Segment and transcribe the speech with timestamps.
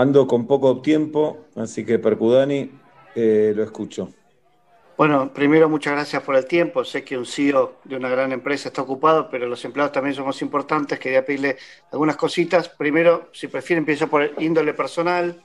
[0.00, 2.70] Ando con poco tiempo, así que Percudani,
[3.14, 4.08] eh, lo escucho.
[4.96, 6.84] Bueno, primero muchas gracias por el tiempo.
[6.84, 10.40] Sé que un CEO de una gran empresa está ocupado, pero los empleados también somos
[10.40, 10.98] importantes.
[10.98, 11.58] Quería pedirle
[11.92, 12.70] algunas cositas.
[12.70, 15.42] Primero, si prefiere, empiezo por el índole personal.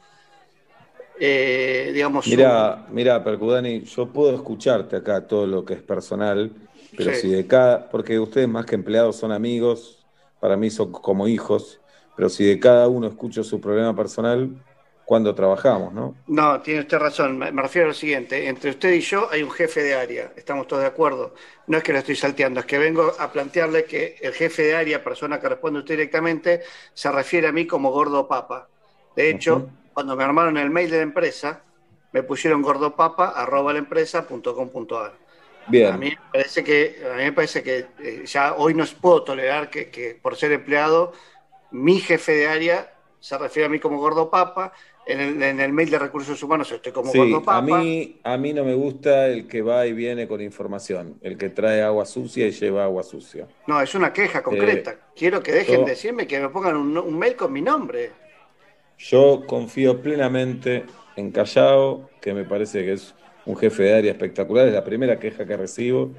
[1.19, 2.25] Eh, digamos.
[2.25, 6.49] Mira, mira, Percudani, yo puedo escucharte acá todo lo que es personal,
[6.95, 10.05] pero si de cada, porque ustedes más que empleados son amigos,
[10.39, 11.81] para mí son como hijos,
[12.15, 14.49] pero si de cada uno escucho su problema personal,
[15.05, 16.15] cuando trabajamos, ¿no?
[16.27, 17.37] No, tiene usted razón.
[17.37, 18.47] Me, refiero a lo siguiente.
[18.47, 20.31] Entre usted y yo hay un jefe de área.
[20.35, 21.35] Estamos todos de acuerdo.
[21.67, 24.75] No es que lo estoy salteando, es que vengo a plantearle que el jefe de
[24.75, 26.61] área, persona que responde usted directamente,
[26.93, 28.67] se refiere a mí como gordo papa.
[29.15, 31.61] De hecho, cuando me armaron el mail de la empresa,
[32.11, 34.25] me pusieron gordopapa arroba la empresa
[35.67, 35.93] Bien.
[35.93, 39.23] A mí me parece que, a mí me parece que eh, ya hoy no puedo
[39.23, 41.13] tolerar que, que por ser empleado,
[41.71, 44.73] mi jefe de área se refiere a mí como gordo papa
[45.07, 48.73] en el, mail de recursos humanos estoy como sí, A mí, a mí no me
[48.73, 52.85] gusta el que va y viene con información, el que trae agua sucia y lleva
[52.85, 53.47] agua sucia.
[53.67, 54.91] No, es una queja concreta.
[54.91, 58.11] Eh, Quiero que dejen de decirme que me pongan un, mail con mi nombre.
[58.97, 63.13] Yo confío plenamente en Callao, que me parece que es
[63.45, 66.11] un jefe de área espectacular, es la primera queja que recibo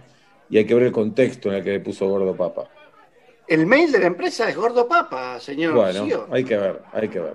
[0.49, 2.71] y hay que ver el contexto en el que le puso Gordo Papa.
[3.47, 5.75] El mail de la empresa es Gordo Papa, señor.
[5.75, 7.35] Bueno, hay que ver, hay que ver.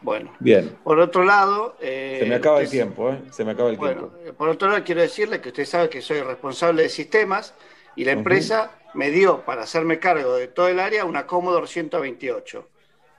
[0.00, 0.78] Bueno, bien.
[0.84, 1.76] Por otro lado.
[1.80, 3.22] Eh, se me acaba el tiempo, ¿eh?
[3.32, 4.12] Se me acaba el tiempo.
[4.24, 7.54] Eh, por otro lado, quiero decirle que usted sabe que soy responsable de sistemas
[7.96, 12.68] y la empresa me dio para hacerme cargo de todo el área una Commodore 128.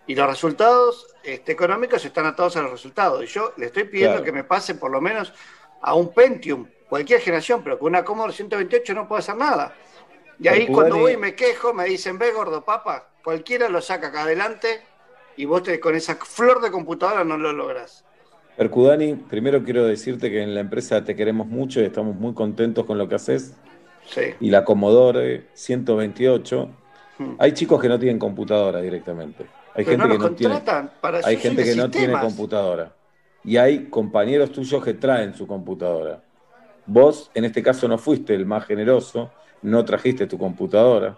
[0.07, 3.23] Y los resultados este, económicos están atados a los resultados.
[3.23, 5.33] Y yo le estoy pidiendo que me pase por lo menos
[5.81, 9.75] a un Pentium, cualquier generación, pero con una Commodore 128 no puedo hacer nada.
[10.39, 14.07] Y ahí cuando voy y me quejo, me dicen, ve gordo papa, cualquiera lo saca
[14.07, 14.81] acá adelante
[15.35, 18.05] y vos con esa flor de computadora no lo lográs.
[18.57, 22.85] Percudani, primero quiero decirte que en la empresa te queremos mucho y estamos muy contentos
[22.85, 23.55] con lo que haces.
[24.05, 24.21] Sí.
[24.39, 26.69] Y la Commodore 128.
[27.17, 27.35] Hmm.
[27.37, 29.45] Hay chicos que no tienen computadora directamente.
[29.75, 30.61] Hay gente que no tiene,
[31.23, 32.93] hay gente que no tiene computadora.
[33.43, 36.21] Y hay compañeros tuyos que traen su computadora.
[36.85, 41.17] Vos, en este caso, no fuiste el más generoso, no trajiste tu computadora,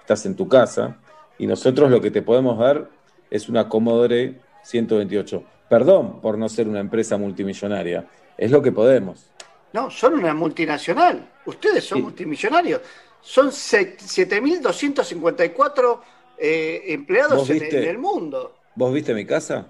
[0.00, 0.98] estás en tu casa,
[1.38, 2.88] y nosotros lo que te podemos dar
[3.30, 5.44] es una Commodore 128.
[5.68, 8.06] Perdón por no ser una empresa multimillonaria,
[8.36, 9.30] es lo que podemos.
[9.72, 11.30] No, son una multinacional.
[11.46, 12.80] Ustedes son multimillonarios.
[13.22, 16.00] Son 7.254
[16.38, 18.56] eh, empleados en, el mundo.
[18.74, 19.68] ¿Vos viste mi casa?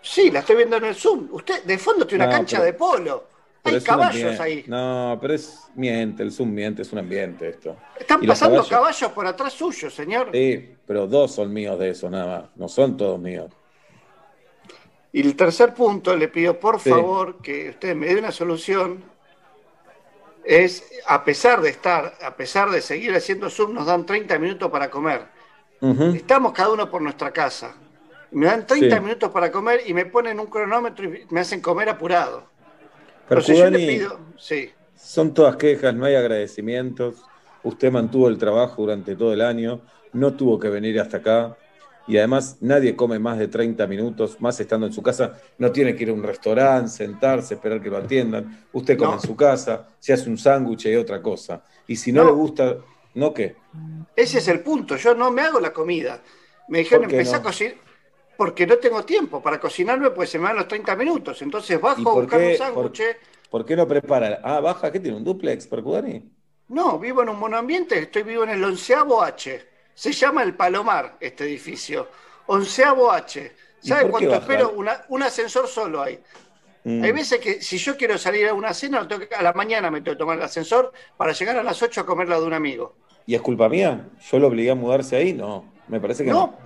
[0.00, 1.28] Sí, la estoy viendo en el Zoom.
[1.32, 3.33] Usted de fondo tiene una cancha de polo.
[3.64, 4.64] Hay caballos ahí.
[4.66, 7.76] No, pero es miente, el Zoom miente, es un ambiente esto.
[7.98, 9.10] Están pasando caballos...
[9.12, 10.28] por atrás suyo, señor.
[10.32, 13.50] Sí, pero dos son míos de eso nada más, no son todos míos.
[15.12, 19.02] Y el tercer punto, le pido por favor que usted me dé una solución,
[20.44, 24.70] es, a pesar de estar, a pesar de seguir haciendo Zoom, nos dan 30 minutos
[24.70, 25.22] para comer.
[26.14, 27.74] Estamos cada uno por nuestra casa.
[28.32, 31.88] Me dan 30 minutos para comer y me ponen un cronómetro y me hacen comer
[31.88, 32.48] apurado.
[33.28, 34.70] Pero si yo le pido, sí.
[34.96, 37.16] Son todas quejas, no hay agradecimientos.
[37.62, 39.80] Usted mantuvo el trabajo durante todo el año,
[40.12, 41.56] no tuvo que venir hasta acá.
[42.06, 45.38] Y además nadie come más de 30 minutos, más estando en su casa.
[45.56, 48.66] No tiene que ir a un restaurante, sentarse, esperar que lo atiendan.
[48.72, 51.62] Usted come en su casa, se hace un sándwich y otra cosa.
[51.86, 52.76] Y si no, le gusta,
[53.14, 53.56] ¿no qué?
[54.14, 54.96] Ese es el punto.
[54.96, 56.20] Yo no me hago la comida.
[56.68, 57.76] Me dijeron empezar a cocinar
[58.36, 61.40] porque no tengo tiempo para cocinarme, pues se me dan los 30 minutos.
[61.42, 63.02] Entonces bajo a buscar un sándwich.
[63.50, 64.40] ¿por, qué no prepara?
[64.42, 65.16] Ah, baja, ¿qué tiene?
[65.16, 66.22] ¿Un duplex, Percudani?
[66.68, 69.66] No, vivo en un monoambiente, estoy vivo en el onceavo H.
[69.94, 72.08] Se llama el Palomar, este edificio.
[72.46, 73.52] Onceavo H.
[73.80, 74.74] ¿Sabe cuánto espero?
[75.08, 76.18] un ascensor solo hay.
[76.84, 77.02] Mm.
[77.02, 80.16] Hay veces que si yo quiero salir a una cena, a la mañana me tengo
[80.16, 82.96] que tomar el ascensor para llegar a las 8 a comer la de un amigo.
[83.26, 84.08] ¿Y es culpa mía?
[84.30, 85.32] ¿Yo lo obligué a mudarse ahí?
[85.32, 86.36] No, me parece que no.
[86.38, 86.58] No,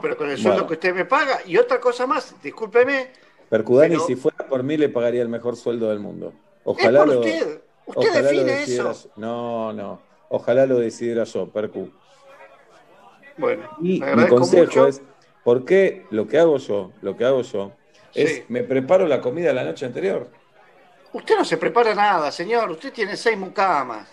[0.00, 1.40] pero con el sueldo que usted me paga.
[1.46, 3.10] Y otra cosa más, discúlpeme.
[3.48, 6.32] Percudani, si fuera por mí, le pagaría el mejor sueldo del mundo.
[6.64, 7.60] Ojalá lo, usted.
[7.86, 9.10] Usted define eso.
[9.16, 10.00] No, no.
[10.28, 11.90] Ojalá lo decidiera yo, Percu.
[13.36, 15.02] Bueno, y mi consejo es,
[15.44, 17.72] ¿por qué lo que hago yo, lo que hago yo,
[18.14, 20.28] es me preparo la comida la noche anterior?
[21.12, 22.70] Usted no se prepara nada, señor.
[22.70, 24.08] Usted tiene seis mucamas.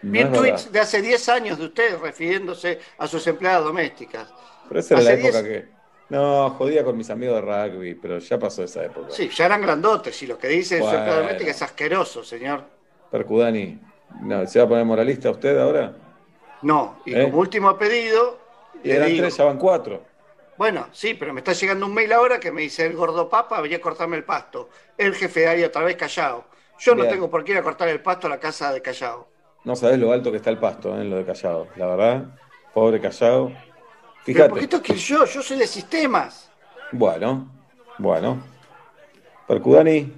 [0.00, 4.32] Vi tweets de hace 10 años de usted refiriéndose a sus empleadas domésticas.
[4.68, 5.78] Pero esa era la época que.
[6.10, 9.08] No, jodía con mis amigos de rugby, pero ya pasó esa época.
[9.10, 11.14] Sí, ya eran grandotes y lo que dice bueno.
[11.16, 12.64] doméstica es asqueroso, señor.
[13.10, 13.78] Percudani,
[14.22, 15.92] no, ¿se va a poner moralista usted ahora?
[16.62, 17.24] No, y ¿Eh?
[17.24, 18.38] como último pedido.
[18.82, 20.02] Y eran tres, ya van cuatro.
[20.56, 23.60] Bueno, sí, pero me está llegando un mail ahora que me dice el gordo papa,
[23.60, 24.70] venía a cortarme el pasto.
[24.96, 26.44] El jefe de ahí otra vez Callao.
[26.78, 29.28] Yo no tengo por qué ir a cortar el pasto a la casa de Callao.
[29.64, 31.04] No sabes lo alto que está el pasto en ¿eh?
[31.04, 31.68] lo de Callao.
[31.76, 32.24] La verdad,
[32.72, 33.52] pobre Callao.
[34.24, 34.48] Fíjate.
[34.48, 36.50] porque esto es que yo, yo soy de sistemas.
[36.92, 37.48] Bueno,
[37.98, 38.42] bueno.
[39.46, 40.12] Percudani,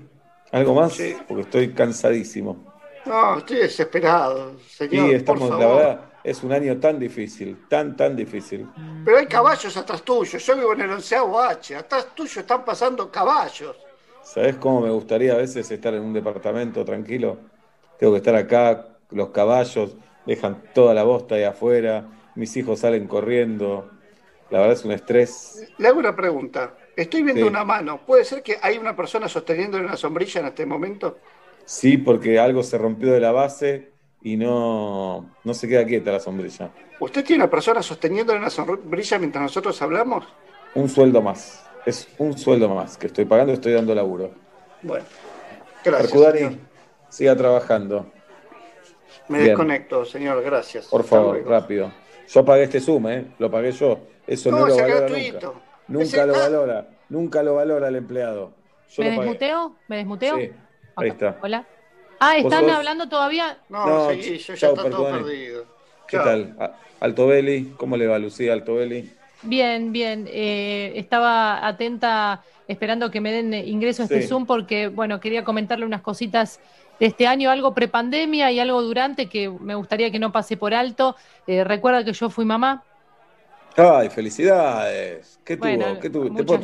[0.51, 0.99] ¿algo más?
[1.29, 2.71] Porque estoy cansadísimo.
[3.07, 5.09] No, estoy desesperado, señor.
[5.09, 8.69] Sí, estamos, la verdad, es un año tan difícil, tan, tan difícil.
[9.05, 10.39] Pero hay caballos atrás tuyo.
[10.39, 11.77] Yo vivo en el onceavo H.
[11.77, 13.77] Atrás tuyo están pasando caballos.
[14.23, 17.39] ¿Sabes cómo me gustaría a veces estar en un departamento tranquilo?
[17.99, 19.97] Tengo que estar acá, los caballos
[20.27, 22.05] dejan toda la bosta ahí afuera,
[22.35, 23.91] mis hijos salen corriendo.
[24.51, 25.69] La verdad es un estrés.
[25.79, 26.75] Le hago una pregunta.
[26.97, 28.05] Estoy viendo una mano.
[28.05, 31.19] ¿Puede ser que hay una persona sosteniendo una sombrilla en este momento?
[31.65, 33.93] Sí, porque algo se rompió de la base
[34.23, 36.71] y no, no se queda quieta la sombrilla.
[36.99, 40.27] ¿Usted tiene una persona sosteniendo una sombrilla mientras nosotros hablamos?
[40.75, 41.65] Un sueldo más.
[41.87, 44.33] Es un sueldo más que estoy pagando y estoy dando laburo.
[44.83, 45.05] Bueno,
[45.85, 46.53] gracias.
[47.09, 48.13] siga trabajando.
[49.29, 50.87] Me desconecto, señor, gracias.
[50.87, 51.91] Por favor, rápido.
[52.33, 53.27] Yo pagué este Zoom, ¿eh?
[53.39, 53.99] Lo pagué yo.
[54.27, 55.53] Eso no, lo valora nunca.
[55.89, 56.89] Nunca lo valora.
[57.09, 58.53] Nunca lo valora el empleado.
[58.99, 59.77] ¿Me desmuteo?
[59.89, 60.37] ¿Me desmuteo?
[60.37, 60.51] Sí,
[60.97, 61.39] ahí está.
[61.43, 61.67] Hola.
[62.21, 63.59] Ah, ¿están hablando todavía?
[63.69, 65.65] No, sí, yo ya está todo perdido.
[66.07, 66.57] ¿Qué tal?
[67.01, 69.11] Altobelli, ¿cómo le va Lucía Altobelli?
[69.43, 70.29] Bien, bien.
[70.31, 75.87] Eh, estaba atenta esperando que me den ingreso a este Zoom porque, bueno, quería comentarle
[75.87, 76.61] unas cositas
[77.01, 80.75] de este año, algo prepandemia y algo durante que me gustaría que no pase por
[80.75, 81.17] alto.
[81.47, 82.85] Eh, recuerda que yo fui mamá.
[83.77, 85.41] Ay, felicidades.
[85.45, 85.99] ¿Qué tuvo?
[86.01, 86.61] ¿Qué ¿Te puedo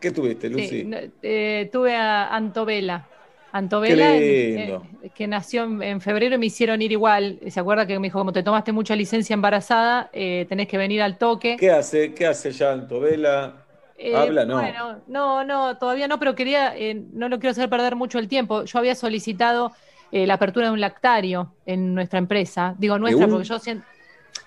[0.00, 0.90] ¿Qué tuviste, Lucy?
[1.22, 3.06] Eh, tuve a Antovela.
[3.52, 4.78] Antovela, eh,
[5.14, 7.38] que nació en, febrero y me hicieron ir igual.
[7.48, 11.00] ¿Se acuerda que me dijo, como te tomaste mucha licencia embarazada, eh, tenés que venir
[11.00, 11.56] al toque?
[11.58, 12.12] ¿Qué hace?
[12.12, 13.65] ¿Qué hace ya Antovela?
[13.98, 14.44] Eh, ¿Habla?
[14.44, 14.60] No.
[14.60, 16.74] Bueno, no, no, todavía no, pero quería,
[17.12, 18.64] no lo quiero hacer perder mucho el tiempo.
[18.64, 19.72] Yo había solicitado
[20.12, 22.74] la apertura de un lactario en nuestra empresa.
[22.78, 23.86] Digo nuestra, porque yo siento.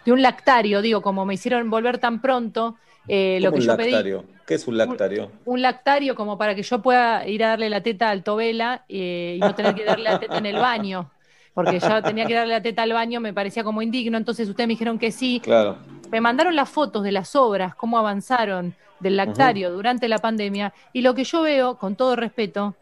[0.05, 4.25] De un lactario, digo, como me hicieron volver tan pronto, lo que yo lactario?
[4.45, 5.31] ¿Qué es un lactario?
[5.45, 9.35] Un, lactario como para que yo pueda ir a darle la teta al Tobela eh,
[9.37, 11.11] y no tener que darle la teta en el baño.
[11.53, 14.17] Porque ya tenía que darle la teta al baño, me parecía como indigno.
[14.17, 15.39] Entonces ustedes me dijeron que sí.
[15.39, 15.77] Claro.
[16.11, 20.73] Me mandaron las fotos de las obras, cómo avanzaron del lactario durante la pandemia.
[20.93, 22.75] Y lo que yo veo, con todo respeto,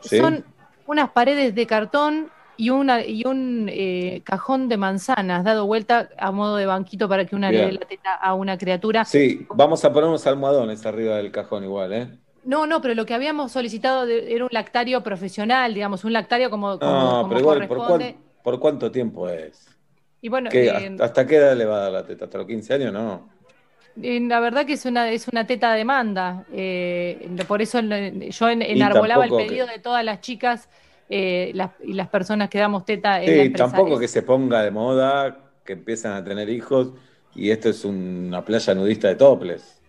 [0.00, 0.44] son
[0.86, 6.30] unas paredes de cartón y, una, y un eh, cajón de manzanas dado vuelta a
[6.30, 9.04] modo de banquito para que una le dé la teta a una criatura.
[9.04, 12.08] Sí, vamos a poner unos almohadones arriba del cajón igual, ¿eh?
[12.44, 16.78] No, no, pero lo que habíamos solicitado era un lactario profesional, digamos, un lactario como,
[16.78, 17.68] como, no, pero igual,
[18.42, 19.68] ¿por, cuánto tiempo es?
[20.20, 22.24] Y bueno, eh, ¿Hasta qué edad le va a dar la teta?
[22.24, 22.92] ¿Hasta los 15 años?
[22.92, 23.28] No.
[23.96, 26.44] La verdad que es una, es una teta de demanda.
[26.52, 30.68] Eh, por eso yo enarbolaba el pedido de todas las chicas
[31.08, 31.52] eh,
[31.84, 35.74] y las personas que damos teta en sí, tampoco que se ponga de moda, que
[35.74, 36.92] empiezan a tener hijos
[37.34, 39.82] y esto es una playa nudista de toples.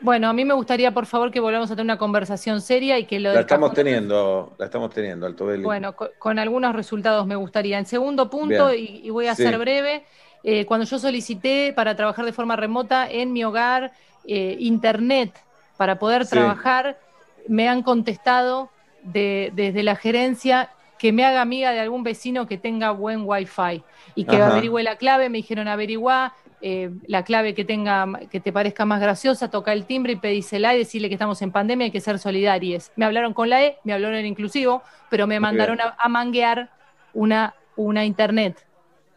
[0.00, 3.06] Bueno, a mí me gustaría, por favor, que volvamos a tener una conversación seria y
[3.06, 7.78] que lo La estamos teniendo, la estamos teniendo, Alto Bueno, con, algunos resultados me gustaría.
[7.78, 10.04] En segundo punto, y, voy a ser breve,
[10.48, 13.90] eh, cuando yo solicité para trabajar de forma remota en mi hogar
[14.24, 15.32] eh, internet
[15.76, 17.00] para poder trabajar,
[17.48, 18.70] me han contestado
[19.02, 23.82] desde la gerencia que me haga amiga de algún vecino que tenga buen wifi
[24.14, 28.52] y que averigüe la clave, me dijeron averiguá eh, la clave que tenga, que te
[28.52, 31.90] parezca más graciosa, toca el timbre y pedísela y decirle que estamos en pandemia, hay
[31.90, 32.92] que ser solidarios.
[32.94, 36.70] Me hablaron con la E, me hablaron en inclusivo, pero me mandaron a, manguear
[37.14, 38.65] una, una internet.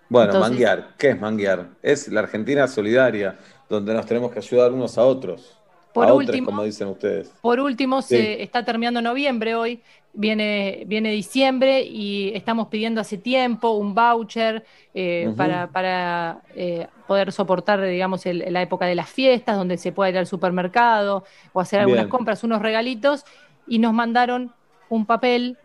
[0.09, 1.67] Bueno, manguear, ¿qué es manguear?
[1.83, 3.37] Es la Argentina solidaria,
[3.69, 5.55] donde nos tenemos que ayudar unos a otros.
[5.93, 7.31] Por último, como dicen ustedes.
[7.41, 9.81] Por último, se está terminando noviembre hoy,
[10.13, 14.63] viene, viene diciembre y estamos pidiendo hace tiempo un voucher
[14.93, 20.17] eh, para, eh, poder soportar, digamos, la época de las fiestas, donde se pueda ir
[20.17, 21.23] al supermercado
[21.53, 23.25] o hacer algunas compras, unos regalitos,
[23.67, 24.53] y nos mandaron
[24.89, 25.57] un papel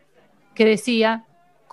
[0.54, 1.24] que decía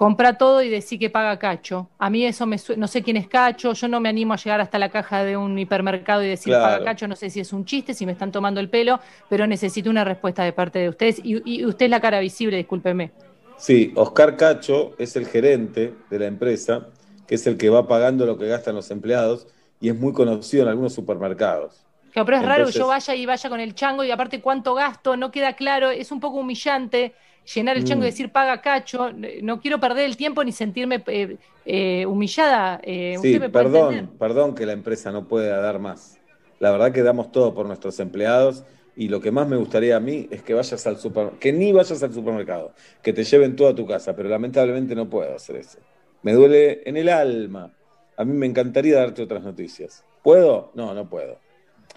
[0.02, 1.92] compra todo y decir que paga Cacho.
[2.00, 4.60] A mí eso me no sé quién es Cacho, yo no me animo a llegar
[4.60, 7.66] hasta la caja de un hipermercado y decir paga Cacho, no sé si es un
[7.66, 11.22] chiste, si me están tomando el pelo, pero necesito una respuesta de parte de ustedes
[11.24, 13.12] y, usted es la cara visible, discúlpeme.
[13.58, 16.88] Sí, Oscar Cacho es el gerente de la empresa,
[17.28, 19.46] que es el que va pagando lo que gastan los empleados
[19.80, 21.86] y es muy conocido en algunos supermercados.
[22.12, 25.16] pero es raro que yo vaya y vaya con el chango y aparte cuánto gasto,
[25.16, 27.14] no queda claro, es un poco humillante
[27.46, 28.12] llenar el chango y mm.
[28.12, 32.80] decir paga cacho, no quiero perder el tiempo ni sentirme eh, eh, humillada.
[32.84, 36.20] Eh, sí, perdón, perdón que la empresa no pueda dar más.
[36.60, 38.64] la verdad que damos todo por nuestros empleados
[38.96, 41.72] y lo que más me gustaría a mí es que vayas al supermercado, que ni
[41.72, 45.56] vayas al supermercado, que te lleven todo a tu casa, pero lamentablemente no puedo hacer
[45.56, 45.80] eso.
[46.22, 47.72] Me duele en el alma.
[48.18, 50.04] A mí me encantaría darte otras noticias.
[50.22, 50.72] ¿Puedo?
[50.76, 51.40] No, no puedo.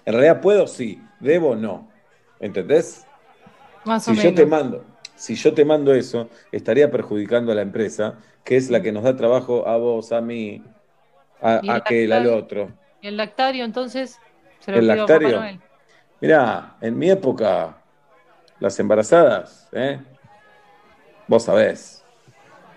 [0.05, 0.99] En realidad puedo, sí.
[1.19, 1.91] Debo, no.
[2.39, 3.05] ¿Entendés?
[3.83, 4.83] Más si o yo te mando,
[5.15, 9.03] si yo te mando eso, estaría perjudicando a la empresa, que es la que nos
[9.03, 10.63] da trabajo a vos, a mí,
[11.41, 12.71] a, aquel, al otro.
[13.01, 14.19] ¿Y el lactario entonces?
[14.59, 15.41] Se lo ¿El lactario?
[16.21, 17.77] Mirá, en mi época,
[18.59, 19.99] las embarazadas, ¿eh?
[21.27, 22.03] Vos sabés.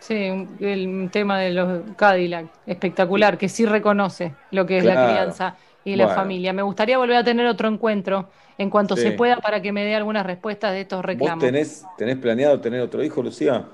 [0.00, 5.57] Sí, el tema de los Cadillac, espectacular, que sí reconoce lo que es la crianza
[5.88, 6.52] y la familia.
[6.52, 9.95] Me gustaría volver a tener otro encuentro en cuanto se pueda para que me dé
[9.95, 11.37] algunas respuestas de estos reclamos.
[11.37, 13.64] ¿Vos tenés, tenés planeado tener otro hijo, Lucía?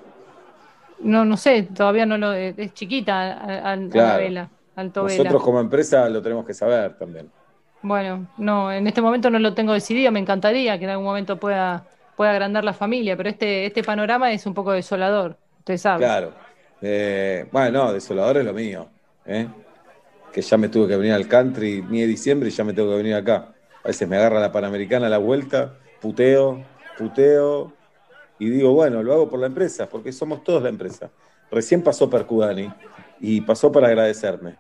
[1.01, 6.47] No, no sé, todavía no lo es chiquita al, vela, Nosotros como empresa lo tenemos
[6.47, 7.31] que saber también.
[7.83, 11.39] Bueno, no, en este momento no lo tengo decidido, me encantaría que en algún momento
[11.39, 11.85] pueda,
[12.17, 15.99] pueda agrandar la familia, pero este, este panorama es un poco desolador, usted sabe.
[15.99, 16.33] Claro.
[16.81, 18.89] Eh, bueno, no, desolador es lo mío.
[19.27, 19.47] ¿eh?
[20.35, 22.91] Que ya me tuve que venir al country ni de diciembre y ya me tengo
[22.91, 23.55] que venir acá.
[23.83, 26.63] A veces me agarra la Panamericana a la vuelta, puteo,
[26.99, 27.73] puteo,
[28.39, 31.11] y digo, bueno, lo hago por la empresa, porque somos todos la empresa.
[31.51, 32.73] Recién pasó Percudani
[33.21, 34.57] y pasó para agradecerme.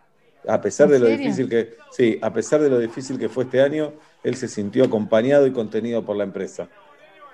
[0.47, 3.61] A pesar de lo difícil que, sí, a pesar de lo difícil que fue este
[3.61, 6.69] año, él se sintió acompañado y contenido por la empresa.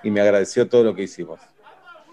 [0.03, 1.41] Y me agradeció todo lo que hicimos.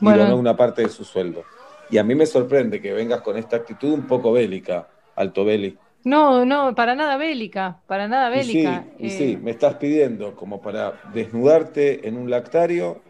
[0.02, 1.44] Y donó una parte de su sueldo.
[1.90, 5.78] Y a mí me sorprende que vengas con esta actitud un poco bélica, Alto Beli.
[6.04, 8.86] No, no, para nada bélica, para nada bélica.
[8.98, 13.02] Y sí, sí, me estás pidiendo como para desnudarte en un lactario,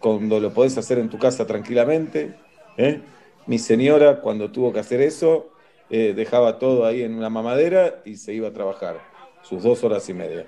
[0.00, 2.34] cuando lo podés hacer en tu casa tranquilamente.
[2.76, 3.00] ¿eh?
[3.46, 5.52] Mi señora, cuando tuvo que hacer eso,
[5.88, 8.96] eh, dejaba todo ahí en una mamadera y se iba a trabajar
[9.42, 10.46] sus dos horas y media.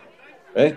[0.55, 0.77] ¿Eh?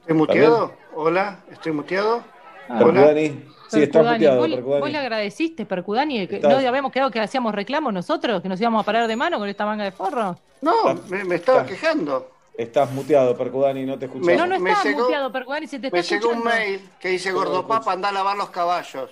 [0.00, 0.74] ¿Estoy muteado?
[0.94, 2.24] Hola, ¿estoy muteado?
[2.68, 2.78] Ah.
[2.78, 3.44] Percudani.
[3.72, 6.26] Sí, está muteado, ¿Vos, ¿Vos le agradeciste, Percudani?
[6.26, 8.42] Que ¿No habíamos quedado que hacíamos reclamos nosotros?
[8.42, 10.36] ¿Que nos íbamos a parar de mano con esta manga de forro?
[10.60, 12.30] No, me, estaba quejando.
[12.56, 14.36] Estás muteado, Percudani, no te escuchamos.
[14.36, 17.92] no, no estás muteado, Percudani, se te está Me llegó un mail que dice Gordopapa,
[17.92, 19.10] anda a lavar los caballos.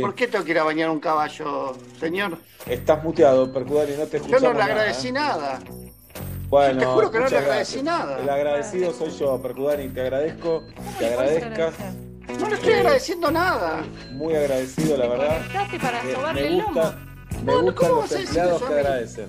[0.00, 2.38] ¿Por qué tengo que ir a bañar un caballo, señor?
[2.66, 4.42] Estás muteado, Percudani, no te escuchamos.
[4.42, 5.12] Yo no le agradecí ¿eh?
[5.12, 5.60] nada.
[6.48, 8.18] Bueno, te juro que no le agradecí nada.
[8.18, 10.62] El agradecido soy yo, Percudani, te agradezco,
[10.98, 11.74] te agradezcas.
[12.28, 13.82] No le estoy agradeciendo nada.
[14.12, 15.40] Muy agradecido, la verdad.
[15.80, 16.98] Para me, me gusta,
[17.44, 19.28] me no, gustan los agradecen.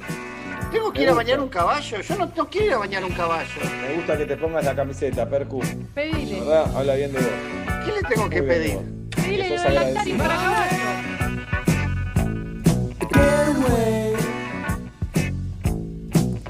[0.72, 2.00] Tengo que ir a bañar un caballo.
[2.00, 3.50] Yo no, no, quiero ir a bañar un caballo.
[3.82, 5.62] Me gusta que te pongas la camiseta, Percu.
[5.94, 6.40] Pedile.
[6.40, 6.78] La ¿Verdad?
[6.78, 7.30] Habla bien de vos.
[7.86, 8.78] ¿Qué le tengo que pedir?
[9.10, 11.12] Pedile lo del Lactari para caballo.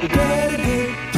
[0.01, 1.10] Get away.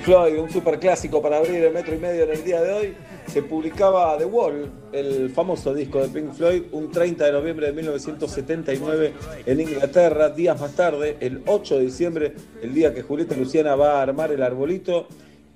[0.00, 2.94] Floyd, un superclásico para abrir el metro y medio en el día de hoy,
[3.26, 7.72] se publicaba The Wall, el famoso disco de Pink Floyd, un 30 de noviembre de
[7.72, 9.12] 1979
[9.46, 10.30] en Inglaterra.
[10.30, 14.32] Días más tarde, el 8 de diciembre, el día que Julieta Luciana va a armar
[14.32, 15.06] el arbolito,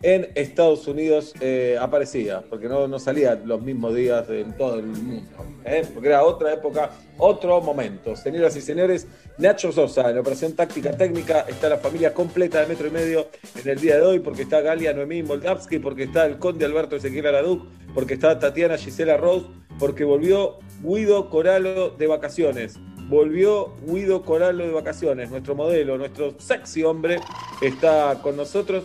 [0.04, 4.84] en Estados Unidos eh, aparecía, porque no, no salía los mismos días en todo el
[4.84, 5.26] mundo,
[5.64, 5.82] ¿eh?
[5.94, 8.14] porque era otra época, otro momento.
[8.14, 9.06] Señoras y señores,
[9.38, 13.28] Nacho Sosa, en Operación Táctica Técnica, está la familia completa de Metro y Medio
[13.62, 16.96] en el día de hoy, porque está Galia Noemí Moldavsky, porque está el conde Alberto
[16.96, 19.46] Ezequiel Araduc, porque está Tatiana Gisela Rose,
[19.78, 22.74] porque volvió Guido Coralo de vacaciones.
[23.08, 27.20] Volvió Guido Coralo de vacaciones, nuestro modelo, nuestro sexy hombre,
[27.62, 28.84] está con nosotros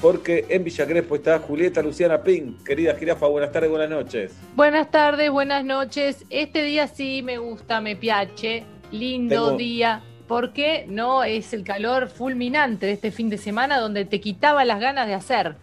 [0.00, 2.62] porque en Villa Crespo está Julieta Luciana Pink.
[2.62, 4.32] Querida jirafa, buenas tardes, buenas noches.
[4.54, 6.24] Buenas tardes, buenas noches.
[6.30, 8.64] Este día sí me gusta, me piache.
[8.92, 10.02] Lindo día.
[10.26, 14.78] Porque no es el calor fulminante de este fin de semana donde te quitaba las
[14.78, 15.56] ganas de hacer.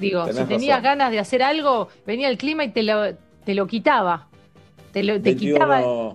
[0.00, 3.66] Digo, si tenías ganas de hacer algo, venía el clima y te lo, te lo
[3.66, 4.28] quitaba.
[4.92, 6.14] Te, lo, te quitaba.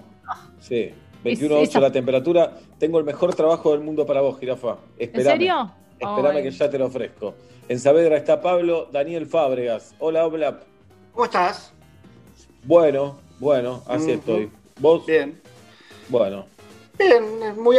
[0.59, 0.91] Sí,
[1.23, 2.57] 21.8 la temperatura.
[2.77, 4.77] Tengo el mejor trabajo del mundo para vos, jirafa.
[4.97, 5.71] ¿En serio?
[6.03, 7.33] Espérame que ya te lo ofrezco.
[7.67, 9.95] En Saavedra está Pablo Daniel Fábregas.
[9.99, 10.59] Hola, hola.
[11.13, 11.71] ¿Cómo estás?
[12.63, 14.49] Bueno, bueno, así estoy.
[14.79, 15.05] ¿Vos?
[15.05, 15.39] Bien.
[16.09, 16.45] Bueno.
[16.97, 17.23] Bien,
[17.57, 17.77] muy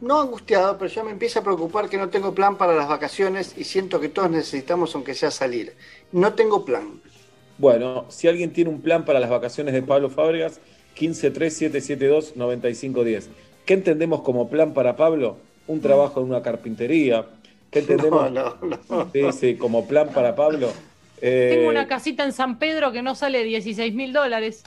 [0.00, 3.54] no angustiado, pero ya me empieza a preocupar que no tengo plan para las vacaciones
[3.56, 5.74] y siento que todos necesitamos, aunque sea salir.
[6.12, 7.00] No tengo plan.
[7.58, 10.60] Bueno, si alguien tiene un plan para las vacaciones de Pablo Fábregas,
[10.96, 13.26] 1537729510.
[13.64, 15.36] ¿Qué entendemos como plan para Pablo?
[15.66, 17.26] Un trabajo en una carpintería,
[17.74, 18.30] ¿Qué entendemos?
[18.30, 19.10] No, no, no.
[19.12, 20.72] Sí, sí, como plan para Pablo.
[21.20, 24.62] Tengo una eh, casita en San Pedro que no sale 16 mil dólares.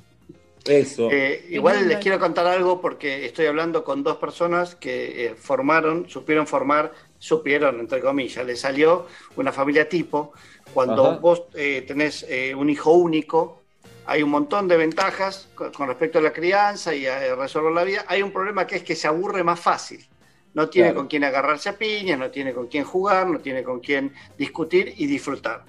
[0.66, 1.10] Eso.
[1.10, 6.10] Eh, igual les quiero contar algo porque estoy hablando con dos personas que eh, formaron,
[6.10, 9.06] supieron formar, supieron, entre comillas, le salió
[9.38, 10.34] una familia tipo.
[10.74, 13.62] Cuando vos tenés un hijo único,
[14.06, 18.04] hay un montón de ventajas con, respecto a la crianza y a resolver la vida.
[18.10, 20.06] Hay un problema que es que se aburre más fácil.
[20.58, 23.80] No tiene con quién agarrarse a piñas, no tiene con quién jugar, no tiene con
[23.80, 25.64] quién discutir y disfrutar.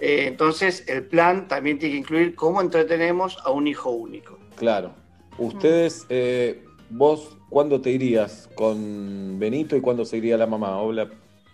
[0.00, 4.40] Eh, entonces, el plan también tiene que incluir cómo entretenemos a un hijo único.
[4.56, 4.94] Claro.
[5.38, 10.76] Ustedes, eh, vos, ¿cuándo te irías con Benito y cuándo se iría la mamá?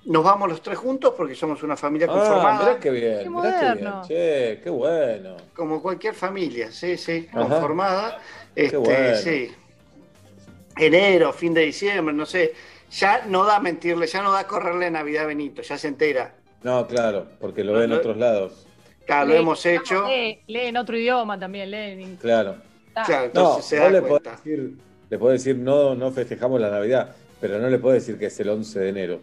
[0.06, 2.58] Nos vamos los tres juntos porque somos una familia ah, conformada.
[2.58, 3.94] Mirá qué bien, qué mirá qué bien.
[4.06, 5.36] Che, qué bueno.
[5.54, 8.18] Como cualquier familia, sí, sí, conformada.
[8.56, 9.52] Este, sí.
[10.74, 12.54] Enero, fin de diciembre, no sé
[12.90, 16.34] ya no da mentirle, ya no da correrle Navidad a Benito, ya se entera.
[16.62, 18.66] No, claro, porque lo ve en otros lados.
[19.06, 20.06] Claro, lo hemos hecho.
[20.06, 22.16] Lee, en otro idioma también, lee.
[22.20, 22.56] Claro.
[23.06, 24.32] claro entonces se da le cuenta.
[24.32, 24.74] decir,
[25.08, 28.40] le puedo decir, no, no festejamos la Navidad, pero no le puedo decir que es
[28.40, 29.20] el 11 de enero.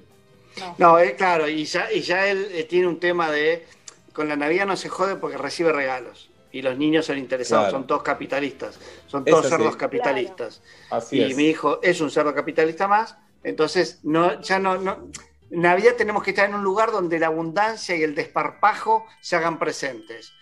[0.77, 3.65] No, es claro, y ya, y ya él eh, tiene un tema de,
[4.13, 6.29] con la Navidad no se jode porque recibe regalos.
[6.51, 10.61] Y los niños son interesados, son todos capitalistas, son todos cerdos capitalistas.
[10.89, 15.09] Así y mi hijo es un cerdo capitalista más, entonces, no, ya no, no,
[15.51, 19.59] Navidad tenemos que estar en un lugar donde la abundancia y el desparpajo se hagan
[19.59, 20.33] presentes.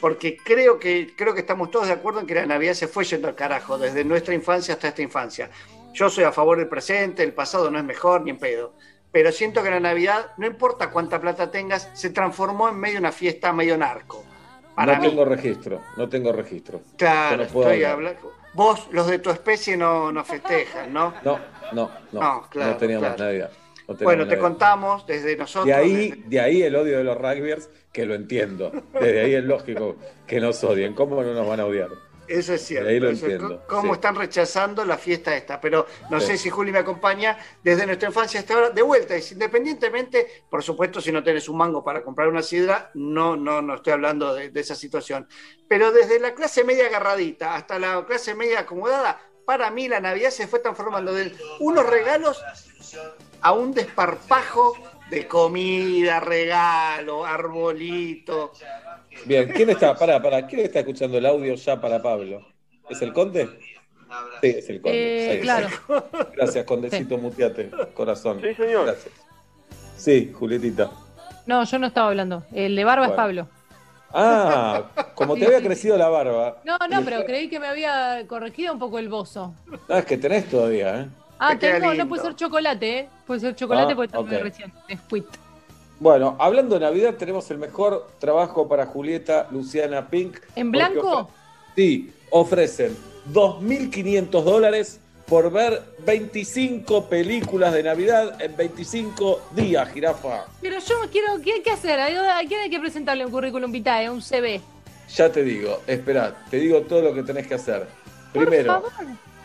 [0.00, 3.04] Porque creo que, creo que estamos todos de acuerdo en que la Navidad se fue
[3.04, 5.50] yendo al carajo, desde nuestra infancia hasta esta infancia.
[5.92, 8.74] Yo soy a favor del presente, el pasado no es mejor ni en pedo.
[9.10, 13.00] Pero siento que la Navidad, no importa cuánta plata tengas, se transformó en medio de
[13.00, 14.24] una fiesta medio narco.
[14.76, 16.80] no tengo registro, no tengo registro.
[16.96, 18.43] Claro, estoy hablando.
[18.54, 21.14] Vos, los de tu especie, no, no festejan, ¿no?
[21.24, 21.38] No,
[21.72, 22.48] no, no.
[22.54, 23.50] No, teníamos Navidad.
[24.02, 25.66] bueno, te contamos desde nosotros.
[25.66, 28.72] De ahí, de ahí el odio de los rugbyers, que lo entiendo.
[28.94, 30.94] Desde ahí es lógico que nos odien.
[30.94, 31.90] ¿Cómo no nos van a odiar?
[32.26, 32.88] Eso es cierto.
[32.88, 35.60] Ahí lo entiendo, cómo están rechazando la fiesta esta.
[35.60, 38.70] Pero no sé si Juli me acompaña desde nuestra infancia hasta ahora.
[38.70, 43.36] De vuelta, independientemente, por supuesto, si no tenés un mango para comprar una sidra, no,
[43.36, 45.28] no, no estoy hablando de, de esa situación.
[45.68, 50.30] Pero desde la clase media agarradita hasta la clase media acomodada, para mí la Navidad
[50.30, 52.42] se fue transformando de unos regalos
[53.40, 54.74] a un desparpajo
[55.10, 58.52] de comida, regalo, arbolito.
[59.24, 59.94] Bien, ¿quién está?
[59.94, 62.46] Para, para, ¿quién está escuchando el audio ya para Pablo?
[62.88, 63.48] ¿Es el conde?
[64.40, 65.34] Sí, es el conde.
[65.36, 65.68] Eh, claro.
[66.34, 68.40] Gracias, condecito, muteate, corazón.
[68.40, 68.86] Sí, señor.
[68.86, 69.14] Gracias.
[69.96, 70.90] Sí, Julietita.
[71.46, 72.44] No, yo no estaba hablando.
[72.52, 73.48] El de barba es Pablo.
[74.16, 76.62] Ah, como te había crecido la barba.
[76.64, 79.54] No, no, pero creí que me había corregido un poco el bozo.
[79.88, 81.08] Ah, es que tenés todavía, ¿eh?
[81.38, 83.08] Ah, tengo, no puede ser chocolate, ¿eh?
[83.26, 84.38] Puede ser chocolate ah, porque okay.
[84.38, 84.72] recién.
[84.88, 85.00] Es
[85.98, 90.38] Bueno, hablando de Navidad, tenemos el mejor trabajo para Julieta, Luciana Pink.
[90.56, 91.30] ¿En blanco?
[91.74, 92.96] Sí, ofrecen
[93.32, 100.44] 2.500 dólares por ver 25 películas de Navidad en 25 días, jirafa.
[100.60, 101.98] Pero yo quiero, ¿qué hay que hacer?
[102.00, 104.60] ¿A quién hay que presentarle un currículum vitae, un CV?
[105.14, 107.86] Ya te digo, espera, te digo todo lo que tenés que hacer.
[108.32, 108.82] Primero,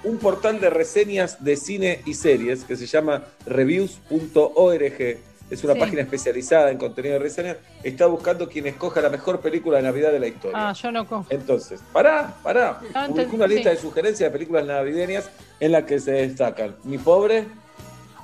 [0.03, 6.01] un portal de reseñas de cine y series que se llama reviews.org es una página
[6.01, 10.19] especializada en contenido de reseñas, está buscando quien escoja la mejor película de Navidad de
[10.19, 10.69] la historia.
[10.69, 11.25] Ah, yo no cojo.
[11.29, 12.79] Entonces, pará, pará.
[13.07, 17.45] Publicó una lista de sugerencias de películas navideñas en la que se destacan Mi pobre.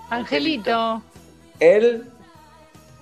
[0.09, 1.01] Angelito.
[1.59, 2.05] El.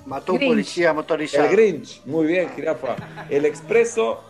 [0.05, 1.45] Mató un policía motorizado.
[1.45, 2.95] El Grinch, muy bien, jirafa.
[3.29, 4.23] El Expreso.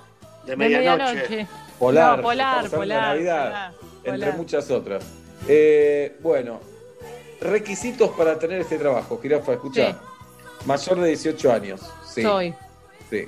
[0.46, 1.48] De medianoche.
[1.80, 2.22] Polar.
[2.22, 5.04] polar, polar, Navidad, Entre muchas otras.
[5.48, 6.60] Eh, bueno,
[7.44, 10.00] Requisitos para tener este trabajo, Jirafa, escucha.
[10.66, 11.82] Mayor de 18 años.
[12.06, 12.22] Sí.
[12.22, 12.54] Soy.
[13.10, 13.26] Sí.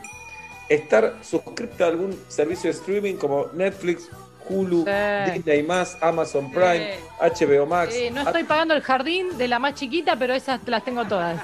[0.69, 4.09] Estar suscrito a algún servicio de streaming como Netflix,
[4.47, 4.85] Hulu,
[5.33, 5.67] Disney
[6.01, 7.93] Amazon Prime, HBO Max.
[8.13, 11.41] no estoy pagando el jardín de la más chiquita, pero esas las tengo todas.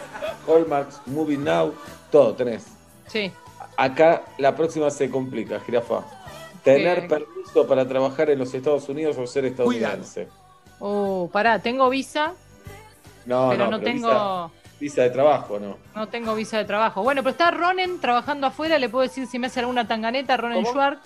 [0.48, 1.74] Hallmark, Movie Now,
[2.10, 2.68] todo tenés.
[3.08, 3.32] Sí.
[3.76, 6.04] Acá la próxima se complica, jirafa.
[6.64, 10.28] Tener permiso para trabajar en los Estados Unidos o ser estadounidense.
[10.80, 12.34] Oh, pará, tengo visa,
[13.26, 14.52] no, pero no, tengo.
[14.80, 15.78] Visa, de trabajo, ¿no?
[15.96, 17.04] No tengo visa de trabajo.
[17.04, 20.66] Bueno, pero está Ronen trabajando afuera, le puedo decir si me hace alguna tanganeta, Ronen
[20.66, 21.02] Schwartz.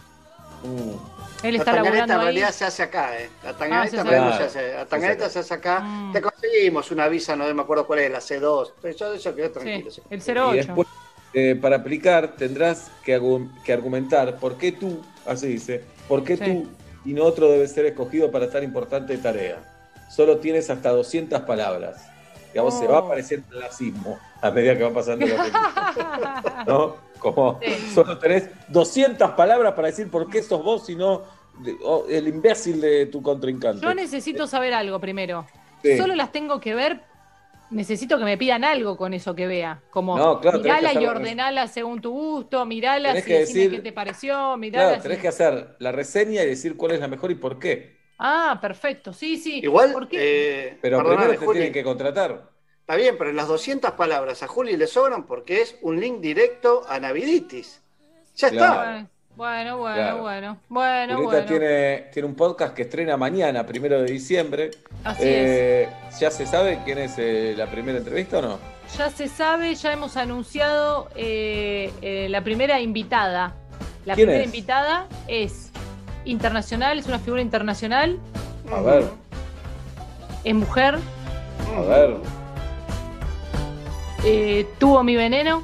[0.63, 0.97] Uh.
[1.43, 3.29] Él está la tanganeta en realidad se hace acá, ¿eh?
[3.43, 5.81] La tanganeta, ah, se, hace, la tanganeta se hace acá.
[5.81, 6.13] Mm.
[6.13, 8.71] Te conseguimos una visa, no me acuerdo cuál es, la C2.
[8.83, 9.91] Eso, eso quedó tranquilo.
[9.91, 10.53] Sí, el 08.
[10.53, 10.87] Y después,
[11.35, 13.21] eh, para aplicar, tendrás que,
[13.63, 16.67] que, argumentar por qué tú, así dice, por qué tú
[17.05, 19.75] y no otro debe ser escogido para tan importante tarea
[20.15, 22.09] solo tienes hasta 200 palabras.
[22.53, 23.05] Digamos, se va a oh.
[23.05, 26.63] aparecer el racismo a medida que va pasando la película.
[26.67, 26.95] ¿No?
[27.19, 27.59] Como
[27.93, 31.23] solo tenés 200 palabras para decir por qué sos vos y no
[32.09, 33.81] el imbécil de tu contrincante.
[33.81, 35.45] Yo necesito saber algo primero.
[35.97, 37.01] Solo las tengo que ver.
[37.75, 39.83] Necesito que me pidan algo con eso que vea.
[39.91, 44.87] Como mirala y ordenala según tu gusto, mirala y decime qué te pareció, mirala.
[44.87, 47.95] Claro, tenés que hacer la reseña y decir cuál es la mejor y por qué.
[48.17, 49.59] Ah, perfecto, sí, sí.
[49.61, 52.49] Igual, eh, pero primero te tienen que contratar.
[52.79, 56.21] Está bien, pero en las 200 palabras a Juli le sobran porque es un link
[56.21, 57.81] directo a Naviditis.
[58.35, 59.09] Ya está.
[59.35, 60.57] Bueno, bueno, bueno.
[60.69, 61.45] Bueno, bueno.
[61.45, 64.71] Tiene, tiene un podcast que estrena mañana, primero de diciembre.
[65.03, 68.59] Así eh, ¿Ya se sabe quién es eh, la primera entrevista o no?
[68.97, 73.53] Ya se sabe, ya hemos anunciado la primera invitada.
[74.05, 75.71] La primera invitada es
[76.25, 78.19] internacional, es una figura internacional.
[78.71, 79.05] A ver.
[80.43, 80.99] Es mujer.
[81.75, 82.17] A ver.
[84.23, 85.63] Eh, tuvo mi veneno.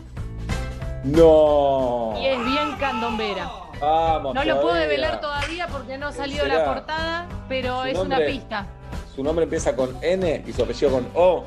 [1.04, 2.16] No.
[2.20, 3.61] Y es bien candombera.
[3.82, 8.20] Vamos, no lo puedo develar todavía porque no ha salido la portada, pero es una
[8.20, 8.68] pista.
[9.16, 11.46] Su nombre empieza con N y su apellido con O.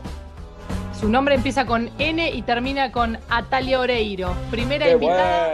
[0.99, 4.35] Su nombre empieza con N y termina con Atalia Oreiro.
[4.51, 5.53] Primera invitada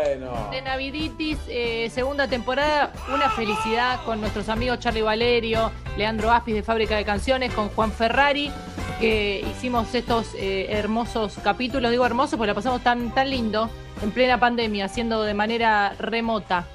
[0.50, 2.92] de Naviditis, eh, segunda temporada.
[3.12, 7.90] Una felicidad con nuestros amigos Charlie Valerio, Leandro Aspis de Fábrica de Canciones, con Juan
[7.90, 8.52] Ferrari,
[9.00, 11.90] que hicimos estos eh, hermosos capítulos.
[11.90, 13.70] Digo hermosos porque la pasamos tan, tan lindo
[14.02, 16.66] en plena pandemia, haciendo de manera remota.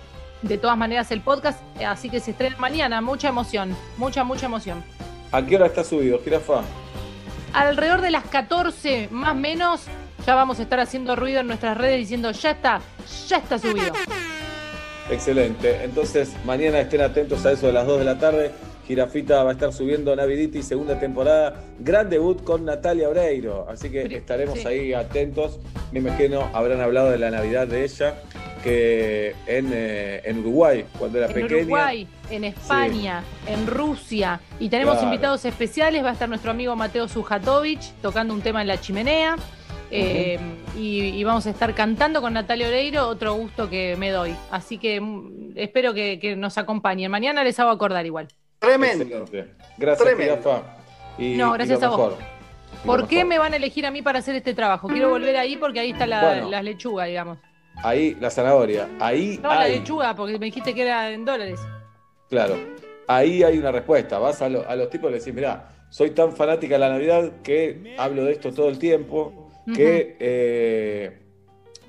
[0.41, 3.01] De todas maneras, el podcast, así que se estrena mañana.
[3.01, 4.83] Mucha emoción, mucha, mucha emoción.
[5.31, 6.61] ¿A qué hora está subido, Jirafa?
[7.55, 9.81] alrededor de las 14 más o menos
[10.25, 12.81] ya vamos a estar haciendo ruido en nuestras redes diciendo ya está,
[13.27, 13.93] ya está subido.
[15.09, 15.83] Excelente.
[15.83, 18.51] Entonces, mañana estén atentos a eso de las 2 de la tarde.
[18.87, 21.63] Girafita va a estar subiendo Naviditi, segunda temporada.
[21.79, 23.67] Gran debut con Natalia Oreiro.
[23.69, 25.59] Así que estaremos ahí atentos.
[25.91, 28.15] Me imagino habrán hablado de la Navidad de ella
[28.63, 31.47] que en, eh, en Uruguay, cuando era pequeña.
[31.47, 34.39] En Uruguay, en España, en Rusia.
[34.59, 36.03] Y tenemos invitados especiales.
[36.03, 39.35] Va a estar nuestro amigo Mateo Sujatovic tocando un tema en la chimenea.
[39.91, 40.39] Eh,
[40.75, 44.35] y, vamos a estar cantando con Natalia Oreiro, otro gusto que me doy.
[44.51, 47.11] Así que mm, espero que, nos acompañen.
[47.11, 48.27] Mañana les hago acordar igual.
[48.65, 49.25] Tremendo.
[49.77, 50.63] Gracias, Tremendo.
[51.17, 52.15] no, gracias a vos.
[52.85, 54.87] ¿Por qué me van a elegir a mí para hacer este trabajo?
[54.87, 57.39] Quiero volver ahí porque ahí está la, la lechuga, digamos.
[57.77, 58.87] Ahí, la zanahoria.
[58.99, 59.39] Ahí.
[59.41, 61.59] No, la lechuga, porque me dijiste que era en dólares.
[62.29, 62.57] Claro.
[63.07, 64.19] ahí hay una respuesta.
[64.19, 67.95] Vas a, los tipos y le decís, mirá, soy tan fanática de la Navidad que
[67.97, 71.24] hablo de esto todo el tiempo, que, eh,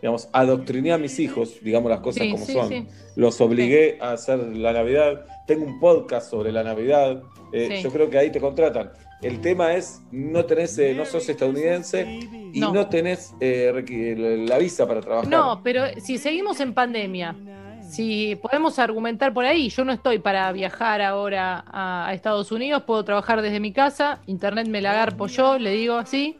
[0.06, 2.86] digamos, adoctriné a mis hijos, digamos las cosas como son.
[3.16, 5.26] Los obligué a hacer la Navidad.
[5.48, 7.24] Tengo un podcast sobre la Navidad.
[7.52, 8.92] Eh, yo creo que ahí te contratan.
[9.20, 12.20] El tema es, no tenés, eh, no sos estadounidense
[12.52, 15.28] y no, tenés la visa para trabajar.
[15.28, 17.34] No, pero si seguimos en pandemia,
[17.82, 23.04] si podemos argumentar por ahí, yo no estoy para viajar ahora a, Estados Unidos, puedo
[23.04, 26.36] trabajar desde mi casa, internet me la agarpo yo, le digo así,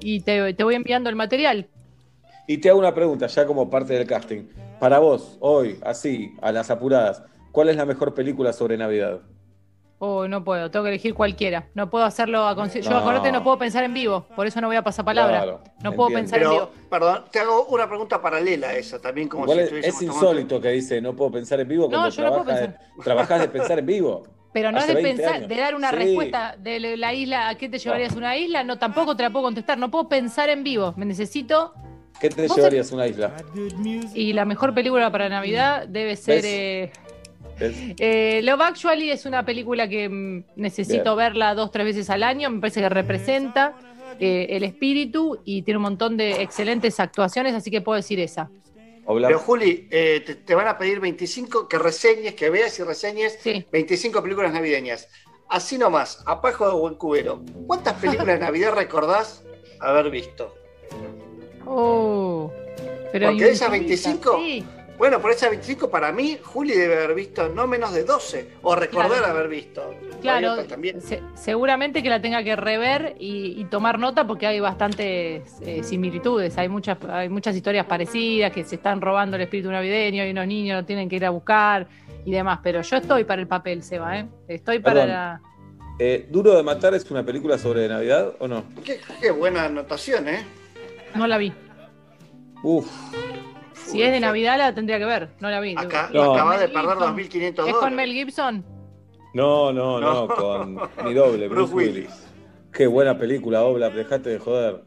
[0.00, 1.68] y te, voy enviando el material.
[2.46, 4.44] Y te hago una pregunta, ya como parte del casting.
[4.78, 9.20] Para vos, hoy, así, a las apuradas, ¿cuál es la mejor película sobre Navidad?
[9.98, 11.68] Oh, no puedo, tengo que elegir cualquiera.
[11.72, 14.76] No puedo hacerlo a Yo, acordate, no puedo pensar en vivo, por eso no voy
[14.76, 15.60] a pasar palabra.
[15.82, 16.70] no puedo pensar en vivo.
[16.90, 19.28] Perdón, te hago una pregunta paralela a esa también.
[19.28, 22.60] Como si es, es insólito que dice no puedo pensar en vivo cuando no, trabajas,
[22.60, 24.24] de, trabajás de pensar en vivo.
[24.52, 27.78] Pero no es de pensar, de dar una respuesta de la isla, ¿a qué te
[27.78, 28.62] llevarías una isla?
[28.62, 29.78] No, tampoco te la puedo contestar.
[29.78, 30.94] No puedo pensar en vivo.
[30.96, 31.74] Me necesito.
[32.24, 33.36] ¿Qué te llevarías una isla?
[34.14, 36.42] Y la mejor película para Navidad debe ser.
[36.46, 42.48] Eh, Love Actually es una película que mm, necesito verla dos, tres veces al año.
[42.48, 43.76] Me parece que representa
[44.18, 48.50] eh, el espíritu y tiene un montón de excelentes actuaciones, así que puedo decir esa.
[49.06, 53.38] Pero Juli, eh, te, van a pedir 25 que reseñes, que veas y reseñes
[53.70, 55.10] 25 películas navideñas.
[55.50, 57.42] Así nomás, a pajo de buen cubero.
[57.66, 59.44] ¿Cuántas películas de Navidad recordás
[59.78, 60.54] haber visto?
[61.66, 62.52] Oh,
[63.12, 64.38] pero Porque de esas 25,
[64.96, 68.76] bueno, por esa 25 para mí, Juli debe haber visto no menos de 12, o
[68.76, 69.94] recordar haber visto.
[70.20, 70.56] Claro,
[71.34, 76.68] seguramente que la tenga que rever y, tomar nota porque hay bastantes eh, similitudes, hay
[76.68, 80.80] muchas, hay muchas historias parecidas que se están robando el espíritu navideño y unos niños
[80.80, 81.88] lo tienen que ir a buscar
[82.24, 84.26] y demás, pero yo estoy para el papel, Seba, ¿eh?
[84.46, 85.40] Estoy para la...
[85.98, 88.64] Eh, ¿Duro de Matar es una película sobre Navidad o no?
[88.84, 90.44] Qué, qué buena anotación, ¿eh?
[91.14, 91.52] No la vi.
[92.62, 92.86] Uf.
[93.74, 95.74] Si es de Navidad la tendría que ver, no la vi.
[95.76, 97.74] Acá, acaba de perder 2.500 dólares.
[97.74, 98.64] ¿Es con Mel Gibson?
[99.34, 102.10] No, no, no, con mi doble, Bruce, Willis.
[102.72, 104.82] Qué buena película, Obla, dejate de joder.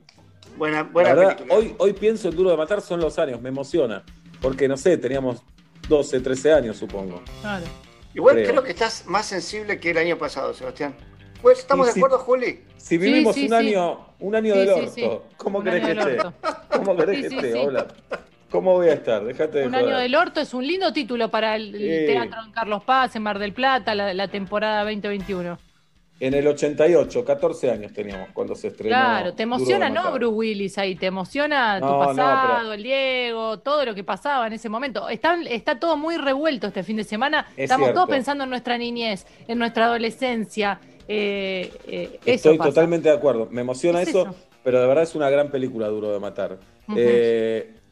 [0.57, 1.55] Buena, buena película.
[1.55, 4.03] Hoy, hoy pienso en Duro de Matar son los años, me emociona.
[4.41, 5.43] Porque, no sé, teníamos
[5.87, 7.21] 12, 13 años, supongo.
[7.41, 7.65] Claro.
[8.13, 8.63] Igual creo.
[8.63, 10.95] que estás más sensible que el año pasado, Sebastián.
[11.47, 12.60] Pues, ¿estamos de acuerdo, Juli?
[12.75, 16.17] Si vivimos un, Año, un año del orto, ¿cómo crees que esté?
[16.73, 17.67] ¿Cómo crees que esté?
[18.51, 19.23] ¿Cómo voy a estar?
[19.23, 22.83] Déjate de Un año del orto es un lindo título para el, teatro en Carlos
[22.83, 25.57] Paz, en Mar del Plata, la, temporada 2021.
[26.19, 28.89] En el 88, 14 años teníamos cuando se estrenó.
[28.89, 30.95] Claro, te emociona, ¿no, Bruce Willis ahí?
[30.95, 35.07] Te emociona tu pasado, el Diego, todo lo que pasaba en ese momento.
[35.07, 37.47] Está, está todo muy revuelto este fin de semana.
[37.55, 40.81] Estamos todos pensando en nuestra niñez, en nuestra adolescencia.
[41.07, 43.47] Eh, eh, Estoy totalmente de acuerdo.
[43.49, 46.57] Me emociona eso, pero de verdad es una gran película, Duro de Matar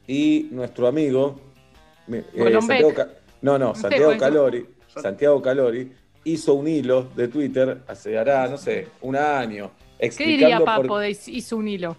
[0.08, 1.40] y nuestro amigo
[2.12, 2.94] eh, Santiago,
[3.42, 5.92] no, no, Santiago Calori, Santiago Calori
[6.24, 9.72] hizo un hilo de Twitter hace hará, no sé, un año.
[10.00, 11.96] ¿Qué diría Papo de hizo un hilo?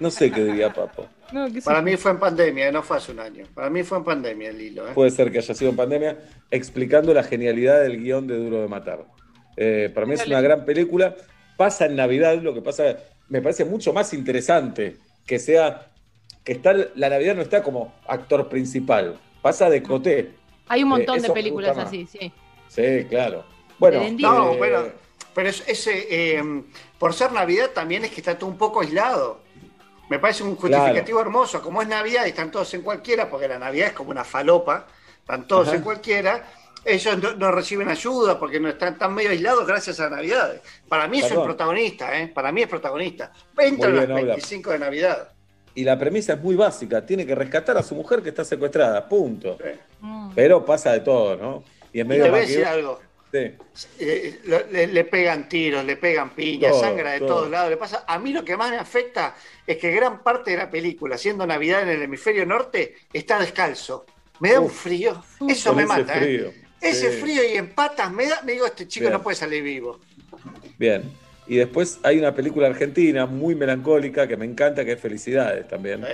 [0.00, 1.06] No sé qué diría Papo.
[1.64, 3.44] Para mí fue en pandemia, no fue hace un año.
[3.54, 4.88] Para mí fue en pandemia el hilo.
[4.88, 4.92] ¿eh?
[4.94, 6.18] Puede ser que haya sido en pandemia,
[6.50, 9.04] explicando la genialidad del guion de Duro de Matar.
[9.56, 11.14] Eh, para mí es una gran película.
[11.56, 12.96] Pasa en Navidad, lo que pasa,
[13.28, 15.90] me parece mucho más interesante que sea
[16.44, 20.34] que está, la Navidad no está como actor principal, pasa de coté.
[20.68, 22.32] Hay un montón eh, de películas así, sí.
[22.68, 23.44] Sí, claro.
[23.78, 24.92] Bueno, no, eh,
[25.34, 26.62] pero ese, eh,
[26.98, 29.40] por ser Navidad también es que está todo un poco aislado.
[30.08, 31.62] Me parece un justificativo hermoso.
[31.62, 34.86] Como es Navidad y están todos en cualquiera, porque la Navidad es como una falopa,
[35.18, 36.44] están todos en cualquiera.
[36.84, 40.60] Ellos no, reciben ayuda porque no están tan medio aislados gracias a Navidad.
[40.88, 42.28] Para mí es el protagonista, ¿eh?
[42.28, 43.32] Para mí es protagonista.
[43.58, 45.34] Entra en las 25 de Navidad
[45.74, 49.08] y la premisa es muy básica, tiene que rescatar a su mujer que está secuestrada,
[49.08, 49.58] punto.
[50.00, 50.30] Mm.
[50.34, 51.64] Pero pasa de todo, ¿no?
[51.92, 53.00] Y en medio de algo.
[53.32, 53.52] Sí.
[53.98, 54.40] Eh,
[54.92, 57.70] le, pegan tiros, le pegan piñas, sangra de todos lados.
[57.70, 58.04] Le pasa.
[58.06, 59.34] A mí lo que más me afecta
[59.66, 64.06] es que gran parte de la película, siendo Navidad en el hemisferio norte, está descalzo.
[64.38, 65.20] Me da un frío.
[65.48, 66.14] Eso me mata.
[66.22, 66.63] ¿eh?
[66.84, 68.42] Ese frío y en patas me da.
[68.42, 70.00] Me digo, este chico no puede salir vivo.
[70.78, 71.02] Bien.
[71.46, 76.04] Y después hay una película argentina muy melancólica que me encanta, que es Felicidades también,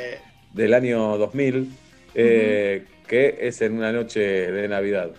[0.53, 1.71] del año 2000,
[2.15, 5.11] eh, que es en una noche de Navidad.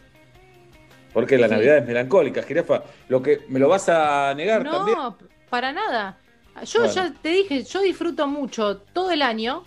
[1.13, 2.83] Porque la Navidad es melancólica, Jirafa.
[3.09, 4.97] Lo que, ¿Me lo vas a negar también?
[4.97, 5.17] No,
[5.49, 6.17] para nada.
[6.65, 9.65] Yo ya te dije, yo disfruto mucho todo el año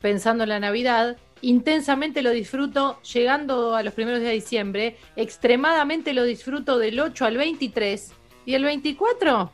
[0.00, 6.12] pensando en la Navidad, intensamente lo disfruto llegando a los primeros días de diciembre, extremadamente
[6.12, 8.12] lo disfruto del 8 al 23
[8.46, 9.50] y el 24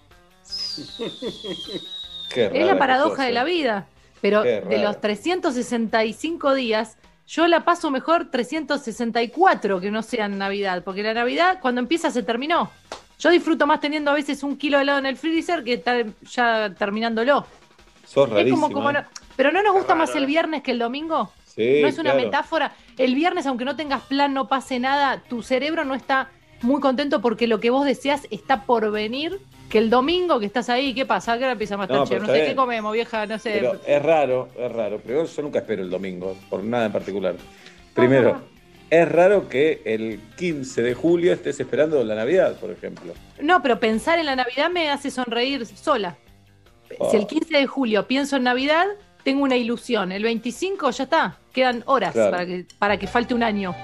[2.37, 3.89] es la paradoja de la vida.
[4.21, 6.97] Pero de los 365 días,
[7.27, 12.23] yo la paso mejor 364 que no sean Navidad, porque la Navidad cuando empieza se
[12.23, 12.71] terminó.
[13.19, 16.07] Yo disfruto más teniendo a veces un kilo de helado en el freezer que estar
[16.23, 17.47] ya terminándolo.
[18.05, 19.05] Sos rarísimo, como, ¿eh?
[19.37, 21.33] Pero ¿no nos gusta más el viernes que el domingo?
[21.57, 22.73] Sí, ¿No es una metáfora?
[22.99, 26.31] El viernes, aunque no tengas plan, no pase nada, tu cerebro no está
[26.63, 30.69] muy contento porque lo que vos deseas está por venir que el domingo que estás
[30.69, 31.37] ahí, ¿qué pasa?
[31.39, 33.63] ¿Qué hora empieza más No, no sé qué comemos, vieja, no sé.
[33.87, 35.01] es raro, es raro.
[35.05, 37.35] Pero yo nunca espero el domingo, por nada en particular.
[37.95, 38.43] Primero,
[38.91, 43.15] es raro que el 15 de julio estés esperando la Navidad, por ejemplo.
[43.41, 46.17] No, pero pensar en la Navidad me hace sonreír sola.
[47.11, 48.87] Si el 15 de julio pienso en Navidad,
[49.27, 50.13] tengo una ilusión.
[50.13, 53.75] El 25 ya está, quedan horas para, que, para que falte un año.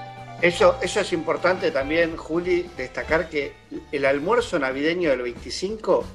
[0.41, 3.51] Eso, eso es importante también, Juli, destacar que
[3.91, 6.05] el almuerzo navideño del 25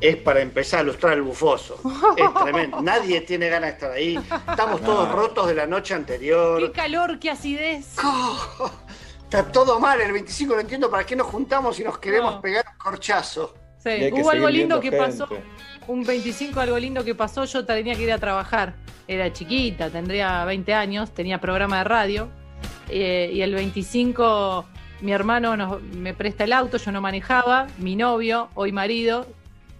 [0.00, 1.80] es para empezar a lustrar el bufoso.
[2.16, 2.80] Es tremendo.
[2.82, 4.20] Nadie tiene ganas de estar ahí.
[4.48, 6.62] Estamos todos rotos de la noche anterior.
[6.66, 7.96] Qué calor, qué acidez.
[9.24, 10.00] está todo mal.
[10.00, 13.52] El 25 no entiendo para qué nos juntamos y nos queremos pegar un corchazo.
[13.82, 15.28] Sí, hubo algo lindo que pasó.
[15.88, 17.44] Un 25, algo lindo que pasó.
[17.44, 18.74] Yo tenía que ir a trabajar.
[19.08, 22.28] Era chiquita, tendría 20 años, tenía programa de radio
[22.88, 24.66] eh, y el 25
[25.00, 29.26] mi hermano me presta el auto, yo no manejaba, mi novio, hoy marido,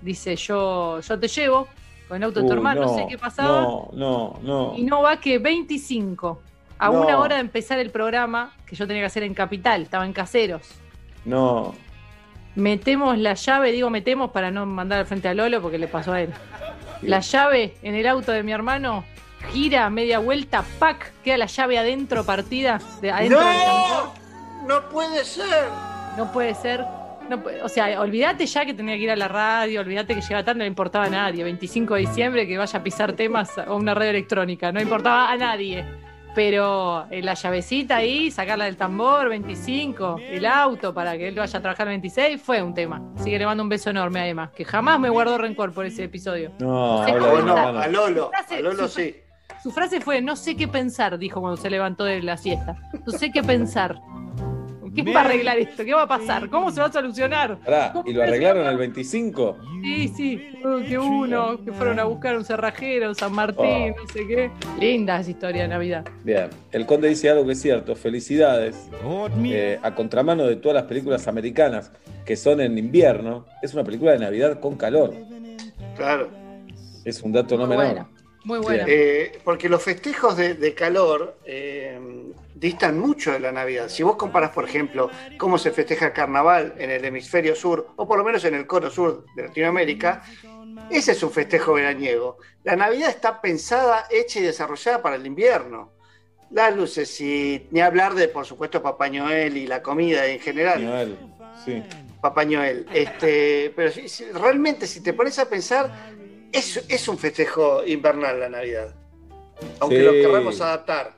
[0.01, 1.67] dice yo, yo te llevo
[2.07, 3.63] con el auto de tu hermano, no, sé qué pasaba.
[3.63, 4.75] No, no, no.
[4.77, 6.41] Y no va que 25,
[6.79, 10.07] a una hora de empezar el programa que yo tenía que hacer en Capital, estaba
[10.07, 10.63] en Caseros.
[11.25, 11.75] No.
[12.59, 16.13] Metemos la llave, digo metemos para no mandar al frente a Lolo porque le pasó
[16.13, 16.31] a él.
[17.03, 19.05] La llave en el auto de mi hermano
[19.53, 21.13] gira media vuelta, ¡pac!
[21.23, 24.13] Queda la llave adentro partida, de adentro ¡No!
[24.67, 25.69] No puede ser.
[26.17, 26.85] No puede ser.
[27.63, 30.59] o sea, olvídate ya que tenía que ir a la radio, olvídate que llegaba tarde,
[30.59, 31.45] no le importaba a nadie.
[31.45, 35.37] 25 de diciembre que vaya a pisar temas o una radio electrónica, no importaba a
[35.37, 35.87] nadie.
[36.39, 41.59] Pero eh, la llavecita ahí, sacarla del tambor, 25, el auto para que él vaya
[41.59, 43.03] a trabajar el 26, fue un tema.
[43.16, 45.84] Así que le mando un beso enorme a Emma, que jamás me guardó rencor por
[45.84, 46.53] ese episodio.
[46.61, 49.16] No, no, a Lolo, a Lolo sí.
[49.64, 52.76] Su frase fue, no sé qué pensar, dijo cuando se levantó de la siesta.
[53.05, 53.97] No sé qué pensar.
[54.95, 55.84] ¿Qué va a arreglar esto?
[55.84, 56.49] ¿Qué va a pasar?
[56.49, 57.59] ¿Cómo se va a solucionar?
[58.05, 59.59] ¿Y lo arreglaron el 25?
[59.82, 60.53] Sí, sí.
[60.89, 64.03] que uno, que fueron a buscar un cerrajero, San Martín, oh.
[64.03, 64.51] no sé qué.
[64.78, 66.05] Linda esa historia de Navidad.
[66.24, 66.51] Bien.
[66.72, 67.95] El conde dice algo que es cierto.
[67.97, 68.89] Felicidades.
[69.45, 71.91] Eh, a contramano de todas las películas americanas
[72.24, 75.14] que son en invierno, es una película de Navidad con calor.
[75.97, 76.28] Claro.
[77.05, 78.07] Es un dato no menor.
[78.45, 78.84] Muy bueno.
[78.86, 81.99] Eh, porque los festejos de, calor eh,
[82.59, 83.89] distan mucho de la Navidad.
[83.89, 88.07] Si vos comparas, por ejemplo, cómo se festeja el carnaval en el hemisferio sur, o
[88.07, 90.23] por lo menos en el cono sur de Latinoamérica,
[90.91, 92.39] ese es un festejo veraniego.
[92.65, 95.93] La Navidad está pensada, hecha y desarrollada para el invierno.
[96.51, 100.83] Las luces, y ni hablar de, por supuesto, Papá Noel y la comida en general.
[100.83, 101.19] Noel,
[101.65, 101.83] sí.
[102.21, 102.87] Papá Noel.
[102.93, 103.93] Este, pero
[104.35, 105.93] realmente, si te pones a pensar,
[106.51, 108.95] es, un festejo invernal la Navidad.
[109.81, 111.15] Aunque lo queramos adaptar.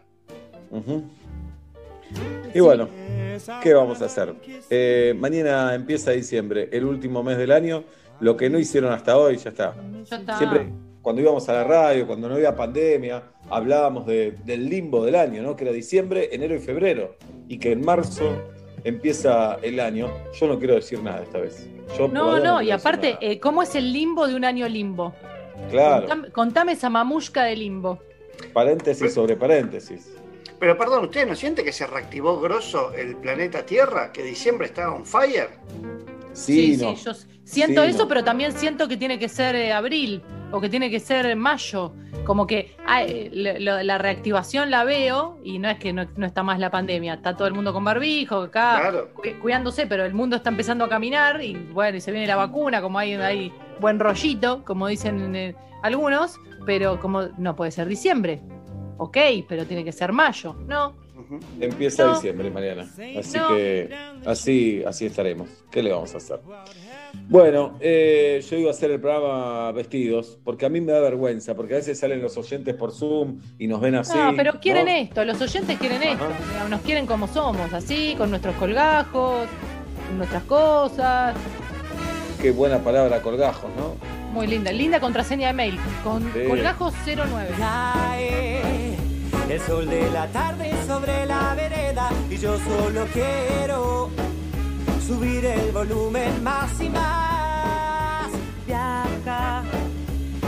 [2.54, 2.88] Y bueno,
[3.62, 4.34] ¿qué vamos a hacer?
[4.68, 7.84] Eh, mañana empieza diciembre, el último mes del año.
[8.20, 9.74] Lo que no hicieron hasta hoy, ya está.
[10.36, 10.68] Siempre,
[11.00, 15.56] cuando íbamos a la radio, cuando no había pandemia, hablábamos del limbo del año, ¿no?
[15.56, 17.16] Que era diciembre, enero y febrero.
[17.48, 18.36] Y que en marzo
[18.84, 20.10] empieza el año.
[20.38, 21.68] Yo no quiero decir nada esta vez.
[22.12, 25.14] no, no, y aparte, eh, ¿cómo es el limbo de un año limbo?
[25.70, 26.06] Claro.
[26.32, 27.98] Contame, esa mamushka de limbo.
[28.52, 30.12] Paréntesis sobre paréntesis.
[30.60, 34.12] Pero perdón, ¿usted no siente que se reactivó grosso el planeta Tierra?
[34.12, 35.48] ¿Que diciembre estaba on fire?
[36.34, 37.12] Sí, sí, yo
[37.44, 41.00] siento eso, pero también siento que tiene que ser eh, abril o que tiene que
[41.00, 41.94] ser mayo.
[42.24, 42.76] Como que
[43.32, 47.48] la reactivación la veo y no es que no, está más la pandemia, está todo
[47.48, 48.92] el mundo con barbijo, acá
[49.40, 52.82] cuidándose, pero el mundo está empezando a caminar y bueno, y se viene la vacuna,
[52.82, 58.42] como hay, hay buen rollito, como dicen eh, algunos, pero como no puede ser diciembre.
[59.02, 59.16] Ok,
[59.48, 60.92] pero tiene que ser mayo, ¿no?
[61.58, 62.82] Empieza diciembre, Mariana.
[63.18, 63.88] Así que
[64.26, 65.48] así, así estaremos.
[65.70, 66.38] ¿Qué le vamos a hacer?
[67.26, 71.54] Bueno, eh, yo iba a hacer el programa vestidos, porque a mí me da vergüenza,
[71.54, 74.18] porque a veces salen los oyentes por Zoom y nos ven así.
[74.18, 76.28] No, pero quieren esto, los oyentes quieren esto,
[76.68, 79.48] nos quieren como somos, así, con nuestros colgajos,
[80.08, 81.34] con nuestras cosas.
[82.42, 83.94] Qué buena palabra, colgajos, ¿no?
[84.34, 88.89] Muy linda, linda contraseña de mail, con colgajos 09.
[89.50, 94.08] El sol de la tarde sobre la vereda y yo solo quiero
[95.04, 98.30] subir el volumen más y más.
[98.64, 99.64] Viaja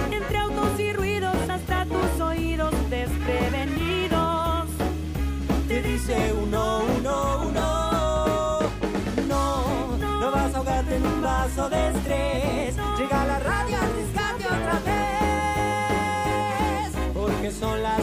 [0.09, 4.69] entre autos y ruidos hasta tus oídos desprevenidos.
[5.67, 8.61] Te dice uno, uno, uno.
[9.27, 12.77] No, no vas a ahogarte en un vaso de estrés.
[12.97, 15.03] Llega la radio a rescate otra vez.
[17.13, 18.02] Porque son las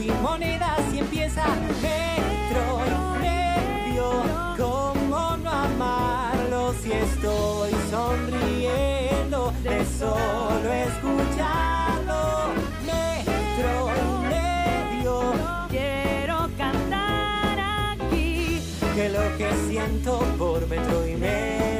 [0.00, 1.44] y monedas y empieza
[1.82, 4.10] metro y medio.
[4.56, 12.54] ¿Cómo no amarlo si estoy sonriendo de solo escucharlo?
[12.84, 13.90] Metro
[14.28, 15.32] medio.
[15.68, 17.58] Quiero cantar
[17.92, 18.62] aquí.
[18.94, 21.73] Que lo que siento por metro y medio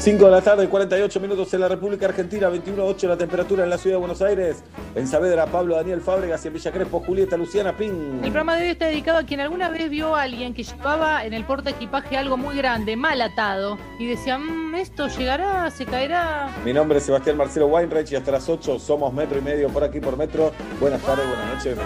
[0.00, 3.76] 5 de la tarde, 48 minutos en la República Argentina, 21.8 la temperatura en la
[3.76, 4.64] ciudad de Buenos Aires.
[4.94, 8.14] En Saavedra, Pablo Daniel Fábregas y en Villa Crespo, Julieta Luciana Pin.
[8.14, 11.22] El programa de hoy está dedicado a quien alguna vez vio a alguien que llevaba
[11.26, 15.84] en el porta equipaje algo muy grande, mal atado, y decía, "Mm, esto llegará, se
[15.84, 16.48] caerá.
[16.64, 19.84] Mi nombre es Sebastián Marcelo Weinreich y hasta las 8 somos metro y medio por
[19.84, 20.50] aquí por metro.
[20.80, 21.76] Buenas tardes, buenas noches.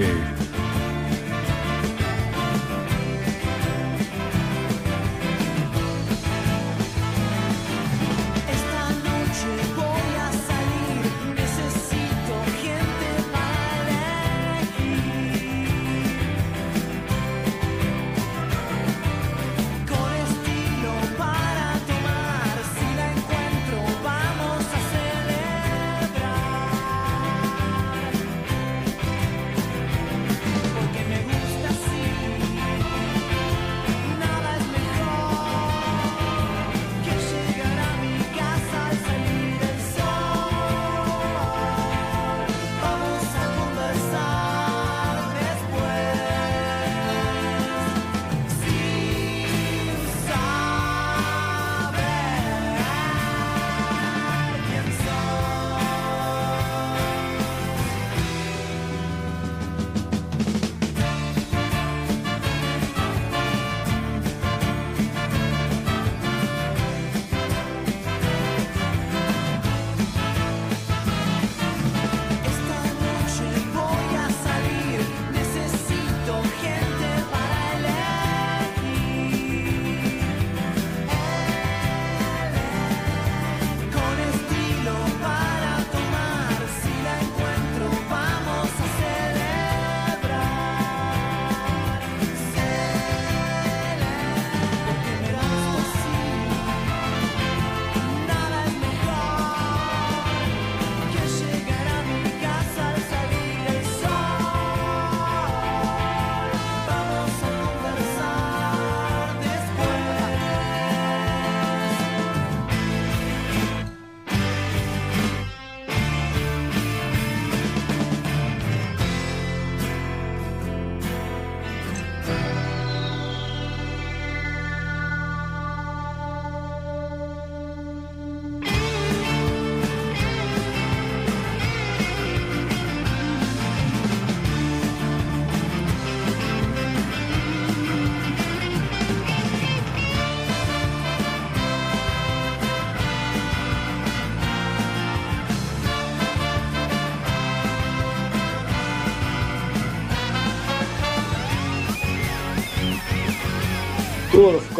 [0.00, 0.29] 2020.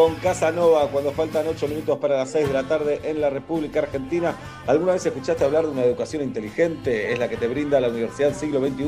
[0.00, 3.80] Con Casanova cuando faltan 8 minutos para las 6 de la tarde en la República
[3.80, 4.34] Argentina.
[4.66, 7.12] ¿Alguna vez escuchaste hablar de una educación inteligente?
[7.12, 8.84] Es la que te brinda la Universidad Siglo XXI,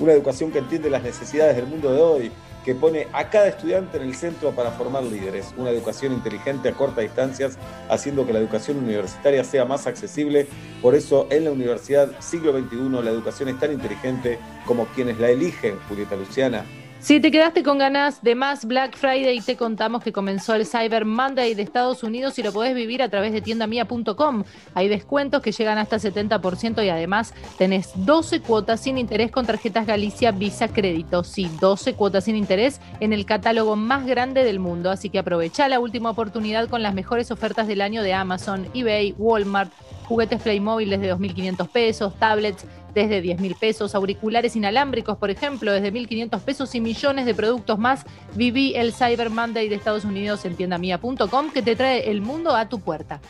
[0.00, 2.32] una educación que entiende las necesidades del mundo de hoy,
[2.64, 6.72] que pone a cada estudiante en el centro para formar líderes, una educación inteligente a
[6.72, 7.56] cortas distancias,
[7.88, 10.48] haciendo que la educación universitaria sea más accesible.
[10.82, 15.30] Por eso en la Universidad Siglo XXI la educación es tan inteligente como quienes la
[15.30, 16.64] eligen, Julieta Luciana.
[17.00, 21.04] Si te quedaste con ganas de más Black Friday, te contamos que comenzó el Cyber
[21.04, 24.42] Monday de Estados Unidos y lo podés vivir a través de tiendamia.com.
[24.74, 29.86] Hay descuentos que llegan hasta 70% y además tenés 12 cuotas sin interés con tarjetas
[29.86, 31.22] Galicia Visa Crédito.
[31.22, 34.90] Sí, 12 cuotas sin interés en el catálogo más grande del mundo.
[34.90, 39.14] Así que aprovecha la última oportunidad con las mejores ofertas del año de Amazon, eBay,
[39.16, 39.70] Walmart,
[40.08, 45.92] juguetes Playmobil desde 2.500 pesos, tablets desde 10 mil pesos, auriculares inalámbricos, por ejemplo, desde
[45.92, 48.04] 1.500 pesos y millones de productos más.
[48.34, 52.68] Viví el Cyber Monday de Estados Unidos en tiendamia.com que te trae el mundo a
[52.68, 53.20] tu puerta.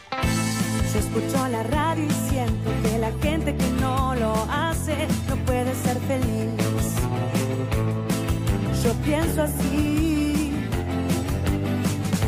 [0.92, 4.94] Yo escucho la radio y siento que la gente que no lo hace
[5.28, 6.94] no puede ser feliz.
[8.84, 10.52] Yo pienso así.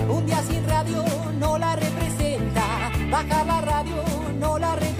[0.09, 1.05] Un día sin radio
[1.39, 2.10] no la representa.
[3.11, 4.05] Baja la radio
[4.39, 5.00] no la representa.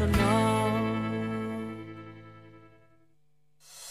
[0.00, 0.80] Sonó.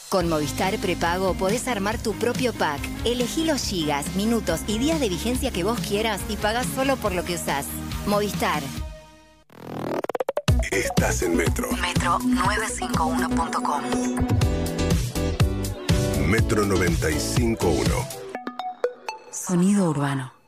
[0.09, 2.81] Con Movistar Prepago podés armar tu propio pack.
[3.05, 7.13] Elegí los gigas, minutos y días de vigencia que vos quieras y pagás solo por
[7.13, 7.67] lo que usás.
[8.07, 8.63] Movistar.
[10.71, 11.69] Estás en Metro.
[11.69, 13.83] Metro951.com.
[16.27, 18.07] Metro 95.1.
[19.31, 20.38] Sonido urbano.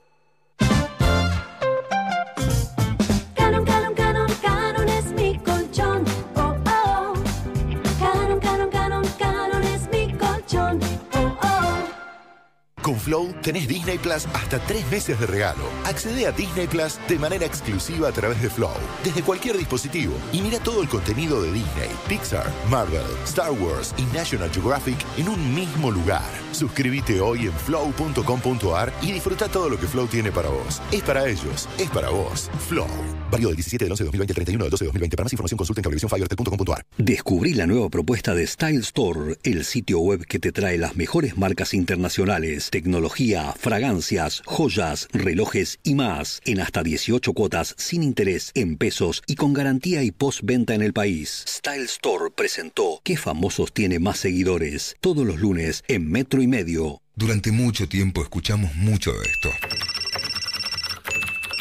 [12.91, 15.63] Con Flow tenés Disney Plus hasta tres meses de regalo.
[15.85, 20.13] Accede a Disney Plus de manera exclusiva a través de Flow, desde cualquier dispositivo.
[20.33, 25.29] Y mira todo el contenido de Disney, Pixar, Marvel, Star Wars y National Geographic en
[25.29, 26.21] un mismo lugar.
[26.51, 30.81] Suscríbete hoy en flow.com.ar y disfruta todo lo que Flow tiene para vos.
[30.91, 32.51] Es para ellos, es para vos.
[32.67, 32.89] Flow.
[33.31, 35.15] Válido del 17 del 11 de 2020 al 31 del 12 de 2020.
[35.15, 36.85] Para más información consulta en cablevisiónfibertel.com.ar.
[36.97, 41.37] Descubrí la nueva propuesta de Style Store, el sitio web que te trae las mejores
[41.37, 48.75] marcas internacionales, tecnología, fragancias, joyas, relojes y más, en hasta 18 cuotas sin interés, en
[48.75, 51.45] pesos y con garantía y postventa en el país.
[51.47, 54.95] Style Store presentó ¿Qué famosos tiene más seguidores?
[54.99, 57.03] Todos los lunes en Metro y Medio.
[57.15, 59.49] Durante mucho tiempo escuchamos mucho de esto.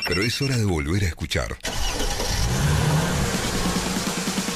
[0.09, 1.59] Pero es hora de volver a escuchar.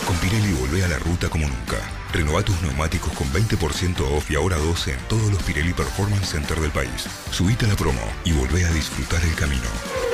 [0.07, 2.04] Con Pirelli volvé a la ruta como nunca.
[2.15, 6.61] Renová tus neumáticos con 20% off y ahora 12 en todos los Pirelli Performance Center
[6.61, 7.09] del país.
[7.33, 10.14] Subite a la promo y volvé a disfrutar el camino.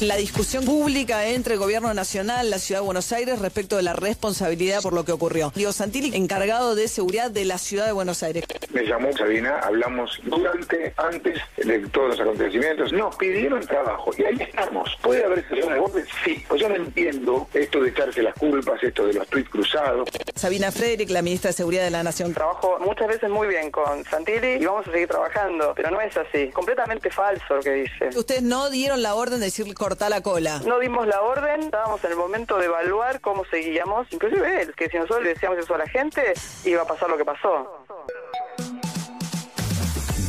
[0.00, 3.92] La discusión pública entre el gobierno nacional, la ciudad de Buenos Aires, respecto de la
[3.92, 5.52] responsabilidad por lo que ocurrió.
[5.54, 8.44] Diego Santilli, encargado de seguridad de la ciudad de Buenos Aires.
[8.72, 14.38] Me llamó Sabina, hablamos durante, antes de todos los acontecimientos, nos pidieron trabajo y ahí
[14.40, 14.88] estamos.
[15.02, 16.04] ¿Puede haber situaciones de golpe?
[16.24, 16.44] Sí.
[16.48, 20.08] Pues yo no entiendo esto de echarse las culpas, esto de los tweets cruzados.
[20.34, 22.32] Sabina Frederick, la ministra de Seguridad de la Nación.
[22.32, 26.16] Trabajo muchas veces muy bien con Santilli y vamos a seguir trabajando, pero no es
[26.16, 26.48] así.
[26.48, 28.08] Completamente falso lo que dice.
[28.16, 30.62] Ustedes no dieron la orden de decir cortar la cola.
[30.64, 34.06] No dimos la orden, estábamos en el momento de evaluar cómo seguíamos.
[34.12, 36.32] Inclusive que si nosotros le decíamos eso a la gente,
[36.64, 37.84] iba a pasar lo que pasó.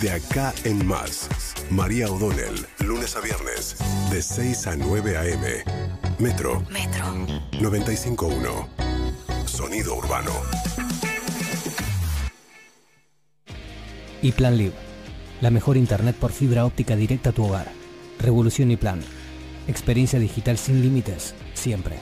[0.01, 1.29] De acá en más,
[1.69, 3.77] María O'Donnell, lunes a viernes,
[4.09, 5.63] de 6 a 9 a.m.
[6.17, 6.63] Metro.
[6.71, 7.05] Metro.
[7.59, 9.45] 95.1.
[9.45, 10.31] Sonido urbano.
[14.23, 14.73] Y Plan Live.
[15.39, 17.71] La mejor internet por fibra óptica directa a tu hogar.
[18.19, 19.01] Revolución y Plan.
[19.67, 21.99] Experiencia digital sin límites, siempre.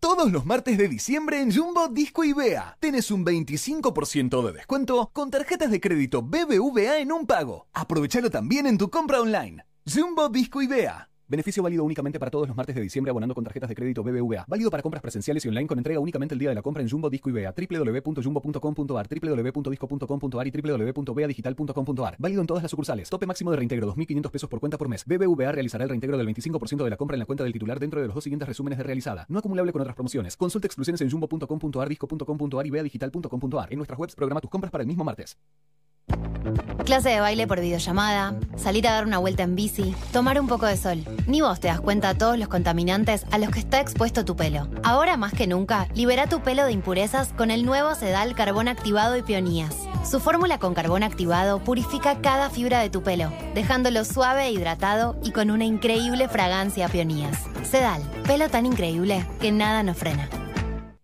[0.00, 2.76] Todos los martes de diciembre en Jumbo Disco y Bea.
[2.80, 7.66] Tienes un 25% de descuento con tarjetas de crédito BBVA en un pago.
[7.72, 9.64] Aprovechalo también en tu compra online.
[9.84, 11.07] Jumbo Disco y Bea.
[11.30, 14.46] Beneficio válido únicamente para todos los martes de diciembre abonando con tarjetas de crédito BBVA.
[14.48, 16.88] Válido para compras presenciales y online con entrega únicamente el día de la compra en
[16.88, 17.54] Jumbo Disco y Bea.
[17.54, 22.16] www.jumbo.com.ar, www.disco.com.ar y www.beadigital.com.ar.
[22.18, 23.10] Válido en todas las sucursales.
[23.10, 25.04] Tope máximo de reintegro 2.500 pesos por cuenta por mes.
[25.04, 28.00] BBVA realizará el reintegro del 25% de la compra en la cuenta del titular dentro
[28.00, 29.26] de los dos siguientes resúmenes de realizada.
[29.28, 30.34] No acumulable con otras promociones.
[30.34, 33.70] Consulta exclusiones en jumbo.com.ar, disco.com.ar y beadigital.com.ar.
[33.70, 35.36] En nuestras webs programa tus compras para el mismo martes.
[36.84, 40.64] Clase de baile por videollamada, salir a dar una vuelta en bici, tomar un poco
[40.64, 41.04] de sol.
[41.26, 44.36] Ni vos te das cuenta de todos los contaminantes a los que está expuesto tu
[44.36, 44.68] pelo.
[44.82, 49.16] Ahora más que nunca, libera tu pelo de impurezas con el nuevo Sedal Carbón Activado
[49.16, 49.76] y Peonías.
[50.10, 55.18] Su fórmula con carbón activado purifica cada fibra de tu pelo, dejándolo suave e hidratado
[55.22, 57.36] y con una increíble fragancia a Peonías.
[57.70, 60.26] Sedal, pelo tan increíble que nada nos frena.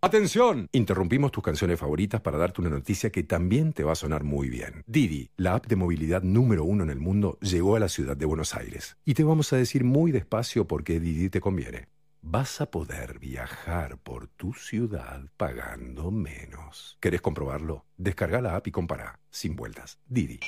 [0.04, 4.22] Atención, interrumpimos tus canciones favoritas para darte una noticia que también te va a sonar
[4.22, 4.82] muy bien.
[4.86, 8.26] Didi, la app de movilidad número uno en el mundo, llegó a la ciudad de
[8.26, 8.98] Buenos Aires.
[9.06, 11.88] Y te vamos a decir muy despacio por qué Didi te conviene.
[12.20, 16.98] Vas a poder viajar por tu ciudad pagando menos.
[17.00, 17.86] ¿Querés comprobarlo?
[17.96, 20.00] Descarga la app y compara, sin vueltas.
[20.06, 20.38] Didi.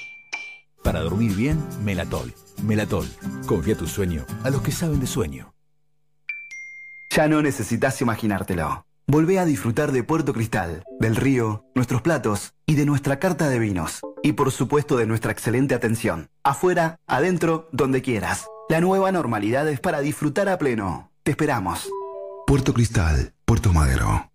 [0.84, 2.30] Para dormir bien, Melatol.
[2.62, 3.06] Melatol.
[3.46, 5.54] Confía tu sueño a los que saben de sueño.
[7.16, 8.85] Ya no necesitas imaginártelo.
[9.08, 13.60] Volvé a disfrutar de Puerto Cristal, del río, nuestros platos y de nuestra carta de
[13.60, 14.00] vinos.
[14.24, 16.28] Y por supuesto de nuestra excelente atención.
[16.42, 18.48] Afuera, adentro, donde quieras.
[18.68, 21.12] La nueva normalidad es para disfrutar a pleno.
[21.22, 21.88] Te esperamos.
[22.48, 24.32] Puerto Cristal, Puerto Madero.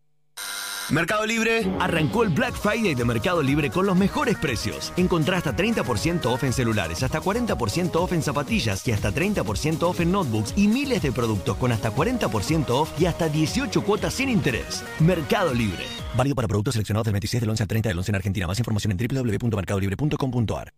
[0.92, 4.92] Mercado Libre arrancó el Black Friday de Mercado Libre con los mejores precios.
[4.98, 10.02] Encontrá hasta 30% off en celulares, hasta 40% off en zapatillas y hasta 30% off
[10.02, 14.28] en notebooks y miles de productos con hasta 40% off y hasta 18 cuotas sin
[14.28, 14.84] interés.
[15.00, 15.86] Mercado Libre.
[16.18, 18.48] Válido para productos seleccionados del 26 del 11 al 30 del 11 en Argentina.
[18.48, 20.74] Más información en www.mercadolibre.com.ar.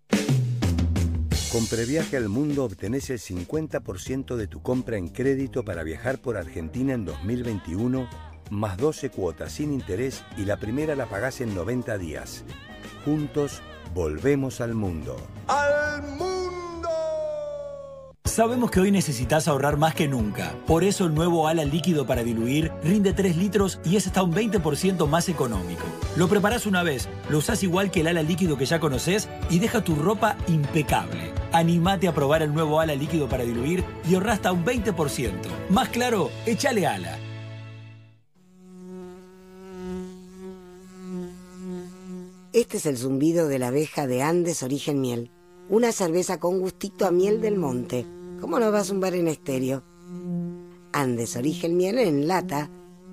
[1.51, 6.37] Con Previaje al Mundo obtenés el 50% de tu compra en crédito para viajar por
[6.37, 11.97] Argentina en 2021 más 12 cuotas sin interés y la primera la pagás en 90
[11.97, 12.43] días.
[13.05, 13.61] Juntos,
[13.93, 15.17] volvemos al mundo.
[15.47, 16.33] ¡Al mundo!
[18.25, 20.55] Sabemos que hoy necesitas ahorrar más que nunca.
[20.65, 24.33] Por eso el nuevo ala líquido para diluir rinde 3 litros y es hasta un
[24.33, 25.83] 20% más económico.
[26.15, 29.59] Lo preparás una vez, lo usás igual que el ala líquido que ya conoces y
[29.59, 31.31] deja tu ropa impecable.
[31.51, 35.31] Animate a probar el nuevo ala líquido para diluir y ahorra hasta un 20%.
[35.69, 37.19] Más claro, échale ala.
[42.53, 45.31] Este es el zumbido de la abeja de Andes Origen Miel.
[45.69, 48.05] Una cerveza con gustito a miel del monte.
[48.39, 49.83] ¿Cómo no va a zumbar en estéreo?
[50.91, 52.69] Andes Origen Miel en lata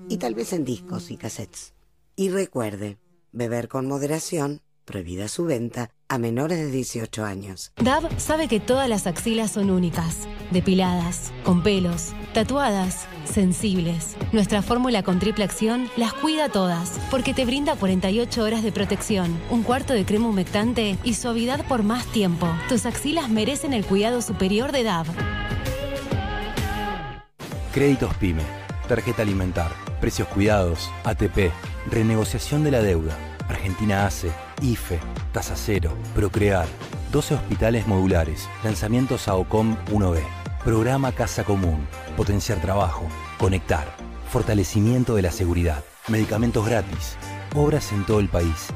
[0.09, 1.73] y tal vez en discos y cassettes.
[2.15, 2.99] Y recuerde,
[3.31, 4.61] beber con moderación,
[4.91, 7.71] prohibida su venta a menores de 18 años.
[7.81, 14.17] DAB sabe que todas las axilas son únicas, depiladas, con pelos, tatuadas, sensibles.
[14.33, 19.39] Nuestra fórmula con triple acción las cuida todas, porque te brinda 48 horas de protección,
[19.49, 22.47] un cuarto de crema humectante y suavidad por más tiempo.
[22.67, 25.05] Tus axilas merecen el cuidado superior de DAB.
[27.73, 28.43] Créditos PYME,
[28.89, 29.71] tarjeta alimentar,
[30.01, 31.53] precios cuidados, ATP,
[31.89, 33.17] renegociación de la deuda,
[33.47, 34.29] Argentina ACE,
[34.61, 34.99] IFE,
[35.33, 36.67] Tasa Cero, Procrear,
[37.11, 40.21] 12 hospitales modulares, lanzamiento SAOCOM 1B,
[40.63, 43.07] programa Casa Común, potenciar trabajo,
[43.37, 43.95] conectar,
[44.29, 47.17] fortalecimiento de la seguridad, medicamentos gratis,
[47.55, 48.67] obras en todo el país,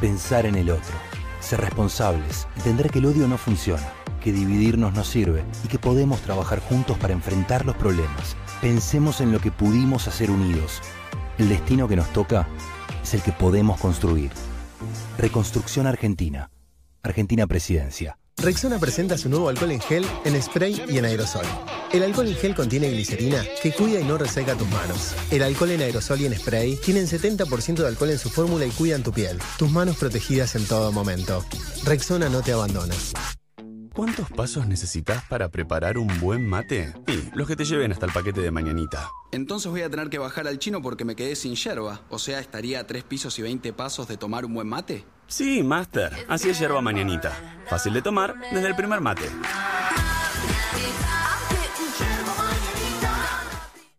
[0.00, 0.94] pensar en el otro,
[1.40, 3.86] ser responsables, entender que el odio no funciona,
[4.22, 8.36] que dividirnos no sirve y que podemos trabajar juntos para enfrentar los problemas.
[8.60, 10.80] Pensemos en lo que pudimos hacer unidos.
[11.38, 12.48] El destino que nos toca
[13.02, 14.32] es el que podemos construir.
[15.18, 16.50] Reconstrucción Argentina.
[17.02, 18.18] Argentina Presidencia.
[18.40, 21.44] Rexona presenta su nuevo alcohol en gel, en spray y en aerosol.
[21.92, 25.14] El alcohol en gel contiene glicerina que cuida y no reseca tus manos.
[25.32, 28.70] El alcohol en aerosol y en spray tienen 70% de alcohol en su fórmula y
[28.70, 29.38] cuidan tu piel.
[29.58, 31.44] Tus manos protegidas en todo momento.
[31.84, 32.94] Rexona no te abandona.
[33.98, 36.94] ¿Cuántos pasos necesitas para preparar un buen mate?
[37.08, 39.10] Y los que te lleven hasta el paquete de mañanita.
[39.32, 42.02] Entonces voy a tener que bajar al chino porque me quedé sin yerba.
[42.08, 45.04] O sea, estaría a 3 pisos y 20 pasos de tomar un buen mate.
[45.26, 46.12] Sí, Master.
[46.28, 47.32] Así es yerba mañanita.
[47.68, 49.28] Fácil de tomar desde el primer mate.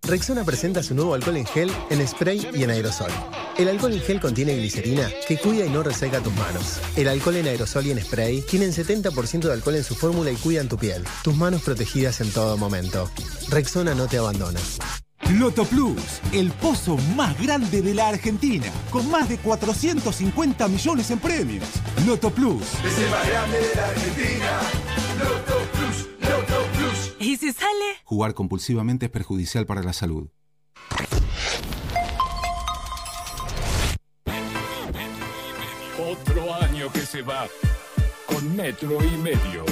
[0.10, 3.12] Rexona presenta su nuevo alcohol en gel, en spray y en aerosol.
[3.60, 6.80] El alcohol en gel contiene glicerina que cuida y no reseca tus manos.
[6.96, 10.36] El alcohol en aerosol y en spray tienen 70% de alcohol en su fórmula y
[10.36, 11.04] cuidan tu piel.
[11.24, 13.08] Tus manos protegidas en todo momento.
[13.50, 14.60] Rexona no te abandona.
[15.38, 16.02] Loto Plus,
[16.32, 21.68] el pozo más grande de la Argentina, con más de 450 millones en premios.
[22.08, 22.64] Loto Plus.
[22.64, 24.60] Es el más grande de la Argentina.
[25.20, 25.79] Loto Plus, Loto Plus.
[27.30, 27.86] ¿Y si sale?
[28.06, 30.32] Jugar compulsivamente es perjudicial para la salud.
[36.00, 37.48] Otro año que se va
[38.26, 39.64] con metro y medio.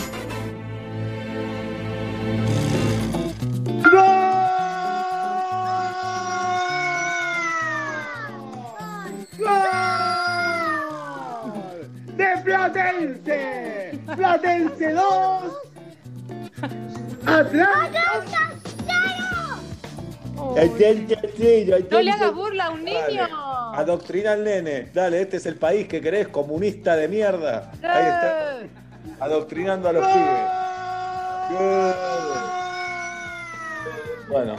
[12.18, 13.99] ¡De Platense!
[14.16, 15.66] ¡Platense 2!
[21.91, 23.28] No le hagas burla a un niño.
[23.73, 24.89] Adoctrina al nene.
[24.93, 27.71] Dale, este es el país que querés, comunista de mierda.
[27.84, 28.57] Ahí está.
[29.19, 30.67] Adoctrinando a los pibes.
[34.30, 34.55] Bueno,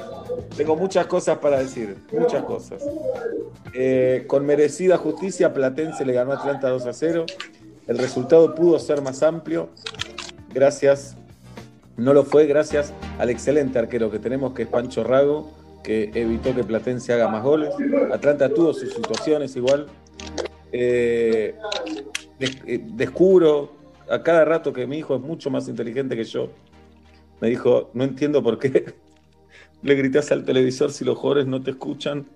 [0.56, 1.96] tengo muchas cosas para decir.
[2.12, 2.82] Muchas cosas.
[3.74, 7.26] Eh, con merecida justicia, Platense le ganó a Atlanta 2 a 0.
[7.86, 9.70] El resultado pudo ser más amplio.
[10.52, 11.16] Gracias.
[11.98, 15.50] No lo fue gracias al excelente arquero que tenemos, que es Pancho Rago,
[15.82, 17.74] que evitó que Platense haga más goles.
[18.12, 19.86] Atlanta tuvo sus situaciones igual.
[20.70, 21.56] Eh,
[22.38, 23.72] eh, descubro
[24.08, 26.50] a cada rato que mi hijo es mucho más inteligente que yo.
[27.40, 28.94] Me dijo, no entiendo por qué
[29.82, 32.28] le gritas al televisor si los jugadores no te escuchan.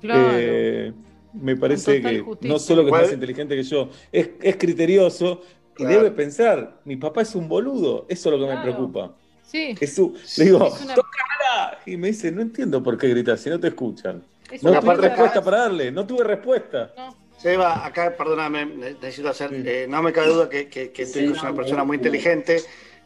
[0.00, 0.30] Claro.
[0.34, 0.92] Eh,
[1.34, 2.50] me parece que justicia.
[2.50, 5.42] no solo que es más inteligente que yo, es, es criterioso
[5.72, 5.94] y Claro.
[5.96, 9.12] debe pensar, mi papá es un boludo, eso es lo que me preocupa.
[9.44, 9.74] Sí.
[9.76, 11.78] Jesús, le digo, Es una- ¡tocala!
[11.86, 14.22] Y me dice, no entiendo por qué gritas si no te escuchan.
[14.50, 16.92] Es No tuve respuesta para darle, no tuve respuesta.
[17.38, 21.18] Seba, acá, perdóname, ne- necesito hacer, eh, no me cabe duda que, que, que tu
[21.18, 22.62] hijo es una persona muy inteligente,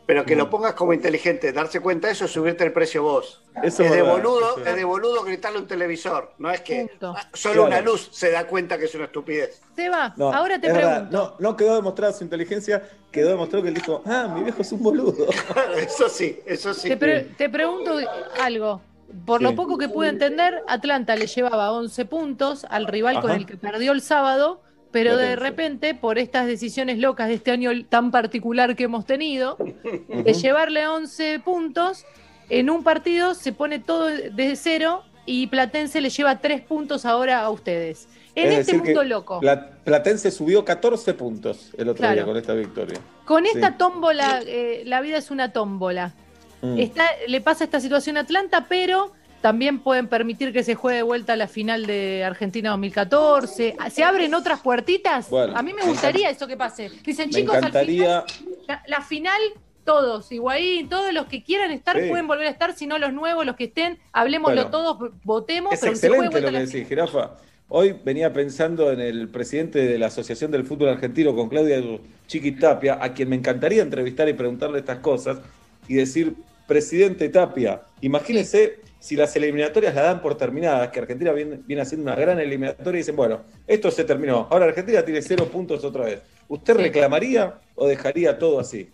[0.07, 3.43] pero que lo pongas como inteligente, darse cuenta de eso es subirte el precio vos.
[3.63, 6.87] Eso es, de boludo, eso es de boludo gritarle a un televisor, no es que
[6.89, 7.15] Punto.
[7.17, 7.67] ah, solo Claro.
[7.69, 9.61] una luz se da cuenta que es una estupidez.
[9.75, 11.37] Seba, No, ahora te verdad, pregunto.
[11.41, 14.71] no, no quedó demostrada su inteligencia, quedó demostrado que él dijo, ah, mi viejo es
[14.73, 15.27] un boludo.
[15.77, 16.89] eso sí, eso sí.
[16.89, 17.97] Te, pre- te pregunto
[18.41, 18.81] algo.
[19.25, 23.47] Por lo poco que pude entender, Atlanta le llevaba 11 puntos al rival con el
[23.47, 24.61] que perdió el sábado,
[24.97, 29.59] pero de repente, por estas decisiones locas de este año tan particular que hemos tenido,
[30.09, 32.07] de llevarle 11 puntos,
[32.49, 37.41] en un partido se pone todo de cero y Platense le lleva 3 puntos ahora
[37.43, 38.09] a ustedes.
[38.35, 42.15] En Es este mundo loco, Pla- Platense subió 14 puntos el otro Claro.
[42.15, 42.99] día con esta victoria.
[43.27, 43.51] con Sí.
[43.55, 46.15] esta tómbola, eh, la vida es una tómbola.
[46.63, 46.79] Mm.
[46.79, 49.13] Está, le pasa esta situación a Atlanta, pero
[49.47, 53.77] también pueden permitir que se juegue de vuelta la final de Argentina 2014.
[53.93, 55.31] ¿Se abren otras puertitas?
[55.31, 56.91] Bueno, a mí me gustaría eso que pase.
[57.05, 58.25] Dicen, chicos, al final,
[58.67, 59.41] la, la final,
[59.85, 62.09] todos, Higuaín, todos los que quieran estar Sí.
[62.09, 64.71] pueden volver a estar, si no los nuevos, los que estén, hablemoslo Bueno.
[64.73, 67.37] todos, votemos, es pero que excelente lo que decís, Jirafa.
[67.69, 71.81] Hoy venía pensando en el presidente de la Asociación del Fútbol Argentino con Claudia
[72.27, 75.39] Chiqui Tapia, a quien me encantaría entrevistar y preguntarle estas cosas,
[75.87, 76.35] y decir,
[76.67, 82.11] presidente Tapia, imagínese si las eliminatorias la dan por terminadas, que Argentina viene, viene haciendo
[82.11, 86.07] una gran eliminatoria y dicen, bueno, esto se terminó, ahora Argentina tiene cero puntos otra
[86.07, 86.23] vez.
[86.49, 88.91] ¿Usted reclamaría o dejaría todo así?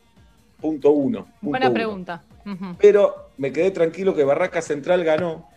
[0.60, 1.20] Punto uno.
[1.20, 1.74] punto Buena uno.
[1.74, 2.22] pregunta.
[2.78, 5.48] Pero me quedé tranquilo que Barraca Central ganó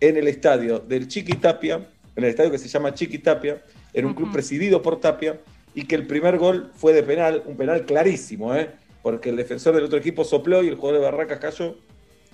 [0.00, 1.76] en el estadio del Chiqui Tapia,
[2.16, 3.62] en el estadio que se llama Chiqui Tapia,
[3.92, 5.38] en un club presidido por Tapia,
[5.76, 8.68] y que el primer gol fue de penal, un penal clarísimo, ¿eh?
[9.04, 11.76] porque el defensor del otro equipo sopló y el jugador de Barracas cayó,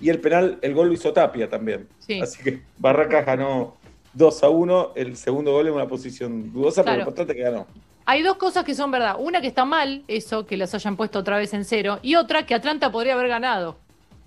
[0.01, 1.88] y el penal, el gol lo hizo Tapia también.
[2.01, 2.20] Sí.
[2.20, 3.76] Así que Barracas ganó
[4.14, 6.97] 2 a 1, el segundo gol en una posición dudosa, pero Claro.
[6.97, 7.66] lo importante es que ganó.
[8.05, 9.16] hay dos cosas que son verdad.
[9.18, 12.45] Una que está mal, eso, que los hayan puesto otra vez en cero, y otra
[12.47, 13.76] que Atlanta podría haber ganado.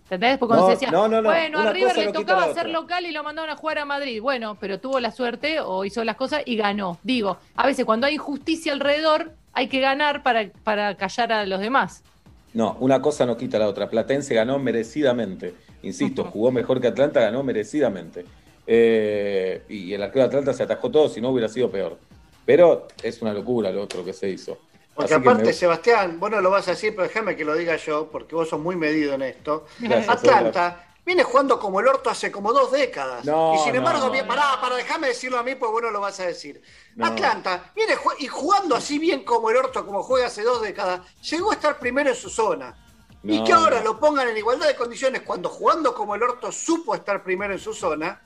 [0.06, 0.38] ¿Entendés?
[0.38, 1.30] Porque cuando No, se decía, no, no, no.
[1.30, 4.22] bueno, a River le tocaba ser local y lo mandaron a jugar a Madrid.
[4.22, 7.00] Bueno, pero tuvo la suerte o hizo las cosas y ganó.
[7.02, 11.60] Digo, a veces cuando hay injusticia alrededor, hay que ganar para, para callar a los
[11.60, 12.04] demás.
[12.56, 13.90] No, una cosa no quita la otra.
[13.90, 15.54] Platense ganó merecidamente.
[15.84, 18.26] Insisto, jugó mejor que Atlanta, ganó merecidamente.
[18.66, 21.98] Eh, y el arquero de Atlanta se atajó todo, si no hubiera sido peor.
[22.46, 24.58] Pero es una locura lo otro que se hizo.
[24.96, 27.56] Porque Así aparte, me- Sebastián, vos no lo vas a decir, pero déjame que lo
[27.56, 29.66] diga yo, porque vos sos muy medido en esto.
[29.80, 33.24] Gracias, Atlanta viene jugando como el orto hace como dos décadas.
[33.26, 34.34] No, y sin embargo, no, bien, no.
[34.34, 36.62] pará, pará, déjame decirlo a mí, pues vos no lo vas a decir.
[36.96, 37.06] No.
[37.06, 41.02] Atlanta viene ju- y jugando así bien como el orto, como juega hace dos décadas,
[41.30, 42.76] llegó a estar primero en su zona.
[43.28, 46.94] y que ahora lo pongan en igualdad de condiciones cuando jugando como el orto supo
[46.94, 48.22] estar primero en su zona,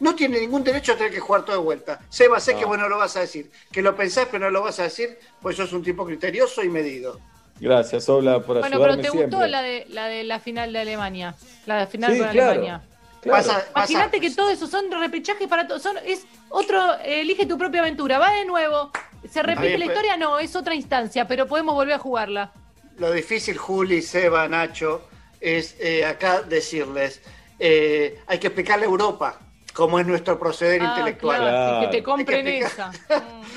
[0.00, 2.00] no tiene ningún derecho a tener que jugar todo de vuelta.
[2.10, 4.60] Seba, sé que vos no lo vas a decir, que lo pensás pero no lo
[4.62, 7.20] vas a decir, pues sos un tipo criterioso y medido.
[7.60, 9.36] Gracias, Obla, por Bueno, ayudarme pero ¿te siempre.
[9.38, 11.34] gustó la de, la de la final de Alemania?
[11.66, 12.82] La final Sí, con claro, Alemania.
[13.22, 13.44] claro.
[13.76, 15.86] Imagínate que todo eso son repechajes para todos.
[16.04, 18.18] Es otro, eh, elige tu propia aventura.
[18.18, 18.90] Va de nuevo.
[19.30, 20.16] ¿Se repite la pero- historia?
[20.16, 22.52] No, es otra instancia, pero podemos volver a jugarla.
[22.98, 25.08] Lo difícil, Juli, Seba, Nacho,
[25.40, 27.22] es eh, acá decirles,
[27.58, 29.40] eh, hay que explicarle a Europa
[29.72, 31.40] cómo es nuestro proceder Ah, intelectual.
[31.40, 32.92] claro, que te compren Hay que esa.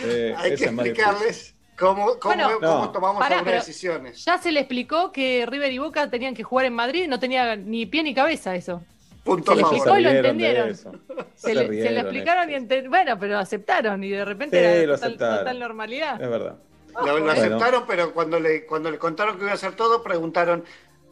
[0.04, 0.68] Eh, Hay que difícil.
[0.80, 2.92] explicarles cómo, cómo, Bueno, cómo No.
[2.92, 4.24] tomamos Pará, algunas decisiones.
[4.26, 7.20] Ya se le explicó que River y Boca tenían que jugar en Madrid y no
[7.20, 8.82] tenía ni pie ni cabeza eso.
[9.24, 10.76] Punto se le explicó y lo entendieron.
[10.76, 10.90] Se,
[11.36, 14.64] Se le, se rieron le explicaron y enten- bueno, pero aceptaron y de repente Sí,
[14.66, 15.38] era lo total, aceptaron.
[15.40, 16.22] total normalidad.
[16.22, 16.56] Es verdad.
[16.94, 17.32] Lo, lo Bueno.
[17.32, 20.64] aceptaron, pero cuando le, cuando le contaron que iba a hacer todo, preguntaron,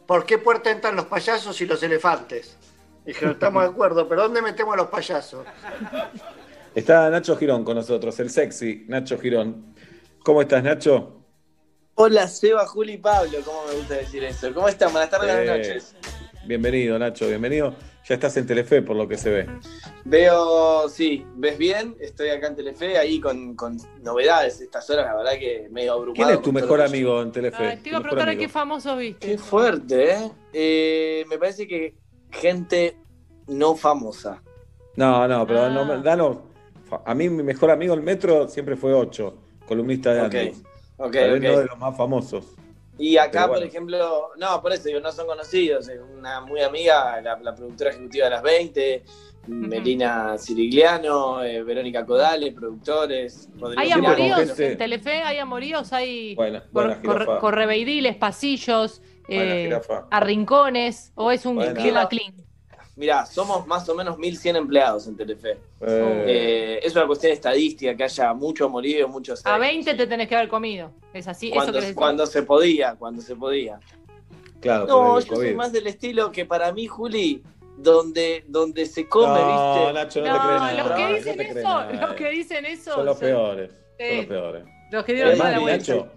[0.06, 2.56] ¿por qué puerta entran los payasos y los elefantes?
[3.04, 5.46] Dijeron, estamos de acuerdo, pero ¿dónde metemos a los payasos?
[6.74, 9.75] Está Nacho Girón con nosotros, el sexy Nacho Girón.
[10.26, 11.20] ¿Cómo estás, Nacho?
[11.94, 14.52] Hola, Seba, Juli y Pablo, ¿cómo me gusta decir eso?
[14.52, 14.90] ¿Cómo están?
[14.90, 15.94] Buenas tardes, buenas Eh, noches.
[16.48, 17.76] Bienvenido, Nacho, bienvenido.
[18.08, 19.46] Ya estás en Telefe, por lo que se ve.
[20.04, 21.94] Veo, sí, ¿ves bien?
[22.00, 26.14] Estoy acá en Telefe, ahí con, con novedades estas horas, la verdad que medio abrumado.
[26.14, 27.64] ¿Quién es tu mejor amigo en Telefe?
[27.64, 29.28] Ay, te iba a preguntar a qué famosos viste.
[29.28, 30.32] Qué fuerte, ¿eh?
[30.52, 31.94] Eh, Me parece que
[32.32, 32.96] gente
[33.46, 34.42] no famosa.
[34.96, 35.68] No, no, pero Ah.
[35.70, 36.38] no, danos.
[37.04, 40.62] A mí mi mejor amigo el metro siempre fue Ocho, columnista de Ok, Andes.
[40.96, 41.54] ok, Tal vez ok.
[41.54, 42.44] no de los más famosos.
[42.98, 43.60] Y acá, bueno.
[43.60, 45.86] por ejemplo, no, por eso digo, no son conocidos.
[45.88, 49.04] es Una muy amiga, la, la productora ejecutiva de las 20,
[49.48, 53.48] Melina Cirigliano, eh, Verónica Codales, productores.
[53.58, 55.22] Rodrigo ¿Hay amoríos gente- en Telefe?
[55.22, 55.92] ¿Hay amoríos?
[55.92, 57.38] ¿Hay cor- cor- jirafa.
[57.38, 60.06] correveidiles, pasillos, eh, jirafa.
[60.10, 61.12] a rincones?
[61.16, 62.34] ¿O es un clima clean?
[62.96, 65.50] Mirá, somos más o menos 1.100 empleados en Telefe.
[65.82, 69.44] Eh, Eh, es una cuestión estadística, que haya mucho amorío, muchos...
[69.44, 70.90] A 20 te tenés que haber comido.
[71.12, 71.94] Es así, eso cuando, decir.
[71.94, 73.78] cuando se podía, cuando se podía.
[74.60, 77.42] claro, No, yo soy más del estilo que para mí, Juli,
[77.76, 79.92] donde, donde se come, no, ¿viste?
[79.92, 80.72] Nacho, no, No, te crees nada.
[80.82, 81.92] los que no dicen te crees eso, nada.
[82.06, 82.94] los que dicen eso.
[82.94, 83.70] Son los son- peores.
[83.98, 84.64] Son los peores.
[84.90, 85.76] Los que dieron Además, la.
[85.76, 86.08] Nacho,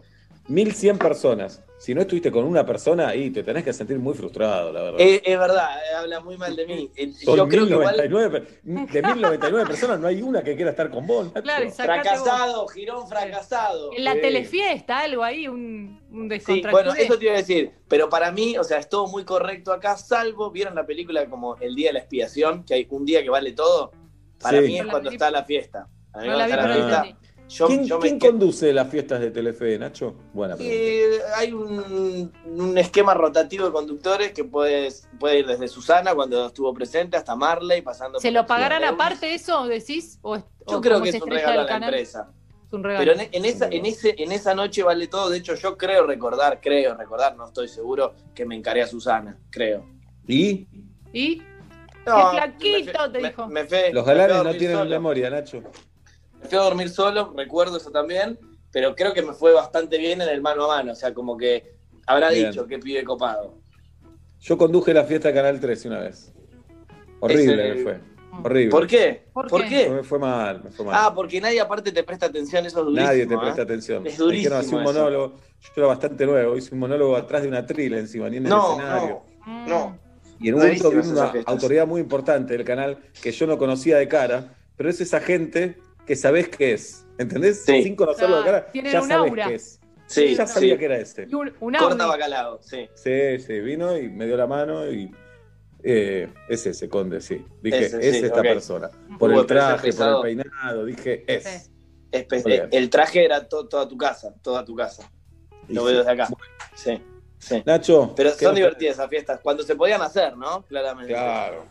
[0.48, 1.62] 1100 personas.
[1.80, 5.00] Si no estuviste con una persona ahí, te tenés que sentir muy frustrado, la verdad.
[5.00, 6.92] Eh, es verdad, eh, habla muy mal de mí.
[6.98, 8.48] Eh, Yo creo que igual 1099,
[8.92, 11.28] de 1099 personas no hay una que quiera estar con vos.
[11.28, 11.42] Nacho.
[11.42, 13.92] Claro, y fracasado, Girón fracasado.
[13.96, 14.20] En la Sí.
[14.22, 17.72] telefiesta, algo ahí, un, un Sí, bueno, eso te iba a decir.
[17.88, 21.56] Pero para mí, o sea, es todo muy correcto acá, salvo, ¿vieron la película como
[21.62, 22.66] El Día de la Expiación?
[22.66, 23.94] Que hay un día que vale todo.
[24.42, 24.68] Para Sí.
[24.68, 25.88] mí es cuando está la fiesta.
[26.12, 27.19] A mí No la vi, la pero fiesta, entendí.
[27.50, 30.16] Yo, ¿Quién, yo me quién quedo- conduce las fiestas de Telefe, Nacho?
[30.34, 30.80] Buena pregunta.
[30.82, 36.46] Eh, hay un, un esquema rotativo de conductores que puedes, puede ir desde Susana cuando
[36.48, 40.20] estuvo presente hasta Marley pasando ¿Se por lo pagarán aparte eso, decís?
[40.22, 41.90] ¿O Yo o creo que es un regalo a la canal?
[41.90, 42.32] empresa.
[42.68, 43.04] Es un regalo.
[43.04, 45.30] Pero en, en esa, en, ese, en esa noche vale todo.
[45.32, 49.40] De hecho, yo creo recordar, creo recordar, no estoy seguro, que me encaré a Susana,
[49.50, 49.86] creo.
[50.28, 50.68] ¿Y?
[51.12, 51.42] ¿Y?
[52.06, 53.00] No, ¡Qué flaquito!
[53.08, 53.48] me te me- dijo.
[53.48, 54.90] me Los me galanes no tienen solo.
[54.92, 55.64] memoria, Nacho.
[56.42, 58.40] Me fui a dormir solo, recuerdo eso también,
[58.72, 60.94] pero creo que me fue bastante bien en el mano a mano.
[60.94, 61.76] O sea, como que
[62.08, 62.50] habrá Bien.
[62.52, 63.56] dicho que pibe copado.
[64.40, 66.32] Yo conduje la fiesta de Canal 13 una vez.
[67.20, 68.00] Horrible me fue.
[68.42, 68.70] Horrible.
[68.72, 69.26] ¿Por qué?
[69.34, 69.70] ¿Por ¿Por, qué?
[69.70, 69.90] qué?
[69.90, 70.96] Me fue mal, me fue mal.
[70.98, 73.08] Ah, porque nadie aparte te presta atención, eso es durísimo.
[73.08, 73.38] Nadie te ¿eh?
[73.38, 74.08] presta atención.
[74.08, 74.32] Es Me durísimo.
[74.56, 74.94] dijeron así un eso.
[74.94, 75.36] monólogo.
[75.62, 78.50] Yo era bastante nuevo, hice un monólogo atrás de una trila encima, ni en el
[78.50, 79.22] No, escenario.
[79.46, 79.98] no, no.
[80.40, 83.98] Y en un momento esas una autoridad muy importante del canal que yo no conocía
[83.98, 85.78] de cara, pero es esa gente
[86.10, 87.06] que sabés qué es.
[87.20, 87.64] ¿Entendés?
[87.64, 87.84] Sí.
[87.84, 89.48] Sin conocerlo de Ah, cara, tienen ya un sabés aura.
[89.48, 89.80] qué es.
[90.08, 90.80] Sí, ya sabía sí.
[90.80, 91.28] que era ese.
[91.30, 92.90] Y un, un Corta bacalao, sí.
[92.96, 95.12] Sí, sí, vino y me dio la mano y
[95.84, 97.46] eh, es ese, Conde, sí.
[97.62, 98.90] Dije, Ese, es sí, esta persona.
[99.20, 101.44] Por Hubo el traje, por el peinado, dije, es.
[101.44, 101.72] Sí.
[102.12, 102.70] Espe- Muy bien.
[102.72, 105.12] el traje era to- toda tu casa, toda tu casa.
[105.68, 106.28] Lo veo desde acá.
[106.74, 107.00] Sí,
[107.38, 107.62] sí.
[107.68, 108.14] Nacho.
[108.16, 110.66] Pero ¿qué son divertidas esas fiestas, cuando se podían hacer, ¿no?
[110.66, 111.14] Claramente.
[111.14, 111.66] Claro.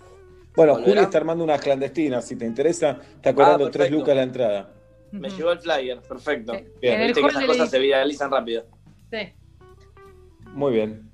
[0.58, 0.90] Bueno, ¿Volverá?
[0.90, 3.96] Juli está armando unas clandestinas, si te interesa, está cobrando Ah, tres perfecto.
[4.00, 4.72] lucas la entrada.
[5.12, 6.52] Me llegó el flyer, perfecto.
[6.82, 6.94] Bien.
[6.94, 8.64] En el Viste que esas cosas se viralizan rápido.
[9.08, 9.18] Sí.
[10.48, 11.08] Muy bien.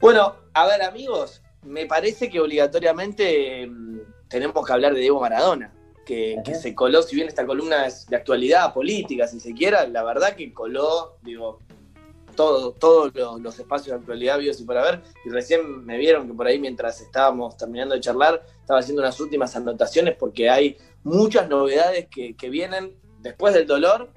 [0.00, 5.72] Bueno, a ver, amigos, me parece que obligatoriamente mm, tenemos que hablar de Diego Maradona,
[6.04, 9.86] que, que se coló, si bien esta columna es de actualidad política, si se quiera,
[9.88, 11.60] la verdad que coló, digo,
[12.38, 15.02] todo, todos los, los espacios de actualidad vivos y por haber.
[15.24, 19.18] Y recién me vieron que por ahí, mientras estábamos terminando de charlar, estaba haciendo unas
[19.18, 24.12] últimas anotaciones porque hay muchas novedades que, que vienen después del dolor,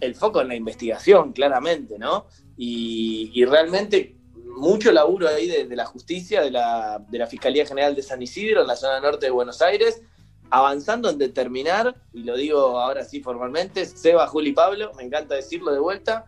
[0.00, 2.26] el foco en la investigación, claramente, ¿no?
[2.56, 7.64] Y, y realmente mucho laburo ahí de, de la justicia, de la, de la Fiscalía
[7.64, 10.02] General de San Isidro, en la zona norte de Buenos Aires,
[10.50, 15.72] avanzando en determinar, y lo digo ahora sí formalmente, Seba, Juli Pablo, me encanta decirlo
[15.72, 16.26] de vuelta,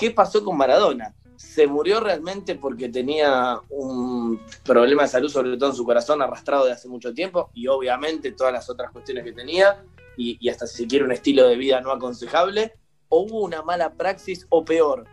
[0.00, 1.14] ¿qué pasó con Maradona?
[1.36, 6.64] ¿Se murió realmente porque tenía un problema de salud, sobre todo en su corazón, arrastrado
[6.64, 7.50] de hace mucho tiempo?
[7.52, 9.84] Y obviamente todas las otras cuestiones que tenía,
[10.16, 12.72] y, hasta si quiere un estilo de vida no aconsejable,
[13.10, 15.04] o hubo una mala praxis, o peor,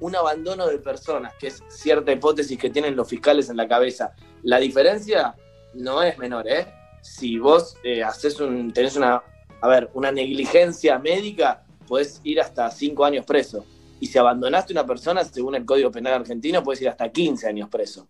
[0.00, 4.14] un abandono de personas, que es cierta hipótesis que tienen los fiscales en la cabeza.
[4.42, 5.34] La diferencia
[5.74, 6.66] no es menor, ¿eh?
[7.02, 9.22] Si vos eh, haces un, tenés una,
[9.60, 13.66] a ver, una negligencia médica, podés ir hasta cinco años preso.
[14.00, 17.68] Y si abandonaste una persona, según el Código Penal argentino, puedes ir hasta 15 años
[17.68, 18.08] preso.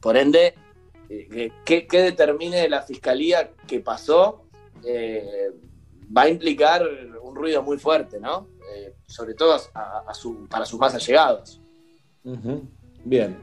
[0.00, 0.54] Por ende,
[1.10, 4.44] eh, ¿qué, qué determine la fiscalía que pasó?
[4.84, 5.50] Eh,
[6.16, 6.82] va a implicar
[7.22, 8.48] un ruido muy fuerte, ¿no?
[8.74, 10.12] Eh, sobre todo a- a
[10.48, 11.60] para sus más allegados.
[13.04, 13.36] Bien.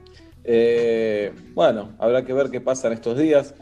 [0.43, 3.53] Eh, bueno, habrá que ver qué pasa en estos días.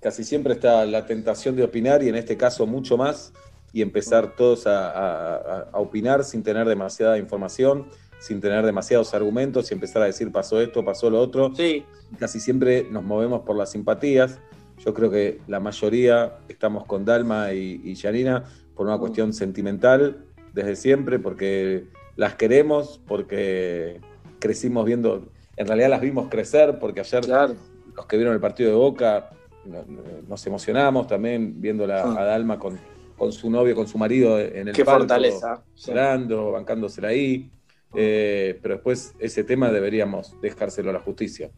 [0.00, 3.32] Casi siempre está la tentación de opinar y en este caso mucho más
[3.72, 7.86] y empezar todos a, a- a- a opinar sin tener demasiada información,
[8.20, 11.54] sin tener demasiados argumentos y empezar a decir pasó esto, pasó lo otro.
[11.54, 11.84] Sí.
[12.18, 14.38] Casi siempre nos movemos por las simpatías.
[14.84, 18.44] Yo creo que la mayoría estamos con Dalma y, y Yanina
[18.74, 21.84] por una cuestión sentimental desde siempre, porque
[22.16, 24.00] las queremos, porque
[24.38, 27.22] crecimos viendo, en realidad las vimos crecer, porque ayer
[27.94, 29.30] los que vieron el partido de Boca
[29.64, 32.78] no- no- nos emocionamos también viéndola a Dalma con,
[33.18, 35.90] con su novio, con su marido en el Qué palco, fortaleza, sí.
[35.90, 37.50] llorando, bancándosela ahí.
[37.94, 41.50] Eh, pero después ese tema deberíamos dejárselo a la justicia.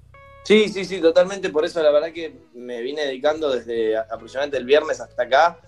[0.45, 1.51] Sí, sí, sí, totalmente.
[1.51, 5.61] Por eso la verdad que me vine dedicando desde aproximadamente el viernes hasta acá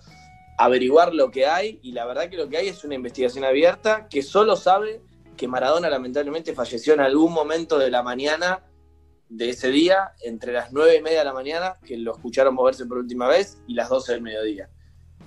[0.59, 3.45] a averiguar lo que hay y la verdad que lo que hay es una investigación
[3.45, 5.01] abierta que solo sabe
[5.37, 8.65] que Maradona lamentablemente falleció en algún momento de la mañana
[9.29, 12.85] de ese día, entre las nueve y media de la mañana, que lo escucharon moverse
[12.85, 14.69] por última vez, y las 12 del mediodía.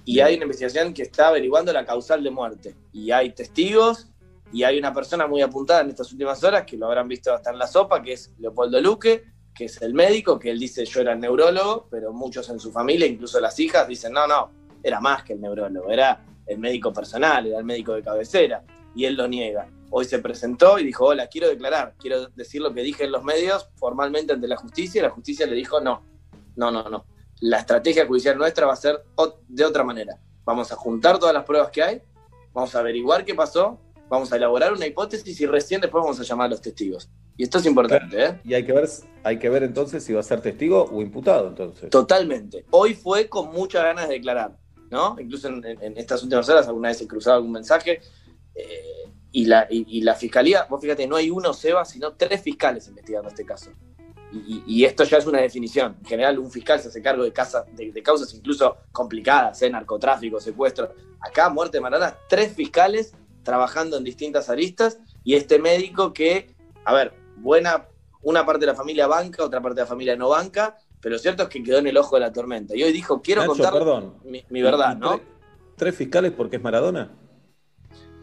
[0.06, 2.76] Y hay una investigación que está averiguando la causal de muerte.
[2.94, 4.08] Y hay testigos,
[4.52, 7.52] y hay una persona muy apuntada en estas últimas horas, que lo habrán visto hasta
[7.52, 11.02] en la sopa, que es Leopoldo Luque, que es el médico, que él dice yo
[11.02, 14.52] era neurólogo, pero muchos en su familia, incluso las hijas, dicen no, no,
[14.84, 18.64] era más que el neurólogo, era el médico personal, era el médico de cabecera,
[18.96, 19.68] y él lo niega.
[19.90, 23.24] Hoy se presentó y dijo, hola, quiero declarar, quiero decir lo que dije en los
[23.24, 26.04] medios formalmente ante la justicia, y la justicia le dijo, no,
[26.56, 27.06] no, no, no.
[27.46, 29.04] La estrategia judicial nuestra va a ser
[29.48, 30.18] de otra manera.
[30.46, 32.02] Vamos a juntar todas las pruebas que hay,
[32.52, 33.80] vamos a averiguar qué pasó,
[34.10, 37.08] vamos a elaborar una hipótesis y recién después vamos a llamar a los testigos.
[37.38, 38.42] Y esto es importante, ¿eh?
[38.44, 38.90] Y hay que ver,
[39.24, 41.92] hay que ver entonces si va a ser testigo o imputado entonces.
[41.92, 42.66] Totalmente.
[42.72, 44.58] Hoy fue con muchas ganas de declarar,
[44.90, 45.16] ¿no?
[45.20, 48.02] Incluso en estas últimas horas alguna vez he cruzado algún mensaje.
[48.56, 52.42] eh, y, la, y, y la fiscalía, vos fíjate, no hay uno Seba, sino tres
[52.42, 53.70] fiscales investigando este caso.
[54.68, 55.96] Y, esto ya es una definición.
[56.02, 59.70] En general, un fiscal se hace cargo de, casa- de, de causas incluso complicadas, ¿eh?
[59.70, 60.92] narcotráfico, secuestro.
[61.22, 63.14] Acá, muerte de Maradona, tres fiscales
[63.44, 67.86] trabajando en distintas aristas y este médico que, a ver, buena,
[68.24, 71.20] una parte de la familia banca, otra parte de la familia no banca, pero lo
[71.20, 72.76] cierto es que quedó en el ojo de la tormenta.
[72.76, 73.74] Y hoy dijo, quiero contar
[74.24, 75.14] mi, mi verdad, ¿Y ¿no?
[75.18, 75.22] tre-
[75.78, 77.12] ¿Tres fiscales porque es Maradona?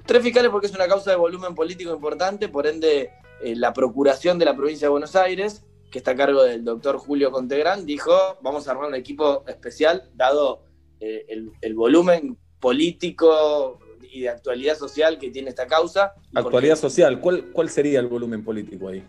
[0.04, 3.10] Tres fiscales porque es una causa de volumen político importante, por ende
[3.42, 6.96] eh, la Procuración de la Provincia de Buenos Aires, que está a cargo del doctor
[6.96, 10.64] Julio Contegrán, dijo, vamos a armar un equipo especial, dado
[10.98, 13.78] eh, el, el volumen político
[14.10, 16.14] y de actualidad social que tiene esta causa.
[16.32, 19.04] porque- Actualidad social, ¿cuál, ¿cuál sería el volumen político ahí?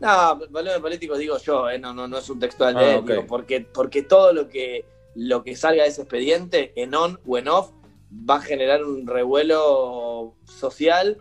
[0.00, 2.98] No, volumen político digo yo, eh, no, no, no es un textual de Ah, él,
[2.98, 3.08] ok.
[3.08, 4.84] digo, porque, porque todo lo que,
[5.14, 7.70] lo que salga de ese expediente, en on o en off,
[8.28, 11.16] va a generar un revuelo social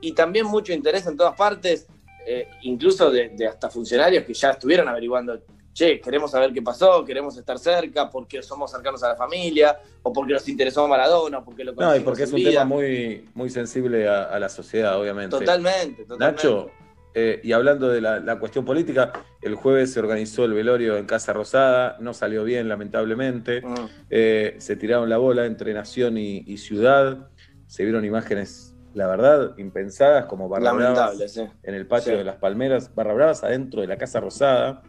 [0.00, 1.88] y también mucho interés en todas partes,
[2.26, 5.38] eh, incluso de, de hasta funcionarios que ya estuvieron averiguando
[5.72, 10.10] che, queremos saber qué pasó, queremos estar cerca, porque somos cercanos a la familia, o
[10.10, 12.50] porque nos interesó Maradona, o porque lo No, y porque es un vida.
[12.50, 15.36] tema muy, muy sensible a, a la sociedad, obviamente.
[15.38, 16.42] Totalmente, totalmente.
[16.42, 16.70] Nacho,
[17.12, 19.12] eh, y hablando de la, la cuestión política,
[19.42, 23.60] el jueves se organizó el velorio en Casa Rosada, no salió bien, lamentablemente.
[23.60, 23.74] Mm.
[24.08, 27.28] Eh, se tiraron la bola entre Nación y, y Ciudad.
[27.66, 31.42] Se vieron imágenes, la verdad, impensadas, como barra bravas Lamentable, sí.
[31.62, 32.18] en el patio Sí.
[32.18, 34.82] de las Palmeras, barra bravas adentro de la Casa Rosada.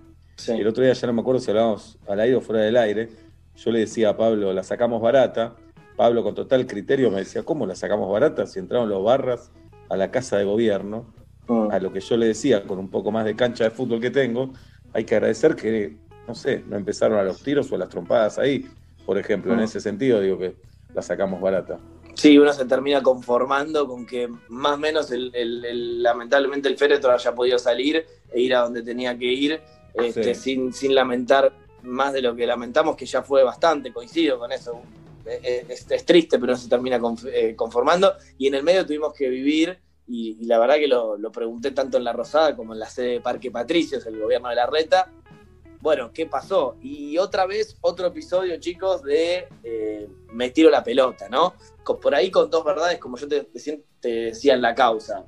[0.47, 3.09] El otro día ya no me acuerdo si hablábamos al aire o fuera del aire.
[3.57, 5.55] Yo le decía a Pablo, la sacamos barata.
[5.97, 9.51] Pablo, con total criterio, me decía, ¿cómo la sacamos barata si entraron los barras
[9.89, 11.05] a la casa de gobierno?
[11.47, 11.71] Mm.
[11.71, 14.11] A lo que yo le decía, con un poco más de cancha de fútbol que
[14.11, 14.53] tengo,
[14.93, 15.97] hay que agradecer que,
[16.27, 18.69] no sé, no empezaron a los tiros o a las trompadas ahí.
[19.05, 19.63] Por ejemplo, en Mm.
[19.63, 20.55] ese sentido, digo que
[20.93, 21.79] la sacamos barata.
[22.17, 26.75] Sí, uno se termina conformando con que más o menos el, el- el- lamentablemente el
[26.77, 29.61] féretro haya podido salir e ir a donde tenía que ir,
[29.93, 30.41] este, Sí.
[30.55, 31.53] sin, sin lamentar
[31.83, 34.81] más de lo que lamentamos, que ya fue bastante, coincido con eso.
[35.25, 36.99] Eh, eh, Es, es triste, pero no se termina
[37.31, 38.13] eh, conformando.
[38.37, 39.77] Y en el medio tuvimos que vivir,
[40.07, 42.89] y, y la verdad que lo, lo pregunté tanto en La Rosada como en la
[42.89, 45.11] sede de Parque Patricios, el gobierno de la Reta,
[45.81, 46.75] bueno, ¿qué pasó?
[46.81, 51.53] Y otra vez, otro episodio, chicos, de eh, me tiro la pelota, ¿no?
[51.95, 53.47] Por ahí con dos verdades, como yo te
[54.09, 55.25] decía en la causa.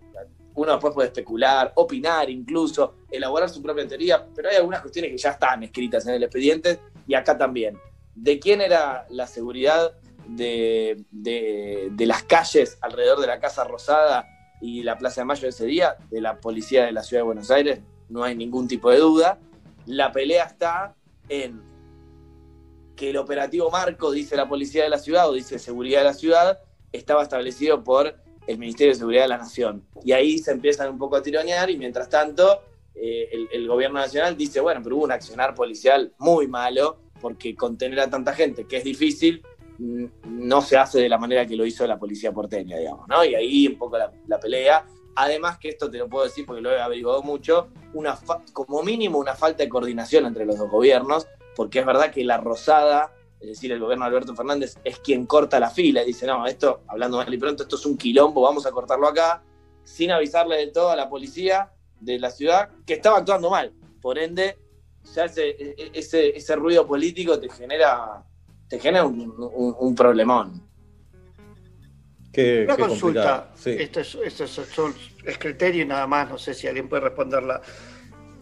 [0.55, 5.17] Uno después puede especular, opinar incluso, elaborar su propia teoría, pero hay algunas cuestiones que
[5.17, 7.77] ya están escritas en el expediente y acá también.
[8.13, 9.93] ¿De quién era la seguridad
[10.27, 14.27] de, de- de las calles alrededor de la Casa Rosada
[14.61, 15.95] y la Plaza de Mayo ese día?
[16.09, 17.79] De la policía de la Ciudad de Buenos Aires,
[18.09, 19.39] no hay ningún tipo de duda.
[19.85, 20.93] La pelea está
[21.29, 21.61] en
[22.99, 26.13] que el operativo marco, dice la policía de la ciudad o dice seguridad de la
[26.13, 26.59] ciudad,
[26.91, 28.13] estaba establecido por
[28.45, 29.85] el Ministerio de Seguridad de la Nación.
[30.03, 32.61] Y ahí se empiezan un poco a tironear y mientras tanto
[32.93, 38.01] eh, el, gobierno nacional dice, bueno, pero hubo un accionar policial muy malo porque contener
[38.01, 39.43] a tanta gente, que es difícil,
[39.77, 43.23] no se hace de la manera que lo hizo la policía porteña, digamos, ¿no?
[43.23, 44.85] Y ahí un poco la, la pelea.
[45.15, 48.19] Además que esto te lo puedo decir porque lo he averiguado mucho, una
[48.51, 51.27] como mínimo una falta de coordinación entre los dos gobiernos,
[51.59, 55.25] porque es verdad que la Rosada, es decir, el gobierno de Alberto Fernández, es quien
[55.25, 58.39] corta la fila y dice, no, esto, hablando mal y pronto, esto es un quilombo,
[58.43, 59.43] vamos a cortarlo acá,
[59.83, 61.69] sin avisarle de todo a la policía
[61.99, 63.73] de la ciudad que estaba actuando mal.
[64.01, 64.57] Por ende,
[65.13, 68.23] ya ese, ese, ese ruido político te genera,
[68.69, 70.65] te genera un, un- un problemón.
[72.31, 73.51] Qué, Una qué consulta.
[73.55, 73.71] Sí.
[73.77, 74.95] esto, es, esto es, son-
[75.25, 77.61] es criterio y nada más, no sé si alguien puede responderla.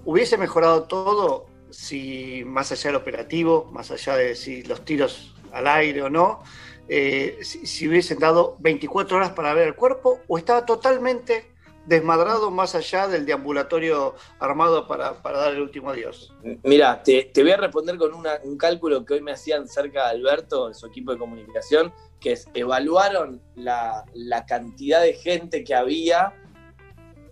[0.06, 5.68] ¿Hubiese mejorado todo si, más allá del operativo, más allá de si los tiros al
[5.68, 6.44] aire o no,
[6.90, 11.52] eh, si, hubiesen dado 24 horas para ver el cuerpo o estaba totalmente
[11.86, 16.34] desmadrado más allá del deambulatorio armado para, para dar el último adiós?
[16.64, 20.12] Mira, te, te voy a responder con un cálculo que hoy me hacían cerca de
[20.12, 26.34] Alberto, su equipo de comunicación, que es, evaluaron la, la cantidad de gente que había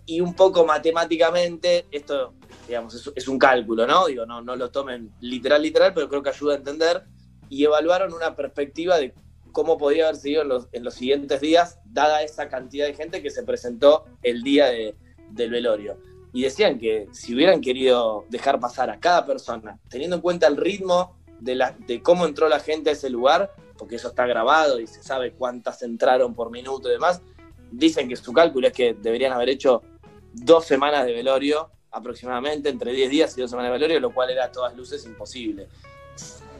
[0.06, 2.32] y un poco matemáticamente, esto,
[2.66, 4.06] digamos, es, un cálculo, ¿no?
[4.06, 7.04] Digo, no, no lo tomen literal, literal, pero creo que ayuda a entender,
[7.48, 9.14] y evaluaron una perspectiva de
[9.52, 13.22] cómo podía haber sido en los, en los siguientes días, dada esa cantidad de gente
[13.22, 14.94] que se presentó el día de-
[15.30, 15.96] del velorio.
[16.32, 20.56] Y decían que si hubieran querido dejar pasar a cada persona, teniendo en cuenta el
[20.56, 24.80] ritmo de, la, de cómo entró la gente a ese lugar, porque eso está grabado
[24.80, 27.22] y se sabe cuántas entraron por minuto y demás,
[27.70, 29.82] dicen que su cálculo es que deberían haber hecho
[30.32, 34.30] dos semanas de velorio aproximadamente, entre 10 días y dos semanas de velorio, lo cual
[34.30, 35.68] era a todas luces imposible.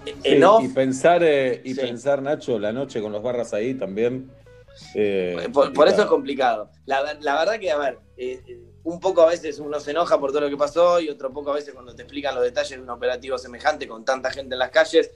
[0.04, 1.80] Sí, En off, y pensar, eh, y Sí.
[1.80, 4.30] pensar, Nacho, la noche con los barras ahí también.
[4.94, 6.70] eh, Por, por eso es complicado.
[6.84, 8.42] La, ver- la verdad que, a ver, eh,
[8.84, 11.50] un poco a veces uno se enoja por todo lo que pasó y otro poco
[11.50, 14.58] a veces cuando te explican los detalles de un operativo semejante con tanta gente en
[14.60, 15.10] las calles,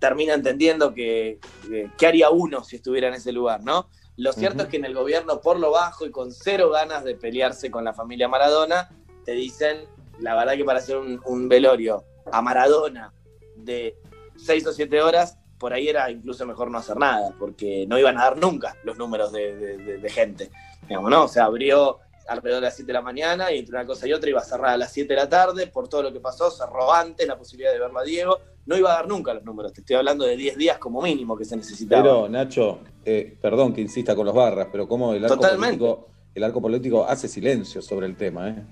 [0.00, 3.88] termina entendiendo que, que- qué haría uno si estuviera en ese lugar, ¿no?
[4.16, 7.16] Lo cierto es que en el gobierno, por lo bajo y con cero ganas de
[7.16, 8.88] pelearse con la familia Maradona,
[9.24, 9.78] te dicen,
[10.20, 13.12] la verdad que para hacer un, un velorio a Maradona
[13.56, 13.96] de
[14.36, 18.18] seis o siete horas, por ahí era incluso mejor no hacer nada, porque no iban
[18.18, 20.50] a dar nunca los números de, de- de- de gente.
[20.88, 21.24] Digamos, ¿no?
[21.24, 21.98] O sea, abrió
[22.28, 24.44] alrededor de las 7 de la mañana y entre una cosa y otra iba a
[24.44, 27.36] cerrar a las 7 de la tarde por todo lo que pasó, cerró antes la
[27.38, 30.24] posibilidad de verlo a Diego, no iba a dar nunca los números, te estoy hablando
[30.24, 32.02] de 10 días como mínimo que se necesitaba.
[32.02, 35.78] Pero, Nacho, eh, perdón que insista con los barras, pero como el arco Totalmente.
[35.78, 38.62] político, el arco político hace silencio sobre el tema, ¿eh?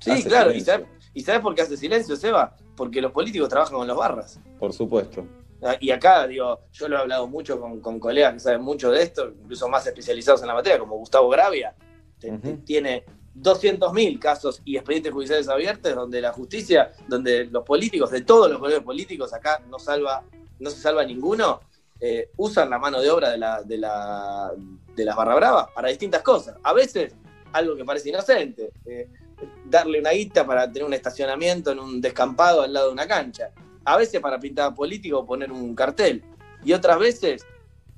[0.00, 2.54] Sí, hace claro, y sabes, ¿y sabes por qué hace silencio, Seba?
[2.76, 4.40] Porque los políticos trabajan con los barras.
[4.58, 5.26] Por supuesto.
[5.62, 8.90] Ah, Y acá, digo, yo lo he hablado mucho con, con colegas que saben mucho
[8.90, 11.74] de esto, incluso más especializados en la materia, como Gustavo Gravia.
[12.18, 13.04] Te- te- tiene
[13.34, 18.58] 200.000 casos y expedientes judiciales abiertos donde la justicia, donde los políticos, de todos los
[18.58, 20.22] colores políticos, acá no, salva,
[20.58, 21.60] no se salva ninguno,
[22.00, 24.52] eh, usan la mano de obra de, la, de, la,
[24.94, 26.56] de las barra bravas para distintas cosas.
[26.62, 27.14] A veces
[27.52, 29.08] algo que parece inocente, eh,
[29.64, 33.50] darle una guita para tener un estacionamiento en un descampado al lado de una cancha.
[33.84, 36.22] A veces para pintar político o poner un cartel.
[36.64, 37.46] Y otras veces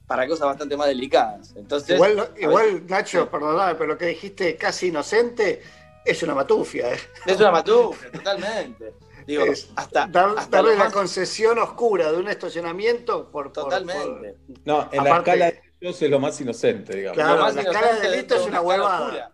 [0.06, 1.52] para cosas bastante más delicadas.
[1.56, 5.62] Entonces, igual, igual veces- Nacho, perdoname, pero lo que dijiste casi inocente
[6.04, 6.92] es una matufia.
[6.92, 6.98] ¿eh?
[7.26, 8.94] Es una matufia, totalmente.
[9.26, 13.52] Digo, Es hasta, dar- hasta darle la más- concesión oscura de un estacionamiento por.
[13.52, 14.36] por- Totalmente.
[14.64, 17.16] No, en la escala de es lo más inocente, digamos.
[17.16, 19.30] Claro, Lo más la escala de delito es una huevada.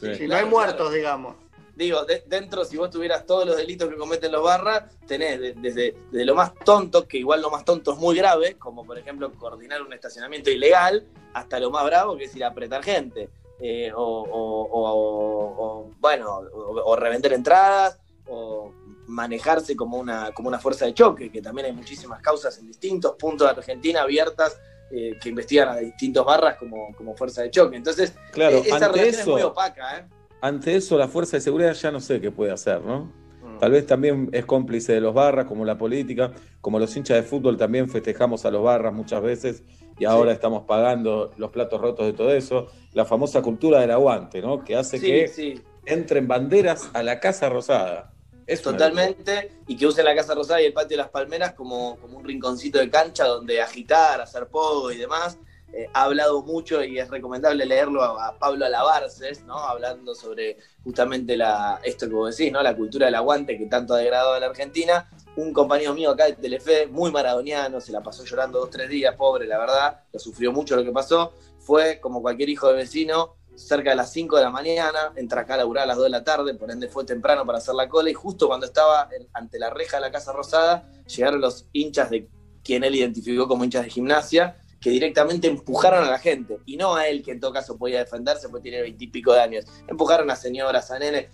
[0.00, 0.14] Sí.
[0.14, 0.90] Si no claro, hay muertos, claro.
[0.90, 1.36] digamos.
[1.74, 5.52] Digo, de- dentro, si vos tuvieras todos los delitos que cometen los barras, tenés de-
[5.54, 8.98] desde, desde lo más tonto, que igual lo más tonto es muy grave, como por
[8.98, 13.28] ejemplo coordinar un estacionamiento ilegal, hasta lo más bravo, que es ir a apretar gente.
[13.60, 17.98] eh, o, o- o- o- bueno, o, o revender entradas,
[18.28, 18.72] o
[19.08, 23.16] manejarse como una, como una fuerza de choque, que también hay muchísimas causas en distintos
[23.16, 27.76] puntos de Argentina abiertas eh, que investigan a distintos barras como, como fuerza de choque.
[27.76, 30.04] Entonces, Claro, eh, esa relación es muy eso, opaca, ¿eh?
[30.40, 33.12] ante eso la fuerza de seguridad ya no sé qué puede hacer, ¿no?
[33.42, 33.58] Mm.
[33.58, 37.22] Tal vez también es cómplice de los barras, como la política, como los hinchas de
[37.22, 39.64] fútbol también festejamos a los barras muchas veces
[39.98, 42.68] y ahora estamos pagando los platos rotos de todo eso.
[42.92, 44.62] La famosa cultura del aguante, ¿no?
[44.62, 45.60] Que hace Sí, que sí.
[45.86, 48.12] entren banderas a la Casa Rosada.
[48.48, 51.98] Es Totalmente, y que usen la Casa Rosada y el Patio de las Palmeras como,
[52.00, 55.36] como un rinconcito de cancha donde agitar, hacer pogo y demás.
[55.70, 59.58] Eh, ha hablado mucho y es recomendable leerlo a, a Pablo Alabarces, ¿no?
[59.58, 62.62] Hablando sobre justamente la, esto que vos decís, ¿no?
[62.62, 65.10] La cultura del aguante que tanto ha degradado a la Argentina.
[65.36, 69.14] Un compañero mío acá de Telefe, muy maradoniano, se la pasó llorando dos, tres días,
[69.14, 71.34] pobre, la verdad, lo sufrió mucho lo que pasó.
[71.58, 75.54] Fue, como cualquier hijo de vecino, cerca de las 5 de la mañana, entra acá
[75.54, 77.88] a laburar a las 2 de la tarde, por ende fue temprano para hacer la
[77.88, 82.10] cola y justo cuando estaba ante la reja de la Casa Rosada, llegaron los hinchas
[82.10, 82.28] de
[82.62, 86.94] quien él identificó como hinchas de gimnasia, que directamente empujaron a la gente, y no
[86.94, 90.36] a él que en todo caso podía defenderse porque tiene veintipico de años, empujaron a
[90.36, 91.30] señoras, a nenes,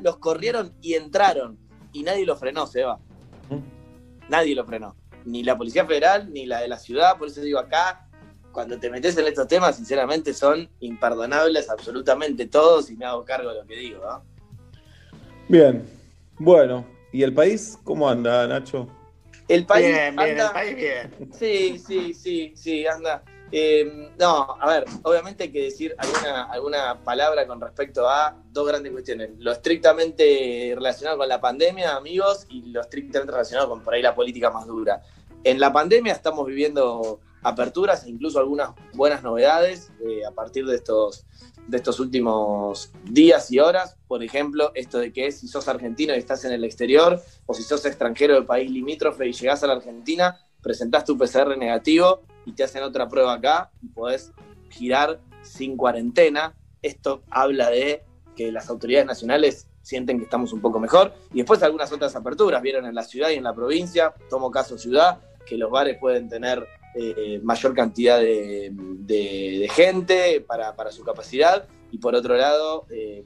[0.00, 1.58] los corrieron y entraron,
[1.92, 2.98] y nadie lo frenó, Seba.
[4.30, 4.96] Nadie lo frenó,
[5.26, 8.08] ni la Policía Federal, ni la de la ciudad, por eso digo acá,
[8.54, 13.50] cuando te metes en estos temas, sinceramente son imperdonables absolutamente todos y me hago cargo
[13.50, 14.02] de lo que digo.
[14.02, 14.22] ¿no?
[15.48, 15.84] Bien,
[16.38, 18.88] bueno, ¿y el país cómo anda, Nacho?
[19.48, 21.32] El país Bien, bien, anda- el país bien.
[21.38, 23.22] Sí, sí, sí, sí, anda.
[23.52, 28.66] Eh, no, a ver, obviamente hay que decir alguna, alguna palabra con respecto a dos
[28.66, 29.30] grandes cuestiones.
[29.38, 34.14] Lo estrictamente relacionado con la pandemia, amigos, y lo estrictamente relacionado con por ahí la
[34.14, 35.02] política más dura.
[35.44, 40.74] En la pandemia estamos viviendo aperturas e incluso algunas buenas novedades eh, a partir de
[40.74, 41.26] estos,
[41.68, 43.96] de estos últimos días y horas.
[44.08, 47.62] Por ejemplo, esto de que si sos argentino y estás en el exterior, o si
[47.62, 52.52] sos extranjero del país limítrofe y llegás a la Argentina, presentás tu PCR negativo y
[52.52, 54.32] te hacen otra prueba acá y podés
[54.70, 56.54] girar sin cuarentena.
[56.80, 58.02] Esto habla de
[58.34, 61.12] que las autoridades nacionales sienten que estamos un poco mejor.
[61.32, 64.78] Y después algunas otras aperturas, vieron en la ciudad y en la provincia, tomo caso
[64.78, 70.90] ciudad, que los bares pueden tener eh, mayor cantidad de, de- de gente para, para
[70.92, 71.66] su capacidad.
[71.90, 73.24] Y por otro lado, eh,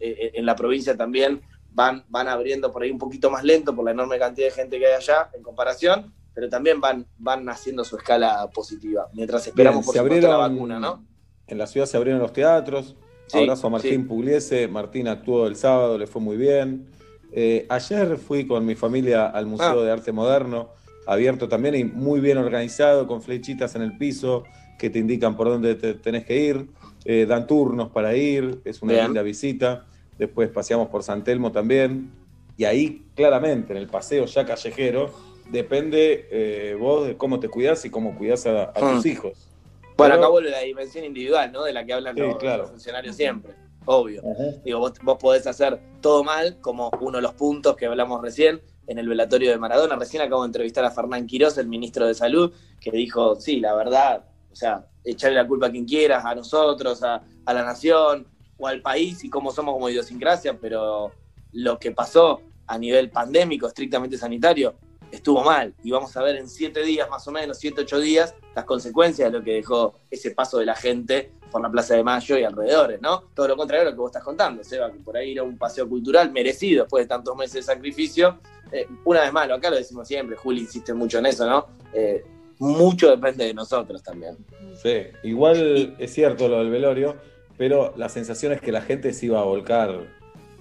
[0.00, 1.40] eh, en la provincia también
[1.72, 4.78] van, van abriendo por ahí un poquito más lento por la enorme cantidad de gente
[4.78, 9.80] que hay allá en comparación, pero también van, van haciendo su escala positiva, mientras esperamos
[9.80, 11.04] Bien, por se supuesto la abrieron- vacuna, ¿no?
[11.46, 12.96] En la ciudad se abrieron los teatros.
[13.28, 14.08] Sí, Abrazo a Martín sí.
[14.08, 14.68] Pugliese.
[14.68, 16.86] Martín actuó el sábado, le fue muy bien.
[17.32, 19.84] Eh, ayer fui con mi familia al Museo Ah.
[19.84, 20.70] de Arte Moderno,
[21.06, 24.44] abierto también y muy bien organizado, con flechitas en el piso
[24.78, 26.66] que te indican por dónde te tenés que ir.
[27.04, 29.04] Eh, dan turnos para ir, es una Bien.
[29.06, 29.86] linda visita.
[30.18, 32.10] Después paseamos por San Telmo también.
[32.56, 35.12] Y ahí, claramente, en el paseo ya callejero,
[35.50, 39.08] depende eh, vos de cómo te cuidás y cómo cuidás a, a tus Hmm.
[39.08, 39.48] hijos.
[39.96, 41.62] Bueno, Pero- acá vuelve la dimensión individual, ¿no?
[41.64, 42.62] De la que hablan Sí, los, claro.
[42.62, 43.52] los funcionarios siempre,
[43.86, 44.22] obvio.
[44.64, 48.60] Digo, vos, vos podés hacer todo mal, como uno de los puntos que hablamos recién
[48.86, 49.96] en el velatorio de Maradona.
[49.96, 53.74] Recién acabo de entrevistar a Fernán Quirós, el ministro de Salud, que dijo, sí, la
[53.74, 58.26] verdad, o sea, echarle la culpa a quien quieras, a nosotros, a, a la nación
[58.58, 61.12] o al país y cómo somos como idiosincrasia, pero
[61.52, 64.74] lo que pasó a nivel pandémico, estrictamente sanitario,
[65.10, 65.74] estuvo mal.
[65.82, 69.30] Y vamos a ver en siete días, más o menos, siete, ocho días, las consecuencias
[69.30, 72.44] de lo que dejó ese paso de la gente por la Plaza de Mayo y
[72.44, 73.24] alrededores, ¿no?
[73.34, 75.56] Todo lo contrario a lo que vos estás contando, Seba, que por ahí era un
[75.56, 78.38] paseo cultural merecido después de tantos meses de sacrificio.
[78.72, 81.66] Eh, una vez más, lo acá lo decimos siempre, Juli insiste mucho en eso, ¿no?
[81.92, 82.24] Eh,
[82.58, 84.36] mucho depende de nosotros también.
[84.82, 87.16] Sí, igual es cierto lo del velorio.
[87.58, 90.06] pero la sensación es que la gente se iba a volcar,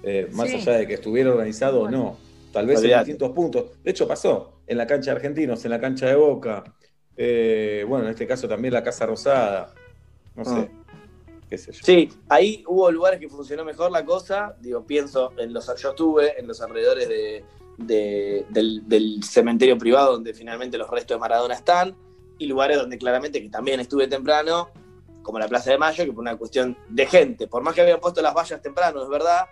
[0.04, 0.56] eh, más Sí.
[0.56, 2.18] allá de que estuviera organizado o no.
[2.54, 3.66] Tal vez en distintos puntos.
[3.84, 6.64] De hecho, pasó en la cancha de Argentinos, en la cancha de Boca.
[7.18, 9.74] eh, bueno, en este caso también la Casa Rosada.
[10.36, 10.70] No sé.
[11.50, 11.80] Qué sé yo.
[11.84, 14.56] Sí, ahí hubo lugares que funcionó mejor la cosa.
[14.62, 15.66] Digo, pienso en los.
[15.82, 17.44] Yo estuve en los alrededores de,
[17.78, 21.96] de- del, del cementerio privado donde finalmente los restos de Maradona están.
[22.38, 24.70] Y lugares donde claramente que también estuve temprano,
[25.22, 27.48] como la Plaza de Mayo, que por una cuestión de gente.
[27.48, 29.46] Por más que habían puesto las vallas temprano, es verdad,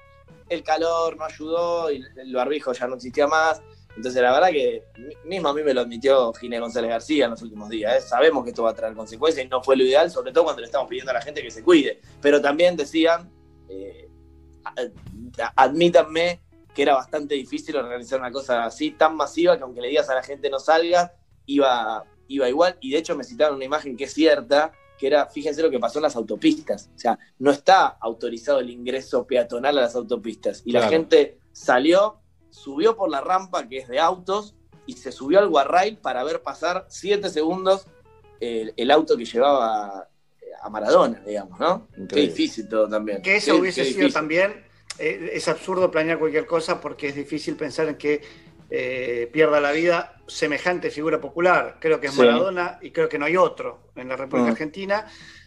[0.49, 3.61] el calor no ayudó y el barbijo ya no existía más.
[3.95, 7.31] Entonces, la verdad que mi- mismo a mí me lo admitió Ginés González García en
[7.31, 7.95] los últimos días.
[7.95, 8.01] ¿eh?
[8.07, 10.59] Sabemos que esto va a traer consecuencias y no fue lo ideal, sobre todo cuando
[10.61, 12.01] le estamos pidiendo a la gente que se cuide.
[12.21, 13.31] Pero también decían,
[13.69, 14.09] eh,
[15.55, 16.41] admítanme
[16.73, 20.15] que era bastante difícil organizar una cosa así, tan masiva, que aunque le digas a
[20.15, 21.13] la gente no salga,
[21.45, 22.77] iba, iba igual.
[22.81, 25.79] Y de hecho me citaron una imagen que es cierta, que era, fíjense lo que
[25.79, 26.89] pasó en las autopistas.
[26.95, 30.61] O sea, no está autorizado el ingreso peatonal a las autopistas.
[30.65, 32.19] Y la gente salió,
[32.49, 34.55] subió por la rampa que es de autos
[34.85, 37.85] y se subió al guarrail para ver pasar siete segundos
[38.39, 40.09] el, el auto que llevaba
[40.61, 41.87] a Maradona, digamos, ¿no?
[42.09, 43.21] Qué difícil todo también.
[43.21, 44.63] Que eso Qué- hubiese qué sido también,
[44.99, 48.21] eh, es absurdo planear cualquier cosa porque es difícil pensar en que
[48.69, 51.77] eh, pierda la vida semejante figura popular.
[51.79, 52.19] Creo que es Sí.
[52.21, 54.51] Maradona y creo que no hay otro en la República Mm.
[54.53, 55.05] Argentina.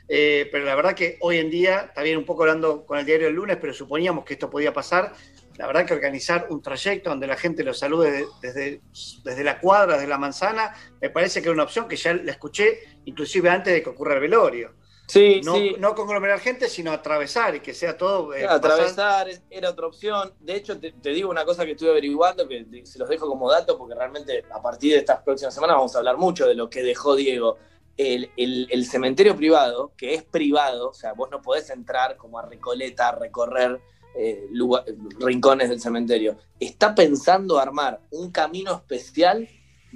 [0.08, 3.26] Eh, pero la verdad que hoy en día, también un poco hablando con el diario
[3.26, 5.12] el lunes, pero suponíamos que esto podía pasar.
[5.56, 8.80] La verdad que organizar un trayecto donde la gente lo salude de- desde,
[9.24, 12.30] desde la cuadra, desde la manzana, me parece que era una opción que ya la
[12.30, 14.74] escuché inclusive antes de que ocurra el velorio.
[15.06, 15.76] Sí, no, sí.
[15.78, 18.34] no conglomerar gente, sino atravesar y que sea todo.
[18.34, 20.32] eh, pasar- atravesar es- era otra opción.
[20.40, 23.50] De hecho, te, te digo una cosa que estuve averiguando, que se los dejo como
[23.50, 26.68] dato, porque realmente a partir de estas próximas semanas vamos a hablar mucho de lo
[26.68, 27.56] que dejó Diego.
[27.96, 32.38] El, el- el cementerio privado, que es privado, o sea, vos no podés entrar como
[32.38, 33.80] a Recoleta a recorrer
[34.18, 34.84] eh, lugar-
[35.18, 39.46] rincones del cementerio, está pensando armar un camino especial,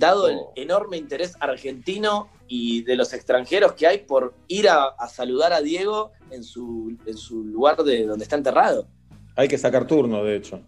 [0.00, 5.08] dado el enorme interés argentino y de los extranjeros que hay por ir a, a
[5.08, 8.88] saludar a Diego en su, en su lugar de donde está enterrado.
[9.36, 10.60] Hay que sacar turno, de hecho.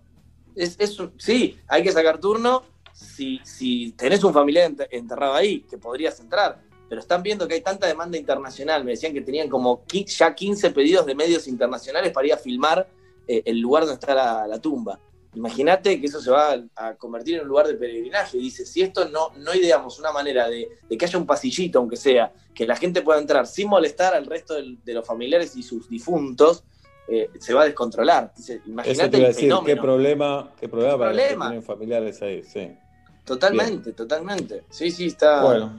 [0.54, 5.62] Es, es sí, hay que sacar turno si, si tenés un familiar ent- enterrado ahí,
[5.62, 6.62] que podrías entrar.
[6.88, 8.84] Pero están viendo que hay tanta demanda internacional.
[8.84, 12.86] Me decían que tenían como ya 15 pedidos de medios internacionales para ir a filmar
[13.26, 15.00] eh, el lugar donde está la, la tumba.
[15.34, 18.36] Imagínate que eso se va a, convertir en un lugar de peregrinaje.
[18.36, 21.96] Dice, si esto no, no ideamos una manera de, de que haya un pasillito, aunque
[21.96, 25.88] sea, que la gente pueda entrar sin molestar al resto de los familiares y sus
[25.88, 26.64] difuntos,
[27.08, 28.32] eh, se va a descontrolar.
[28.36, 29.82] Dice, Imagínate el decir, qué fenómeno.
[29.82, 31.46] problema, qué problema para los que problema.
[31.48, 32.76] tienen familiares ahí, sí.
[33.24, 34.64] Totalmente, totalmente.
[34.70, 35.72] Sí, sí, está, Bueno,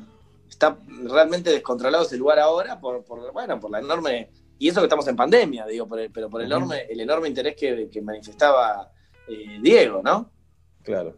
[0.50, 4.30] está realmente descontrolado ese lugar ahora por, por, bueno, por la enorme.
[4.58, 7.28] Y eso que estamos en pandemia, digo, por el- pero por el enorme, el enorme
[7.28, 8.90] interés que, que manifestaba
[9.28, 10.30] eh, Diego, ¿no?
[10.84, 11.16] claro.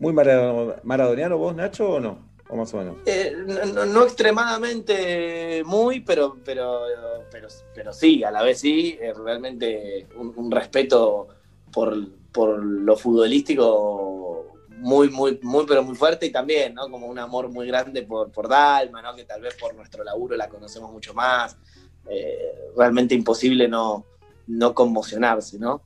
[0.00, 2.28] ¿Muy marado- maradoniano vos, Nacho, o no?
[2.48, 2.96] ¿O más o menos?
[3.04, 6.82] Eh, no, no- no extremadamente muy, pero, pero,
[7.30, 11.26] pero, pero sí, a la vez sí, eh, realmente un, un respeto
[11.72, 11.96] por,
[12.32, 16.88] por lo futbolístico muy, muy, muy, pero muy fuerte y también, ¿no?
[16.88, 19.14] Como un amor muy grande por, por Dalma, ¿no?
[19.16, 21.56] Que tal vez por nuestro laburo la conocemos mucho más.
[22.08, 24.04] Eh, realmente imposible no,
[24.46, 25.82] no conmocionarse, ¿no?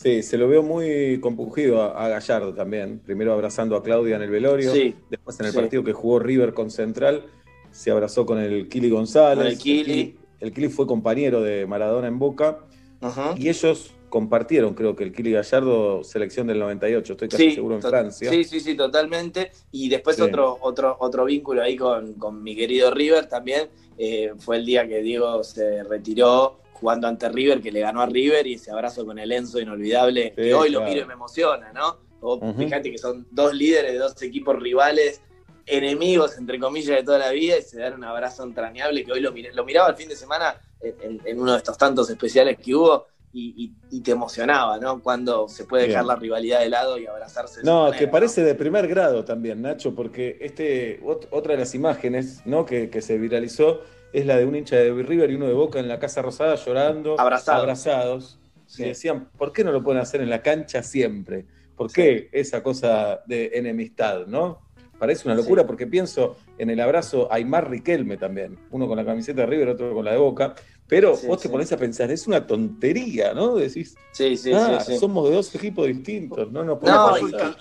[0.00, 3.00] Sí, se lo veo muy compungido a, a Gallardo también.
[3.04, 5.58] Primero abrazando a Claudia en el velorio, Sí, después en el sí.
[5.58, 7.24] partido que jugó River con Central,
[7.72, 9.38] se abrazó con el Kili González.
[9.44, 10.16] Con el Kili.
[10.38, 12.60] El Kili fue compañero de Maradona en Boca
[13.00, 13.34] Ajá.
[13.36, 17.82] y ellos compartieron, creo que el Kili Gallardo, selección del 98, estoy casi seguro en
[17.82, 18.30] Francia.
[18.30, 19.50] Sí, sí, sí, totalmente.
[19.72, 20.22] Y después Sí.
[20.22, 23.68] otro, otro, otro vínculo ahí con, con mi querido River también.
[24.00, 28.06] eh, fue el día que Diego se retiró jugando ante River, que le ganó a
[28.06, 31.72] River y ese abrazo con el Enzo inolvidable, que hoy lo miro y me emociona,
[31.72, 31.98] ¿no?
[32.20, 32.62] Vos Ujú.
[32.62, 35.20] Fíjate que son dos líderes de dos equipos rivales,
[35.66, 39.20] enemigos, entre comillas, de toda la vida, y se dan un abrazo entrañable que hoy
[39.20, 42.74] lo, miré- lo miraba el fin de semana en, uno de estos tantos especiales que
[42.74, 43.06] hubo.
[43.30, 45.02] Y, y- y te emocionaba, ¿no?
[45.02, 46.08] Cuando se puede dejar Bien.
[46.08, 47.60] la rivalidad de lado y abrazarse.
[47.60, 48.10] de No, manera, que ¿no?
[48.12, 52.64] parece de primer grado también, Nacho, porque este, ot- otra de las imágenes ¿no?
[52.64, 53.82] que, que se viralizó
[54.12, 56.54] es la de un hincha de River y uno de Boca en la Casa Rosada
[56.56, 57.60] llorando, Abrazados.
[57.62, 58.38] abrazados.
[58.66, 58.82] Sí.
[58.82, 61.46] Y decían, ¿por qué no lo pueden hacer en la cancha siempre?
[61.76, 64.60] ¿Por qué esa cosa de enemistad, no?
[64.98, 69.42] Parece una locura porque pienso en el abrazo Aymar Riquelme también, uno con la camiseta
[69.42, 70.54] de River, otro con la de Boca,
[70.88, 73.54] pero vos te pones a pensar, es una tontería, ¿no?
[73.54, 77.56] Decís, Sí, sí, ah, somos de dos equipos distintos, no nos No, podemos juntar.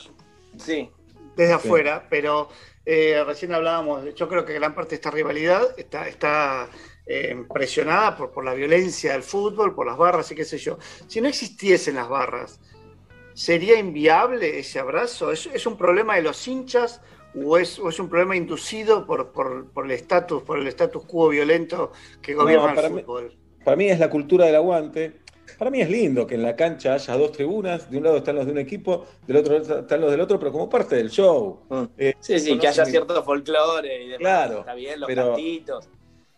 [0.57, 0.89] sí.
[1.37, 2.49] Desde afuera, pero
[2.85, 6.67] eh, recién hablábamos, yo creo que gran parte de esta rivalidad está, está
[7.05, 10.77] eh, presionada por, por la violencia del fútbol, por las barras y qué sé yo.
[11.07, 12.59] Si no existiesen las barras,
[13.33, 15.31] ¿sería inviable ese abrazo?
[15.31, 17.01] ¿Es, es un problema de los hinchas
[17.35, 21.05] o es, o es un problema inducido por, por, por el estatus, por el status
[21.05, 21.91] quo violento
[22.21, 23.37] que gobierna el mí- fútbol?
[23.63, 25.19] Para mí es la cultura del aguante.
[25.57, 28.35] Para mí es lindo que en la cancha haya dos tribunas, de un lado están
[28.35, 31.09] los de un equipo, del otro lado están los del otro, pero como parte del
[31.09, 31.61] show.
[31.97, 34.19] Eh, Sí, sí, que haya se- cierto folclore y demás.
[34.19, 35.89] Claro, Está bien, los pero- cantitos.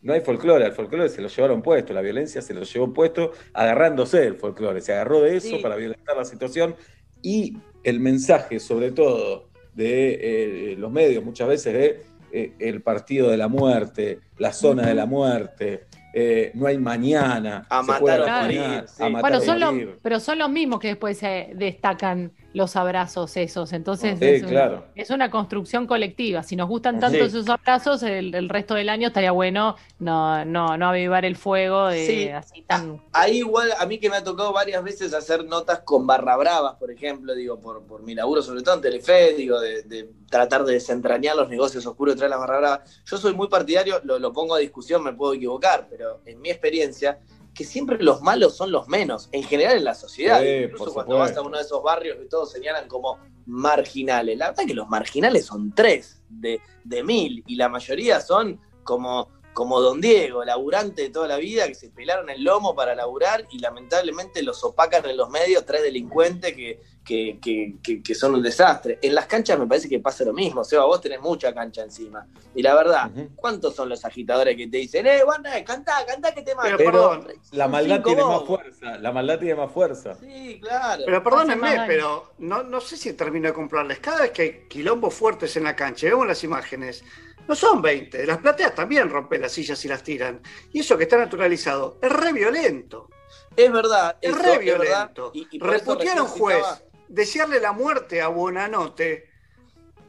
[0.01, 3.33] No hay folclore, al folclore se lo llevaron puesto, la violencia se lo llevó puesto
[3.53, 5.61] agarrándose el folclore, se agarró de eso Sí.
[5.61, 6.73] para violentar la situación
[7.21, 12.01] y el mensaje sobre todo de eh, los medios muchas veces de
[12.31, 17.65] eh, el partido de la muerte, la zona de la muerte, eh, no hay mañana,
[17.69, 19.03] A se matar a morir, mañana, sí.
[19.03, 23.38] a matar Bueno, son los, pero son los mismos que después se destacan los abrazos
[23.38, 23.73] esos.
[23.73, 24.86] Entonces Sí, es, un- claro.
[24.95, 26.41] es una construcción colectiva.
[26.41, 27.23] Si nos gustan tanto Sí.
[27.26, 31.88] esos abrazos, el, el resto del año estaría bueno no, no, no avivar el fuego
[31.88, 32.30] de Sí.
[32.30, 33.02] así tan.
[33.14, 36.76] Ahí igual, a mí que me ha tocado varias veces hacer notas con barra bravas,
[36.77, 40.64] por ejemplo, digo, por, por mi laburo, sobre todo en Telefe, digo, de, de tratar
[40.64, 43.01] de desentrañar los negocios oscuros detrás de las barra bravas.
[43.06, 46.49] Yo soy muy partidario, lo, lo pongo a discusión, me puedo equivocar, pero en mi
[46.49, 47.19] experiencia,
[47.53, 50.41] que siempre los malos son los menos, en general en la sociedad.
[50.41, 54.38] Sí, Incluso cuando vas a uno de esos barrios que todos señalan como marginales.
[54.38, 59.30] La verdad que los marginales son tres de, de mil y la mayoría son como,
[59.53, 63.45] como Don Diego, laburante de toda la vida, que se pelaron el lomo para laburar
[63.51, 68.35] y lamentablemente los opacan en los medios tres delincuentes que, que, que- que- que son
[68.35, 68.99] un desastre.
[69.01, 70.63] En las canchas me parece que pasa lo mismo.
[70.63, 72.26] Seba, vos tenés mucha cancha encima.
[72.55, 76.43] Y la verdad, ¿cuántos son los agitadores que te dicen, eh, Wanda, cantá, cantá que
[76.43, 76.77] te mato?
[76.77, 80.15] Pero la maldad tiene más fuerza, la maldad tiene más fuerza.
[80.21, 81.03] Sí, claro.
[81.05, 83.99] Pero perdónenme, pero no, no sé si termino de comprarles.
[83.99, 87.03] Cada vez que hay quilombos fuertes en la cancha, vemos las imágenes,
[87.49, 88.26] no son 20.
[88.27, 90.39] Las plateas también rompen las sillas y las tiran.
[90.71, 93.09] Y eso que está naturalizado es re violento.
[93.57, 94.85] Es verdad, Es eso, re es verdad.
[94.85, 95.31] violento.
[95.34, 96.63] Y- y Reputear a un juez,
[97.07, 99.27] desearle la muerte a Buenanote,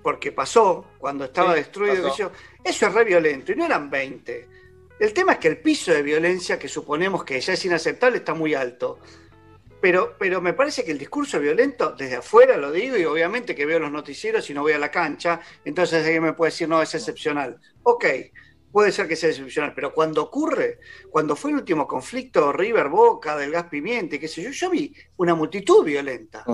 [0.03, 2.31] porque pasó cuando estaba Sí, destruido, pasó.
[2.63, 3.53] eso es re violento.
[3.53, 4.47] Y no eran 20.
[4.99, 8.35] El tema es que el piso de violencia, que suponemos que ya es inaceptable, está
[8.35, 8.99] muy alto.
[9.81, 13.65] Pero, pero me parece que el discurso violento, desde afuera lo digo, y obviamente que
[13.67, 16.83] veo los noticieros y no voy a la cancha, entonces alguien me puede decir, no,
[16.83, 17.59] es excepcional.
[17.83, 18.05] Ok,
[18.71, 20.81] puede ser que sea excepcional, pero cuando ocurre,
[21.11, 24.95] cuando fue el último conflicto River Boca, del gas pimiente, qué sé yo, yo vi
[25.17, 26.45] una multitud violenta.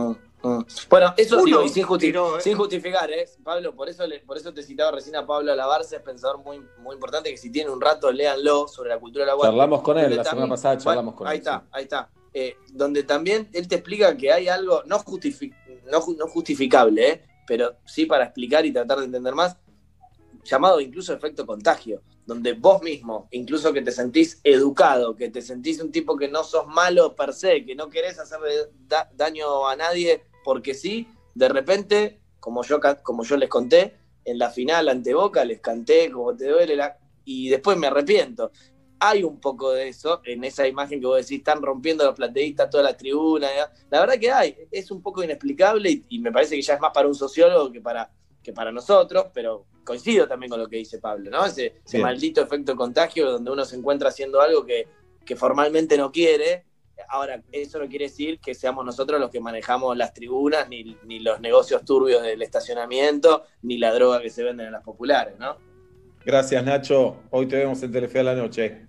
[0.89, 2.41] Bueno, eso Uno digo, y sin, justi- tiró, ¿eh?
[2.41, 3.25] sin justificar, ¿eh?
[3.43, 6.65] Pablo, por eso, le- por eso te citaba recién a Pablo Alabarce, es pensador muy,
[6.79, 9.49] muy importante, que si tienen un rato, léanlo sobre la cultura del agua.
[9.49, 12.11] Charlamos con él, la semana pasada charlamos con ahí él, está, ahí está.
[12.39, 15.55] Eh, donde también él te explica que hay algo no, justifi-
[15.91, 17.23] no, ju- no justificable, ¿eh?
[17.47, 19.57] pero sí para explicar y tratar de entender más,
[20.45, 25.81] llamado incluso efecto contagio, donde vos mismo, incluso que te sentís educado, que te sentís
[25.81, 29.75] un tipo que no sos malo per se, que no querés hacerle da- daño a
[29.75, 33.97] nadie porque sí, de repente, como yo, como yo les conté,
[34.27, 36.99] en la final ante Boca les canté como te duele la...
[37.25, 38.51] y después me arrepiento.
[38.99, 42.71] Hay un poco de eso en esa imagen que vos decís, están rompiendo los plateístas
[42.71, 43.49] toda la tribuna.
[43.55, 43.73] ¿ya?
[43.91, 46.81] La verdad que hay, es un poco inexplicable y, y me parece que ya es
[46.81, 48.11] más para un sociólogo que para,
[48.43, 51.47] que para nosotros, pero coincido también con lo que dice Pablo, ¿no?
[51.47, 54.87] Ese, ese maldito efecto contagio donde uno se encuentra haciendo algo que,
[55.25, 56.65] que formalmente no quiere.
[57.09, 61.21] Ahora, eso no quiere decir que seamos nosotros los que manejamos las tribunas, ni, ni
[61.21, 65.57] los negocios turbios del estacionamiento, ni la droga que se venden en las populares, ¿no?
[66.25, 67.17] Gracias, Nacho.
[67.31, 68.86] Hoy te vemos en Telefe a la noche.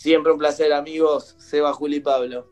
[0.00, 1.36] Siempre un placer, amigos.
[1.36, 2.46] Seba, Juli y Pablo.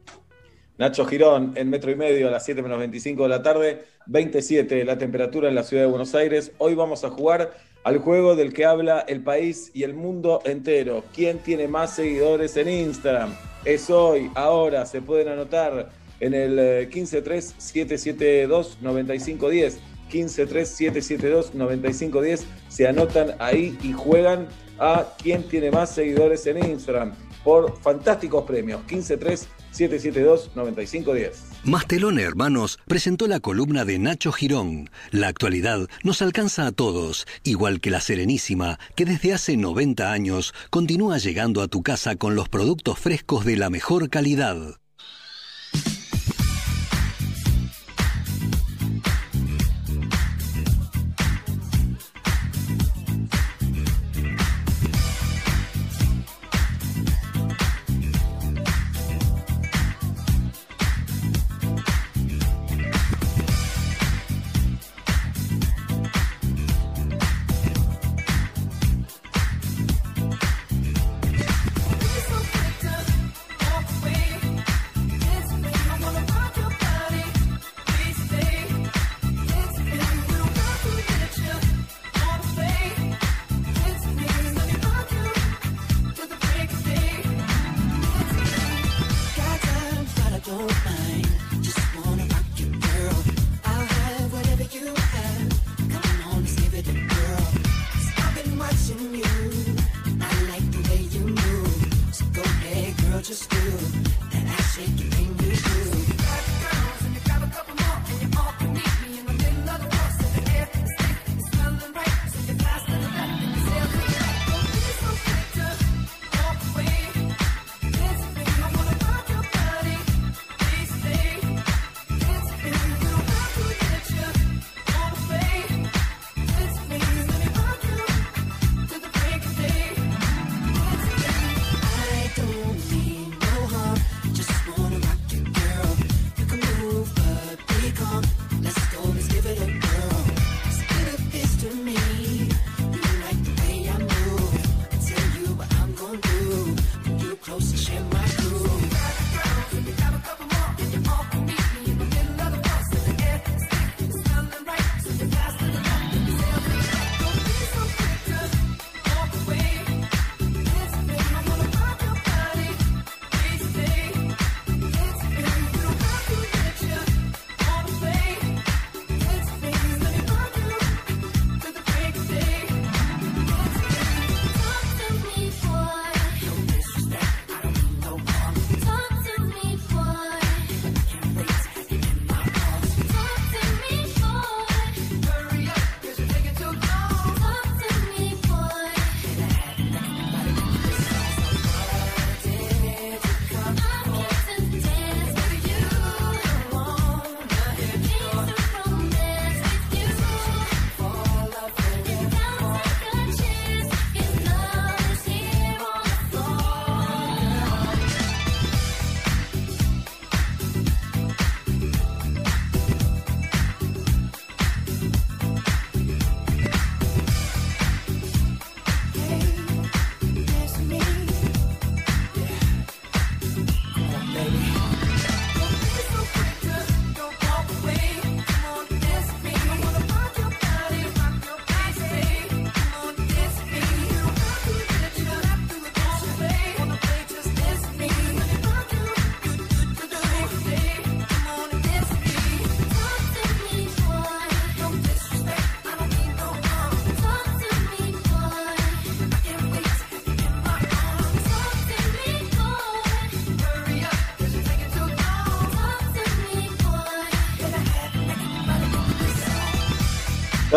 [0.77, 4.85] Nacho Girón, en metro y medio a las 7 menos 25 de la tarde, 27
[4.85, 6.53] la temperatura en la ciudad de Buenos Aires.
[6.59, 11.05] Hoy vamos a jugar al juego del que habla el país y el mundo entero.
[11.15, 13.35] ¿Quién tiene más seguidores en Instagram?
[13.65, 15.89] Es hoy, ahora, se pueden anotar
[16.21, 19.79] en el eh, 153-772-9510.
[20.13, 22.45] 153-772-9510.
[22.69, 24.49] Se anotan ahí y juegan
[24.79, 28.81] a quién tiene más seguidores en Instagram por fantásticos premios.
[28.89, 31.49] 153-772-9510.
[31.65, 34.91] Mastelone Hermanos presentó la columna de Nacho Girón.
[35.11, 40.55] La actualidad nos alcanza a todos, igual que la Serenísima, que desde hace 90 años
[40.71, 44.79] continúa llegando a tu casa con los productos frescos de la mejor calidad.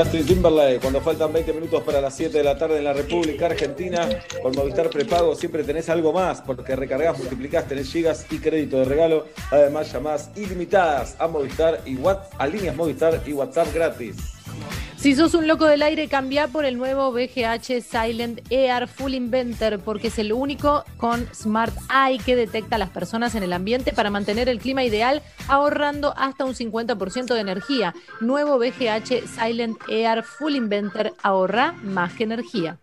[0.02, 3.46] Justin Timberlake, cuando faltan 20 minutos para las 7 de la tarde en la República
[3.46, 4.10] Argentina,
[4.42, 8.86] con Movistar Prepago siempre tenés algo más, porque recargas, multiplicás, tenés gigas y crédito de
[8.86, 14.31] regalo, además llamadas ilimitadas a Movistar y WhatsApp, a líneas Movistar y WhatsApp gratis.
[15.02, 19.80] Si sos un loco del aire, cambia por el nuevo BGH Silent Air Full Inventor,
[19.80, 23.94] porque es el único con Smart Eye que detecta a las personas en el ambiente
[23.94, 27.96] para mantener el clima ideal, ahorrando hasta un 50% de energía.
[28.20, 32.78] Nuevo BGH Silent Air Full Inventor ahorra más que energía.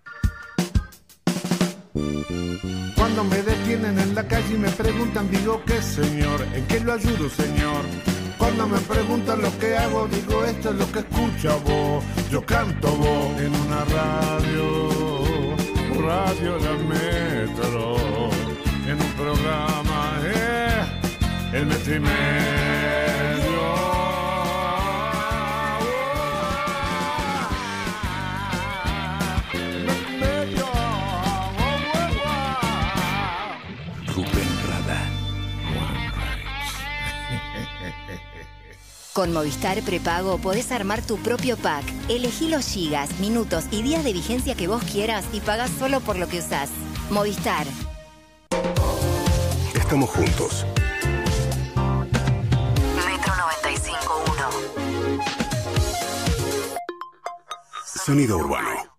[2.96, 6.94] Cuando me detienen en la calle y me preguntan, digo que señor, ¿en qué lo
[6.94, 8.17] ayudo, señor?
[8.38, 12.04] Cuando me preguntan lo que hago, digo esto es lo que escucha vos.
[12.30, 14.88] Yo canto vos en una radio,
[16.06, 17.96] radio la metro,
[18.86, 20.82] en un programa, eh,
[21.52, 22.77] el metro
[39.18, 41.82] Con Movistar Prepago podés armar tu propio pack.
[42.08, 46.16] Elegí los gigas, minutos y días de vigencia que vos quieras y pagás solo por
[46.16, 46.70] lo que usás.
[47.10, 47.66] Movistar.
[49.74, 50.64] Estamos juntos.
[52.94, 55.20] Metro 95.1.
[58.04, 58.97] Sonido urbano.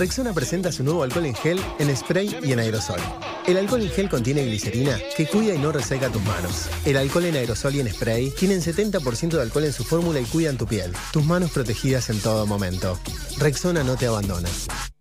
[0.00, 2.98] Rexona presenta su nuevo alcohol en gel en spray y en aerosol.
[3.46, 6.70] El alcohol en gel contiene glicerina que cuida y no reseca tus manos.
[6.86, 10.24] El alcohol en aerosol y en spray tienen 70% de alcohol en su fórmula y
[10.24, 10.90] cuidan tu piel.
[11.12, 12.98] Tus manos protegidas en todo momento.
[13.36, 14.48] Rexona no te abandona.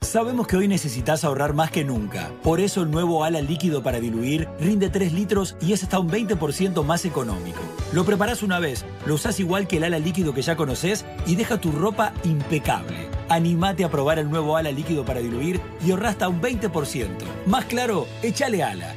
[0.02, 2.30] Sabemos que hoy necesitas ahorrar más que nunca.
[2.44, 6.10] Por eso el nuevo ala líquido para diluir rinde 3 litros y es hasta un
[6.10, 7.62] 20% más económico.
[7.94, 11.38] Lo preparás una vez, lo usás igual que el ala líquido que ya conoces y
[11.38, 13.19] deja tu ropa impecable.
[13.30, 17.08] Animate a probar el nuevo ala líquido para diluir y ahorra hasta un 20%.
[17.46, 18.96] Más claro, échale ala.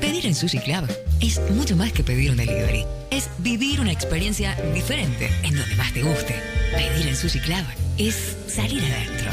[0.00, 0.88] Pedir en Sushi Club
[1.20, 2.84] es mucho más que pedir un delivery.
[3.10, 6.34] Es vivir una experiencia diferente en donde más te guste.
[6.74, 7.64] Pedir en Sushi Club
[7.98, 9.30] es salir adentro.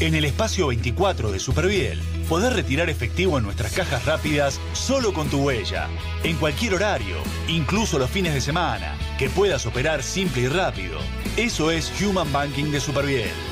[0.00, 2.00] En el espacio 24 de Superviel,
[2.30, 5.88] podés retirar efectivo en nuestras cajas rápidas solo con tu huella,
[6.22, 7.16] en cualquier horario,
[7.48, 11.00] incluso los fines de semana, que puedas operar simple y rápido.
[11.36, 13.49] Eso es Human Banking de Superviel.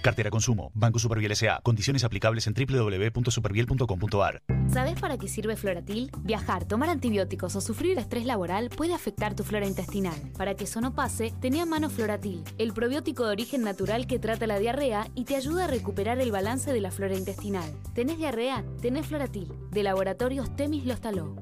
[0.00, 1.60] Cartera Consumo, Banco Superviel S.A.
[1.62, 4.42] Condiciones aplicables en www.superviel.com.ar.
[4.72, 6.10] ¿Sabes para qué sirve Floratil?
[6.22, 10.14] Viajar, tomar antibióticos o sufrir estrés laboral puede afectar tu flora intestinal.
[10.36, 14.18] Para que eso no pase, tenía a mano Floratil, el probiótico de origen natural que
[14.18, 17.70] trata la diarrea y te ayuda a recuperar el balance de la flora intestinal.
[17.94, 18.64] ¿Tenés diarrea?
[18.80, 21.36] Tenés Floratil, de Laboratorios Temis Lostaló.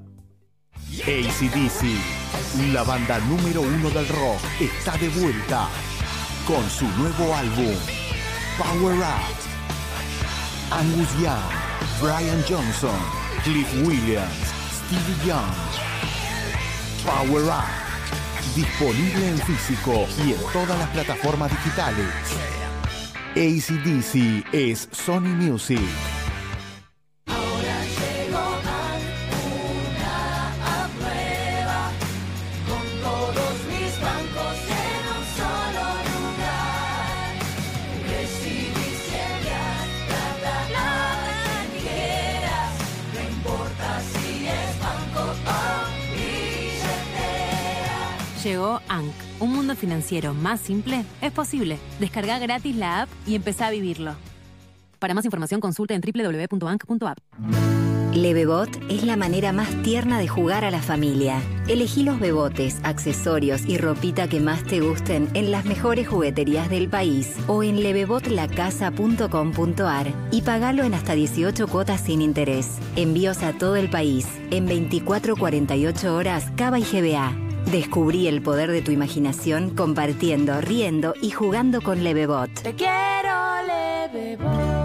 [1.02, 5.68] ACDC, la banda número uno del rock, está de vuelta
[6.46, 7.74] con su nuevo álbum,
[8.58, 9.22] Power Up.
[10.72, 11.40] Angus Young,
[12.00, 12.98] Brian Johnson,
[13.44, 15.54] Cliff Williams, Stevie Young.
[17.06, 17.68] Power Up.
[18.56, 22.08] Disponible en físico y en todas las plataformas digitales.
[23.36, 26.17] ACDC es Sony Music.
[48.48, 51.78] Llegó ANC, un mundo financiero más simple, es posible.
[52.00, 54.14] Descarga gratis la app y empezá a vivirlo.
[54.98, 57.18] Para más información consulta en www.anc.app.
[58.14, 61.42] Levebot es la manera más tierna de jugar a la familia.
[61.68, 66.88] Elegí los bebotes, accesorios y ropita que más te gusten en las mejores jugueterías del
[66.88, 72.78] país o en levebotlacasa.com.ar y pagalo en hasta 18 cuotas sin interés.
[72.96, 77.47] Envíos a todo el país en 24-48 horas Cava y GBA.
[77.66, 82.50] Descubrí el poder de tu imaginación compartiendo, riendo y jugando con Levebot.
[82.62, 83.34] Te quiero,
[83.66, 84.78] Levebot.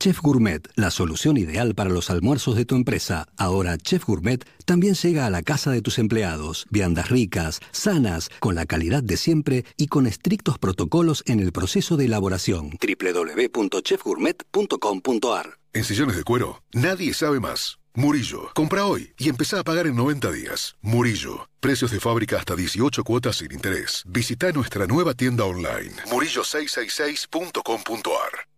[0.00, 3.26] Chef Gourmet, la solución ideal para los almuerzos de tu empresa.
[3.36, 6.66] Ahora Chef Gourmet también llega a la casa de tus empleados.
[6.70, 11.96] Viandas ricas, sanas, con la calidad de siempre y con estrictos protocolos en el proceso
[11.96, 12.78] de elaboración.
[12.80, 17.80] www.chefgourmet.com.ar En sillones de cuero, nadie sabe más.
[17.98, 20.76] Murillo, compra hoy y empezá a pagar en 90 días.
[20.82, 24.04] Murillo, precios de fábrica hasta 18 cuotas sin interés.
[24.06, 28.57] Visita nuestra nueva tienda online, murillo666.com.ar.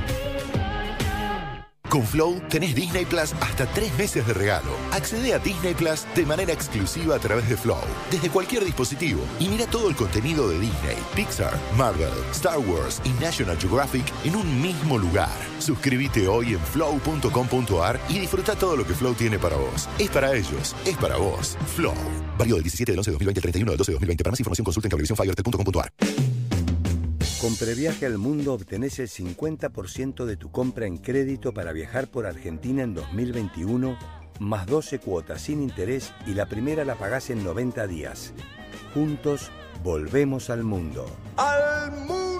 [1.91, 4.71] Con Flow tenés Disney Plus hasta tres meses de regalo.
[4.93, 9.21] Accede a Disney Plus de manera exclusiva a través de Flow, desde cualquier dispositivo.
[9.41, 14.37] Y mira todo el contenido de Disney, Pixar, Marvel, Star Wars y National Geographic en
[14.37, 15.35] un mismo lugar.
[15.59, 19.89] Suscríbete hoy en flow.com.ar y disfruta todo lo que Flow tiene para vos.
[19.99, 21.57] Es para ellos, es para vos.
[21.75, 21.93] Flow.
[22.37, 24.23] Válido del 17 del 11 de 2020 al 31 del 12 de 2020.
[24.23, 26.30] Para más información consulta en cablevisiónfibertel.com.ar.
[27.41, 32.27] Con Previaje al Mundo obtenés el 50% de tu compra en crédito para viajar por
[32.27, 33.97] Argentina en 2021,
[34.39, 38.35] más 12 cuotas sin interés y la primera la pagás en 90 días.
[38.93, 39.49] Juntos,
[39.83, 41.07] volvemos al mundo.
[41.35, 42.30] ¡Al mundo!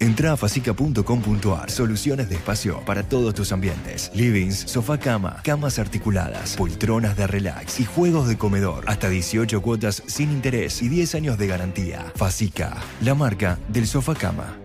[0.00, 1.70] Entra a facica.com.ar.
[1.70, 4.10] Soluciones de espacio para todos tus ambientes.
[4.14, 8.84] Livings, sofá cama, camas articuladas, poltronas de relax y juegos de comedor.
[8.86, 12.12] Hasta 18 cuotas sin interés y 10 años de garantía.
[12.16, 14.59] Facica, la marca del sofá cama.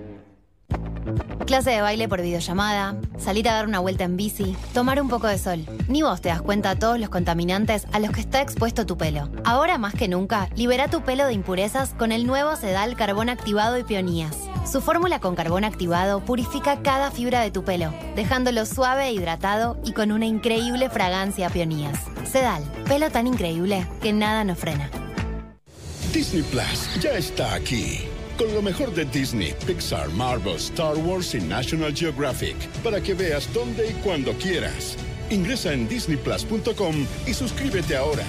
[1.45, 5.27] Clase de baile por videollamada, salir a dar una vuelta en bici, tomar un poco
[5.27, 5.63] de sol.
[5.87, 8.97] Ni vos te das cuenta de todos los contaminantes a los que está expuesto tu
[8.97, 9.29] pelo.
[9.43, 13.77] Ahora más que nunca, libera tu pelo de impurezas con el nuevo Sedal Carbón Activado
[13.77, 14.35] y Peonías.
[14.69, 19.77] Su fórmula con carbón activado purifica cada fibra de tu pelo, dejándolo suave e hidratado
[19.85, 21.99] y con una increíble fragancia a peonías.
[22.23, 24.89] Sedal, pelo tan increíble que nada nos frena.
[26.11, 28.07] Disney Plus ya está aquí.
[28.37, 32.55] Con lo mejor de Disney, Pixar, Marvel, Star Wars y National Geographic.
[32.83, 34.97] Para que veas dónde y cuando quieras.
[35.29, 38.23] Ingresa en disneyplus.com y suscríbete ahora.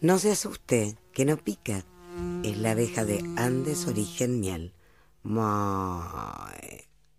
[0.00, 1.84] No se asuste, que no pica.
[2.42, 4.72] Es la abeja de Andes Origen Miel.
[5.22, 5.44] Muy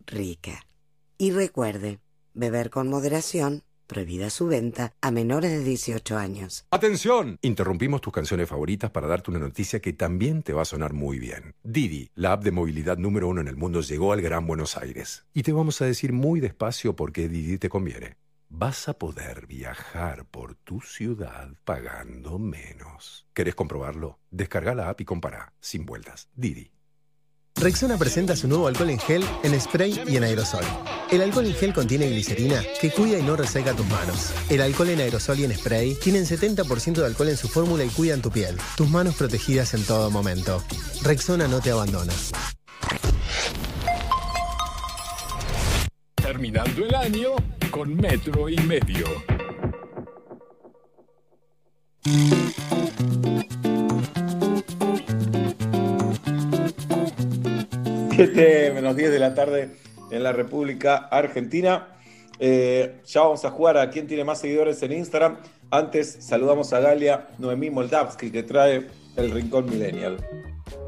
[0.06, 0.60] rica.
[1.18, 2.02] Y recuerde,
[2.34, 6.66] beber con moderación, prohibida su venta a menores de 18 años.
[6.72, 7.38] ¡Atención!
[7.42, 11.20] Interrumpimos tus canciones favoritas para darte una noticia que también te va a sonar muy
[11.20, 11.56] bien.
[11.64, 15.26] Didi, la app de movilidad número uno en el mundo, llegó al Gran Buenos Aires.
[15.34, 18.18] Y te vamos a decir muy despacio por qué Didi te conviene.
[18.50, 23.28] Vas a poder viajar por tu ciudad pagando menos.
[23.34, 24.20] ¿Querés comprobarlo?
[24.30, 26.30] Descarga la app y compara, sin vueltas.
[26.36, 26.75] Didi.
[27.58, 30.64] Rexona presenta su nuevo alcohol en gel en spray y en aerosol.
[31.10, 34.34] El alcohol en gel contiene glicerina que cuida y no reseca tus manos.
[34.50, 37.90] El alcohol en aerosol y en spray tienen 70% de alcohol en su fórmula y
[37.90, 38.58] cuidan tu piel.
[38.76, 40.62] Tus manos protegidas en todo momento.
[41.02, 42.14] Rexona no te abandona.
[46.16, 47.30] Terminando el año
[47.72, 49.06] con metro y medio.
[58.16, 59.76] 7 menos 10 de la tarde
[60.12, 61.88] en la República Argentina.
[62.40, 65.38] Eh, ya vamos a jugar a quién tiene más seguidores en Instagram.
[65.72, 68.88] Antes saludamos a Galia Noemí Moldavsky que trae
[69.18, 70.18] el Rincón Millennial.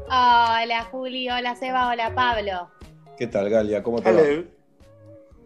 [0.06, 2.70] Hola Juli, hola Seba, hola Pablo.
[3.18, 3.82] ¿Qué tal Galia?
[3.82, 4.20] ¿Cómo te va?
[4.22, 4.48] Bien,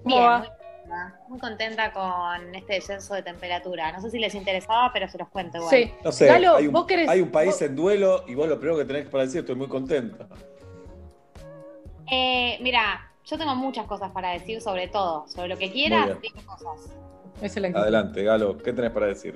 [0.04, 3.90] muy, contenta, muy contenta con este descenso de temperatura.
[3.92, 5.70] No sé si les interesaba, pero se los cuento igual.
[5.70, 5.92] Sí.
[6.04, 8.48] No sé, Galo, hay, un, vos querés- hay un país vos- en duelo y vos
[8.48, 10.28] lo primero que tenés para decir, estoy muy contenta.
[12.14, 16.44] Eh, mira, yo tengo muchas cosas para decir sobre todo, sobre lo que quieras, dime
[16.44, 16.94] cosas.
[17.74, 19.34] Adelante, Galo, ¿qué tenés para decir?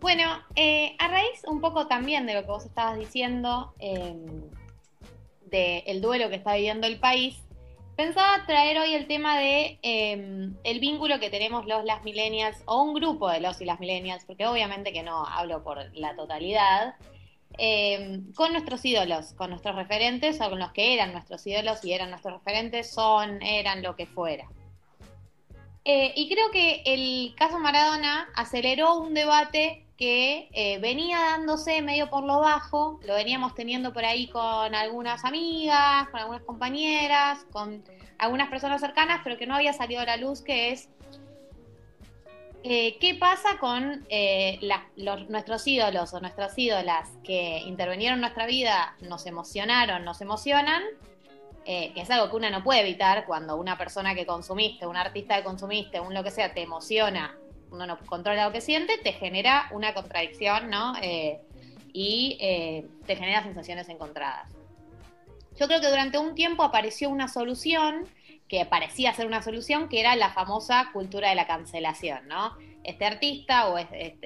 [0.00, 0.24] Bueno,
[0.56, 4.16] eh, a raíz un poco también de lo que vos estabas diciendo, eh,
[5.52, 7.36] del duelo que está viviendo el país,
[7.96, 12.82] pensaba traer hoy el tema de eh, el vínculo que tenemos los las millennials, o
[12.82, 16.96] un grupo de los y las millennials, porque obviamente que no hablo por la totalidad,
[17.58, 21.92] eh, con nuestros ídolos, con nuestros referentes, o con los que eran nuestros ídolos y
[21.92, 24.48] eran nuestros referentes, son, eran lo que fuera.
[25.84, 32.08] Eh, y creo que el caso Maradona aceleró un debate que eh, venía dándose medio
[32.08, 37.82] por lo bajo, lo veníamos teniendo por ahí con algunas amigas, con algunas compañeras, con
[38.18, 40.88] algunas personas cercanas, pero que no había salido a la luz, que es
[42.64, 48.20] eh, qué pasa con eh, la- los- nuestros ídolos o nuestras ídolas que intervinieron en
[48.22, 50.82] nuestra vida, nos emocionaron, nos emocionan,
[51.64, 54.96] eh, que es algo que uno no puede evitar cuando una persona que consumiste, un
[54.96, 57.36] artista que consumiste, un lo que sea, te emociona,
[57.70, 60.94] uno no controla lo que siente, te genera una contradicción, ¿no?
[61.02, 61.40] Eh,
[61.92, 64.50] y eh, te genera sensaciones encontradas.
[65.58, 68.06] Yo creo que durante un tiempo apareció una solución
[68.48, 72.56] que parecía ser una solución, que era la famosa cultura de la cancelación, ¿no?
[72.82, 74.16] Este artista o este,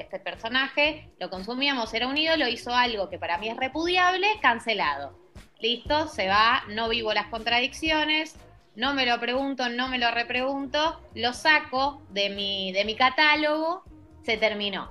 [0.00, 5.18] este- personaje lo consumíamos, era un ídolo, hizo algo que para mí es repudiable, cancelado.
[5.58, 8.36] Listo, se va, no vivo las contradicciones,
[8.76, 13.84] no me lo pregunto, no me lo repregunto, lo saco de mi, de mi catálogo,
[14.24, 14.90] se terminó.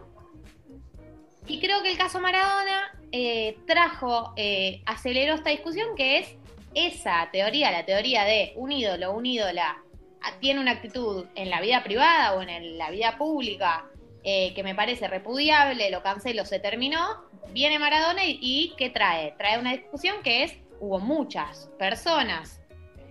[1.47, 6.35] Y creo que el caso Maradona eh, trajo, eh, aceleró esta discusión que es
[6.73, 9.77] esa teoría, la teoría de un ídolo, un ídola,
[10.21, 13.85] a- tiene una actitud en la vida privada o en la vida pública
[14.23, 19.33] eh, que me parece repudiable, lo cancelo, se terminó, viene Maradona y, y ¿qué trae?
[19.37, 22.61] Trae una discusión que es, hubo muchas personas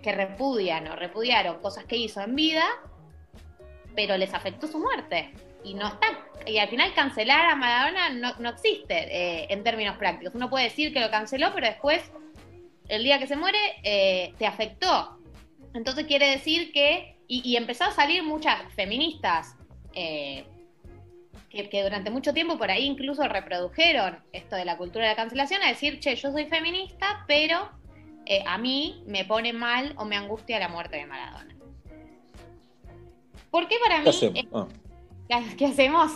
[0.01, 2.63] que repudian o repudiaron cosas que hizo en vida,
[3.95, 5.33] pero les afectó su muerte.
[5.63, 6.07] Y no está.
[6.47, 10.33] Y al final cancelar a Maradona no, no existe eh, en términos prácticos.
[10.33, 12.11] Uno puede decir que lo canceló, pero después,
[12.91, 15.17] el día que se muere, eh, te afectó.
[15.73, 17.15] Entonces quiere decir que.
[17.27, 19.55] Y, y empezó a salir muchas feministas
[19.93, 20.43] eh,
[21.49, 25.15] que, que durante mucho tiempo por ahí incluso reprodujeron esto de la cultura de la
[25.15, 27.69] cancelación, a decir, che, yo soy feminista, pero
[28.25, 31.55] eh, a mí me pone mal o me angustia la muerte de Maradona.
[33.49, 34.03] ¿Por qué para mí?
[34.03, 34.45] ¿Qué hacemos?
[34.53, 34.67] Ah,
[35.49, 36.11] ¿qué- ¿Qué hacemos?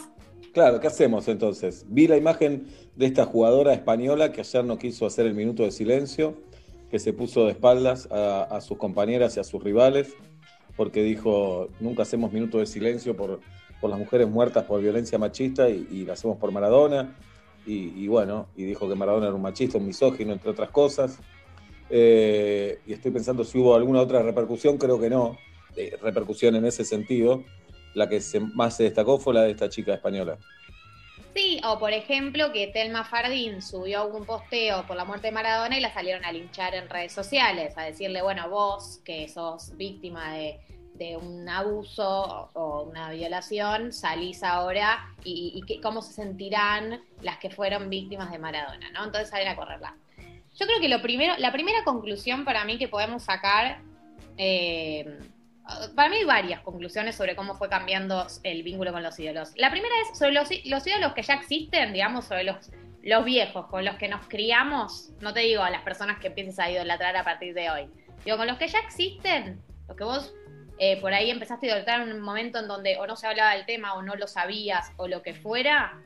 [0.53, 1.85] claro, ¿qué hacemos entonces?
[1.87, 5.71] Vi la imagen de esta jugadora española que ayer no quiso hacer el minuto de
[5.71, 6.37] silencio,
[6.95, 10.15] que se puso de espaldas a, a sus compañeras y a sus rivales,
[10.77, 13.41] porque dijo, nunca hacemos minuto de silencio por,
[13.81, 17.13] por las mujeres muertas por violencia machista y, y lo hacemos por Maradona.
[17.65, 21.19] Y, y bueno, y dijo que Maradona era un machista, un misógino, entre otras cosas.
[21.89, 25.37] Eh, y estoy pensando si hubo alguna otra repercusión, creo que no,
[25.75, 27.43] eh, repercusión en ese sentido.
[27.93, 30.37] La que se- más se destacó fue la de esta chica española.
[31.35, 35.77] Sí, o por ejemplo que Telma Fardín subió un posteo por la muerte de Maradona
[35.77, 40.33] y la salieron a linchar en redes sociales, a decirle, bueno, vos que sos víctima
[40.33, 40.61] de,
[41.21, 47.49] un abuso o una violación, salís ahora y, y que- cómo se sentirán las que
[47.49, 49.03] fueron víctimas de Maradona, ¿no?
[49.03, 49.93] Entonces salen a correrla.
[50.57, 53.81] Yo creo que lo primero, la primera conclusión para mí que podemos sacar,
[54.37, 55.19] eh,
[55.95, 59.51] para mí hay varias conclusiones sobre cómo fue cambiando el vínculo con los ídolos.
[59.55, 63.95] La primera es sobre los, ídolos que ya existen, digamos, sobre los, viejos, con los
[63.95, 67.53] que nos criamos, no te digo a las personas que empieces a idolatrar a partir
[67.53, 67.89] de hoy,
[68.23, 70.33] digo, con los que ya existen, los que vos
[70.77, 73.53] eh, por ahí empezaste a idolatrar en un momento en donde o no se hablaba
[73.55, 76.01] del tema o no lo sabías o lo que fuera,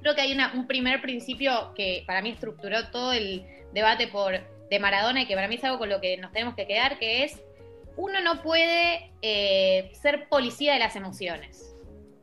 [0.00, 4.78] creo que hay un primer principio que para mí estructuró todo el debate por, de
[4.78, 7.24] Maradona y que para mí es algo con lo que nos tenemos que quedar, que
[7.24, 7.40] es
[7.96, 11.74] uno no puede eh, ser policía de las emociones.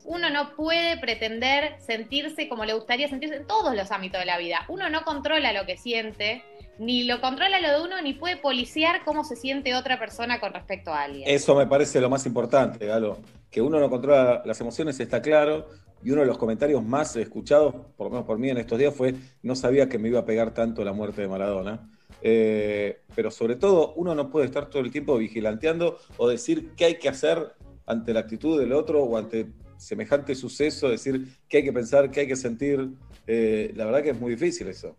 [0.06, 4.38] Uno no puede pretender sentirse como le gustaría sentirse en todos los ámbitos de la
[4.38, 4.66] vida.
[4.70, 6.44] Uno no controla lo que siente,
[6.80, 10.54] ni lo controla lo de uno, ni puede policiar cómo se siente otra persona con
[10.54, 11.28] respecto a alguien.
[11.28, 13.18] Eso me parece lo más importante, Galo.
[13.52, 15.68] Que uno no controla las emociones, está claro.
[16.04, 18.96] Y uno de los comentarios más escuchados, por lo menos por mí en estos días,
[18.96, 21.90] fue: no sabía que me iba a pegar tanto la muerte de Maradona.
[22.22, 26.86] Eh, pero sobre todo, uno no puede estar todo el tiempo vigilanteando o decir qué
[26.86, 27.54] hay que hacer
[27.86, 32.22] ante la actitud del otro o ante semejante suceso, decir qué hay que pensar, qué
[32.22, 32.90] hay que sentir.
[33.28, 34.96] Eh, la verdad que es muy difícil eso.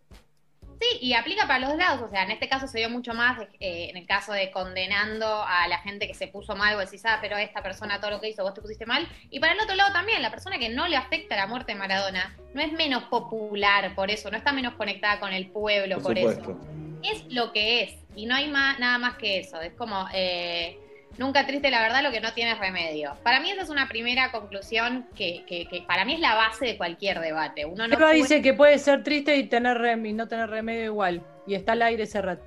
[0.80, 3.12] Sí, y aplica para los dos lados, o sea, en este caso se dio mucho
[3.12, 6.84] más eh, en el caso de condenando a la gente que se puso mal, vos
[6.84, 9.54] decís, ah, pero esta persona todo lo que hizo, vos te pusiste mal, y para
[9.54, 12.62] el otro lado también, la persona que no le afecta la muerte de Maradona no
[12.62, 16.50] es menos popular por eso, no está menos conectada con el pueblo por, Por supuesto.
[16.52, 16.87] eso.
[17.02, 19.60] Es lo que es y no hay más, nada más que eso.
[19.60, 20.78] Es como eh,
[21.18, 23.14] nunca triste la verdad lo que no tiene remedio.
[23.22, 26.66] Para mí esa es una primera conclusión que, que- que para mí es la base
[26.66, 27.64] de cualquier debate.
[27.64, 30.48] Uno no Eva puede- dice que puede ser triste y tener rem y no tener
[30.50, 31.22] remedio igual.
[31.46, 32.44] Y está al aire ese rato.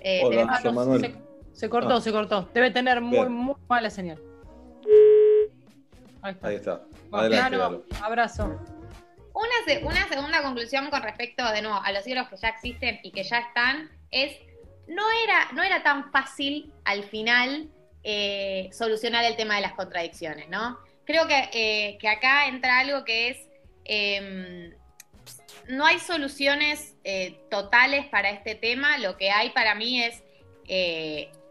[0.00, 1.00] eh, Hola, tenemos-.
[1.00, 1.14] Se,
[1.52, 2.00] se cortó, Ah.
[2.00, 2.48] se cortó.
[2.54, 3.32] Debe tener muy, Bien.
[3.32, 4.18] muy mala señal.
[6.22, 6.46] Ahí está.
[6.48, 6.82] Ahí está.
[7.12, 7.84] Adelante, Galo.
[8.02, 8.60] abrazo.
[9.40, 12.98] Una, se- una segunda conclusión con respecto, de nuevo, a los ídolos que ya existen
[13.04, 14.36] y que ya están, es,
[14.88, 17.68] no era, no era tan fácil al final
[18.02, 20.78] eh, solucionar el tema de las contradicciones, ¿no?
[21.04, 23.38] Creo que, eh, que acá entra algo que es,
[23.84, 24.74] eh,
[25.68, 30.22] no hay soluciones eh, totales para este tema, lo que hay para mí es,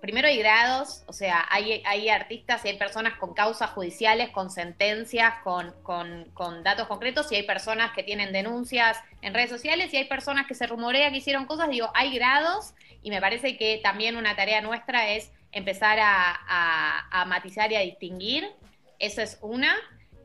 [0.01, 5.35] primero hay grados, o sea, hay, artistas y hay personas con causas judiciales, con sentencias,
[5.43, 10.05] con, con- datos concretos, y hay personas que tienen denuncias en redes sociales, y hay
[10.05, 14.17] personas que se rumorea que hicieron cosas, digo, hay grados, y me parece que también
[14.17, 16.39] una tarea nuestra es empezar a,
[17.11, 18.47] a- matizar y a distinguir,
[18.99, 19.75] eso es una,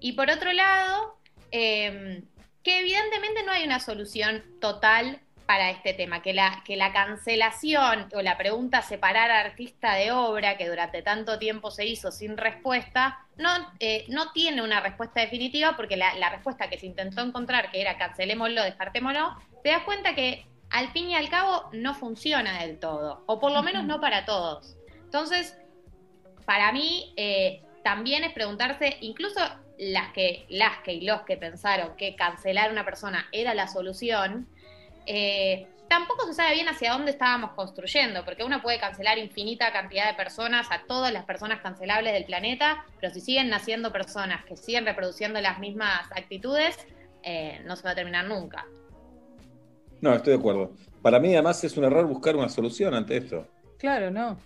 [0.01, 1.17] y por otro lado,
[1.51, 2.23] eh,
[2.63, 8.09] que evidentemente no hay una solución total para este tema, que la, que la cancelación
[8.15, 13.27] o la pregunta separar artista de obra, que durante tanto tiempo se hizo sin respuesta,
[13.37, 13.51] no,
[13.81, 17.81] eh, no tiene una respuesta definitiva porque la, la respuesta que se intentó encontrar, que
[17.81, 22.79] era cancelémoslo, descartémoslo, te das cuenta que al fin y al cabo no funciona del
[22.79, 24.77] todo, o por lo menos no para todos.
[25.05, 25.59] Entonces,
[26.47, 29.41] para mí eh, también es preguntarse, incluso
[29.79, 33.69] las que, las que y los que pensaron que cancelar a una persona era la
[33.69, 34.49] solución,
[35.07, 40.07] eh, tampoco se sabe bien hacia dónde estábamos construyendo, porque uno puede cancelar infinita cantidad
[40.09, 44.57] de personas, a todas las personas cancelables del planeta, pero si siguen naciendo personas que
[44.57, 46.79] siguen reproduciendo las mismas actitudes,
[47.23, 48.67] eh, no se va a terminar nunca.
[50.01, 50.73] No, estoy de acuerdo.
[51.03, 53.47] Para mí, además, es un error buscar una solución ante esto.
[53.79, 54.39] Claro, no.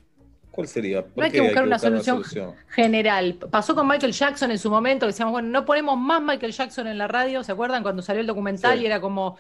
[0.51, 1.03] ¿Cuál sería?
[1.03, 2.23] ¿Por No hay qué que buscar una solución
[2.71, 3.35] general.
[3.51, 6.87] Pasó con Michael Jackson en su momento, que decíamos, bueno, no ponemos más Michael Jackson
[6.87, 7.83] en la radio, ¿se acuerdan?
[7.83, 8.83] Cuando salió el documental Sí.
[8.83, 9.39] y era como...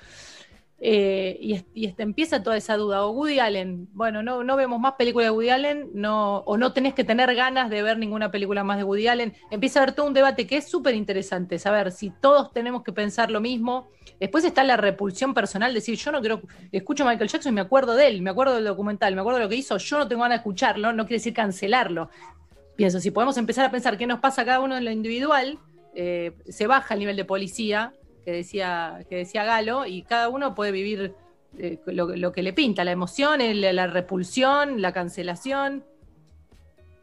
[0.78, 1.38] eh,
[1.74, 3.04] y, empieza toda esa duda.
[3.06, 6.72] O Woody Allen, bueno, no, no vemos más películas de Woody Allen, no, o no
[6.72, 9.34] tenés que tener ganas de ver ninguna película más de Woody Allen.
[9.50, 12.92] Empieza a haber todo un debate que es súper interesante, saber si todos tenemos que
[12.92, 13.88] pensar lo mismo.
[14.20, 16.42] Después está la repulsión personal, decir, yo no quiero,
[16.72, 19.38] escucho a Michael Jackson y me acuerdo de él, me acuerdo del documental, me acuerdo
[19.38, 22.10] de lo que hizo, yo no tengo ganas de escucharlo, no quiere decir cancelarlo.
[22.76, 25.58] Pienso, si podemos empezar a pensar qué nos pasa cada uno en lo individual,
[25.94, 27.94] eh, se baja el nivel de policía
[28.26, 31.14] que decía, que decía Galo, y cada uno puede vivir
[31.60, 35.84] eh, lo, lo que le pinta, la emoción, la repulsión, la cancelación.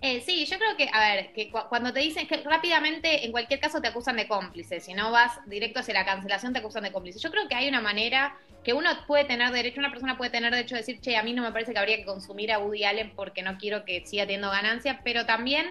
[0.02, 3.32] Eh, sí, yo creo que, a ver, que cu- cuando te dicen que rápidamente, en
[3.32, 6.84] cualquier caso te acusan de cómplice, si no vas directo hacia la cancelación te acusan
[6.84, 7.20] de cómplice.
[7.20, 8.36] Yo creo que hay una manera
[8.66, 11.32] que uno puede tener derecho, una persona puede tener derecho a decir, che, a mí
[11.32, 14.24] no me parece que habría que consumir a Woody Allen porque no quiero que siga
[14.26, 15.68] teniendo ganancias, pero también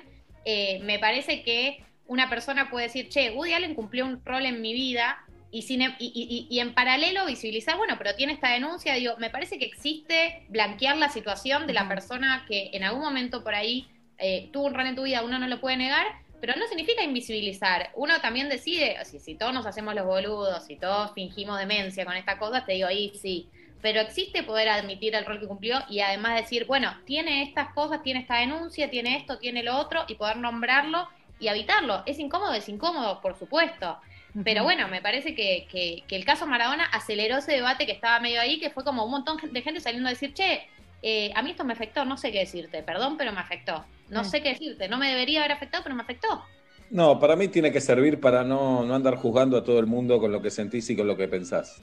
[0.47, 4.63] eh, me parece que una persona puede decir, che, Woody Allen cumplió un rol en
[4.63, 5.19] mi vida
[5.53, 6.07] y, sin, em- y,
[6.49, 10.45] y- y en paralelo visibilizar, bueno, pero tiene esta denuncia, digo, me parece que existe
[10.49, 13.87] blanquear la situación de la persona que en algún momento por ahí
[14.19, 16.07] eh, tuvo un rol en tu vida, uno no lo puede negar,
[16.41, 17.91] pero no significa invisibilizar.
[17.95, 22.17] Uno también decide, si, si todos nos hacemos los boludos, si todos fingimos demencia con
[22.17, 23.49] estas cosas, te digo ahí sí.
[23.81, 28.03] Pero existe poder admitir el rol que cumplió y además decir, bueno, tiene estas cosas,
[28.03, 31.09] tiene esta denuncia, tiene esto, tiene lo otro, y poder nombrarlo
[31.39, 32.03] y evitarlo.
[32.07, 32.55] ¿Es incómodo?
[32.55, 33.99] Es incómodo, por supuesto.
[34.45, 38.19] Pero bueno, me parece que, que- que el caso Maradona aceleró ese debate que estaba
[38.21, 40.63] medio ahí, que fue como un montón de gente saliendo a decir, che,
[41.03, 43.85] eh, a mí esto me afectó, no sé qué decirte, perdón, pero me afectó.
[44.09, 44.25] No Mm.
[44.25, 46.43] sé qué decirte, no me debería haber afectado, pero me afectó.
[46.91, 50.19] No, para mí tiene que servir para no, no andar juzgando a todo el mundo
[50.21, 51.83] con lo que sentís y con lo que pensás.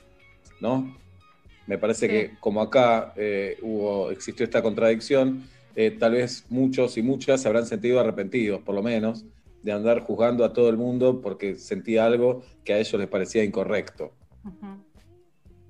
[0.61, 0.97] ¿No?
[1.67, 2.11] Me parece Sí.
[2.11, 7.47] que como acá eh, hubo, existió esta contradicción, eh, tal vez muchos y muchas se
[7.47, 9.23] habrán sentido arrepentidos, por lo menos,
[9.61, 13.43] de andar juzgando a todo el mundo porque sentía algo que a ellos les parecía
[13.43, 14.13] incorrecto.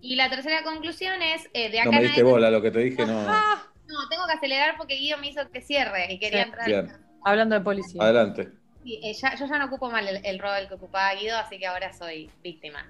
[0.01, 2.61] Y la tercera conclusión es, eh, de acá No me en diste adelante- bola lo
[2.61, 3.23] que te dije, no.
[3.23, 6.49] No, tengo que acelerar porque Guido me hizo que cierre y quería Sí.
[6.49, 6.67] entrar.
[6.67, 6.91] Bien,
[7.25, 8.01] Hablando de policía.
[8.03, 8.49] adelante.
[8.83, 11.57] Sí, eh, ya- yo ya no ocupo mal el, el rol que ocupaba Guido, así
[11.57, 12.85] que ahora soy víctima.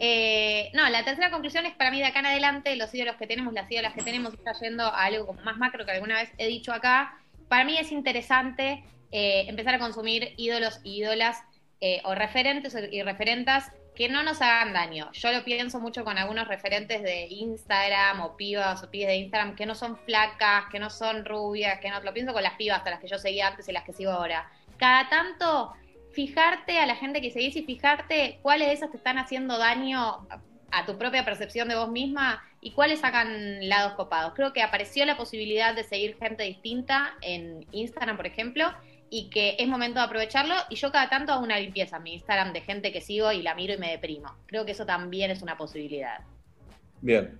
[0.00, 3.26] Eh, no, la tercera conclusión es para mí de acá en adelante, los ídolos que
[3.26, 6.30] tenemos, las ídolas que tenemos, está yendo a algo como más macro que alguna vez
[6.38, 7.18] he dicho acá.
[7.48, 11.42] Para mí es interesante eh, empezar a consumir ídolos y ídolas
[11.80, 15.10] eh, o referentes y referentas que no nos hagan daño.
[15.12, 19.56] Yo lo pienso mucho con algunos referentes de Instagram o pibas o pibes de Instagram
[19.56, 22.78] que no son flacas, que no son rubias, que no lo pienso con las pibas
[22.78, 24.48] hasta las que yo seguía antes y las que sigo ahora.
[24.76, 25.72] Cada tanto
[26.12, 30.26] fijarte a la gente que seguís y fijarte cuáles de esas te están haciendo daño
[30.30, 30.40] a-
[30.70, 34.34] a tu propia percepción de vos misma y cuáles sacan lados copados.
[34.34, 38.72] Creo que apareció la posibilidad de seguir gente distinta en Instagram, por ejemplo,
[39.10, 40.54] y que es momento de aprovecharlo.
[40.70, 43.42] Y yo cada tanto hago una limpieza en mi Instagram de gente que sigo y
[43.42, 44.34] la miro y me deprimo.
[44.46, 46.20] Creo que eso también es una posibilidad.
[47.00, 47.38] Bien.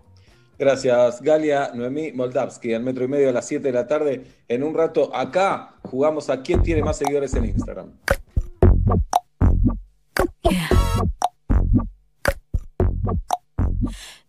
[0.58, 4.24] Gracias, Galia Noemí Moldavsky, al metro y medio a las 7 de la tarde.
[4.48, 7.92] En un rato acá jugamos a quién tiene más seguidores en Instagram.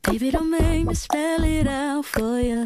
[0.04, 2.66] Baby, don't make me spell it out for you.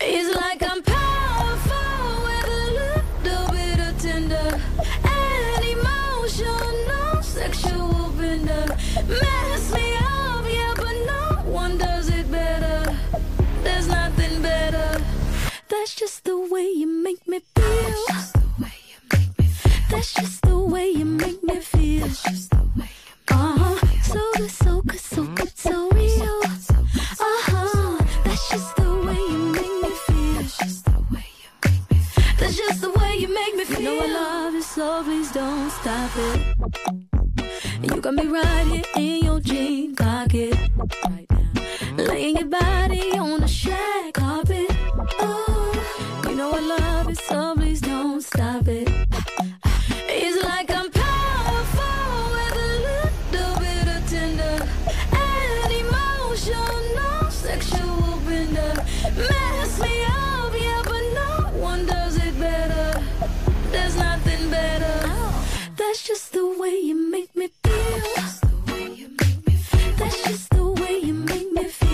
[0.00, 4.60] It's like I'm powerful with a little bit of tender
[5.04, 8.66] and emotional sexual bender.
[9.08, 12.96] Mess me up, yeah, but no one does it better.
[13.62, 15.02] There's nothing better.
[15.68, 18.04] That's just the way you make me feel.
[19.90, 22.06] That's just the way you make me feel.
[23.30, 23.76] Uh-huh.
[24.02, 26.40] So good, so good, so good, so real.
[27.20, 27.98] Uh-huh.
[28.24, 28.77] That's just
[33.18, 33.80] you make me feel.
[33.80, 36.56] You know I love you, so please don't stop it.
[37.82, 40.56] You got me right here in your jean pocket.
[41.96, 44.66] Laying your body on the shag carpet.
[45.20, 49.07] Oh, you know I love it, so please don't stop it.
[65.88, 67.72] That's just the way you make me feel.
[69.96, 71.87] That's just the way you make me feel.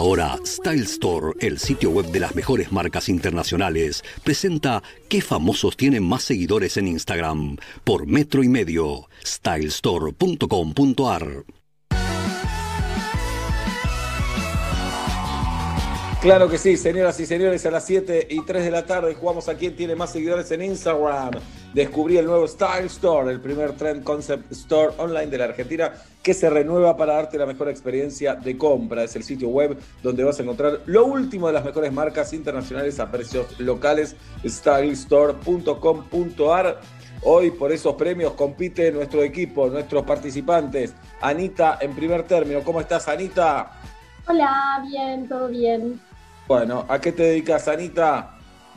[0.00, 6.04] Ahora, Style Store, el sitio web de las mejores marcas internacionales, presenta qué famosos tienen
[6.04, 9.10] más seguidores en Instagram por metro y medio.
[9.22, 11.44] stylestore.com.ar
[16.20, 19.48] Claro que sí, señoras y señores, a las 7 y 3 de la tarde jugamos
[19.48, 21.30] a quién tiene más seguidores en Instagram.
[21.72, 26.34] Descubrí el nuevo Style Store, el primer Trend Concept Store online de la Argentina que
[26.34, 29.04] se renueva para darte la mejor experiencia de compra.
[29.04, 33.00] Es el sitio web donde vas a encontrar lo último de las mejores marcas internacionales
[33.00, 34.14] a precios locales,
[34.46, 36.80] stylestore.com.ar.
[37.22, 40.92] Hoy por esos premios compite nuestro equipo, nuestros participantes.
[41.22, 43.70] Anita en primer término, ¿cómo estás Anita?
[44.26, 45.98] Hola, bien, todo bien.
[46.50, 48.30] Bueno, ¿a qué te dedicas Anita?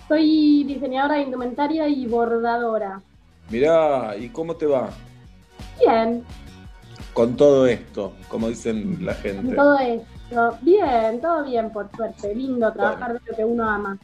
[0.08, 3.02] Soy diseñadora de indumentaria y bordadora.
[3.50, 4.92] Mirá, ¿y cómo te va
[5.80, 6.24] Bien,
[7.14, 8.14] con todo esto?
[8.28, 9.48] Como dicen la gente.
[9.48, 10.58] con todo esto.
[10.62, 12.36] Bien, todo bien, por suerte.
[12.36, 13.98] Lindo trabajar de lo que uno ama.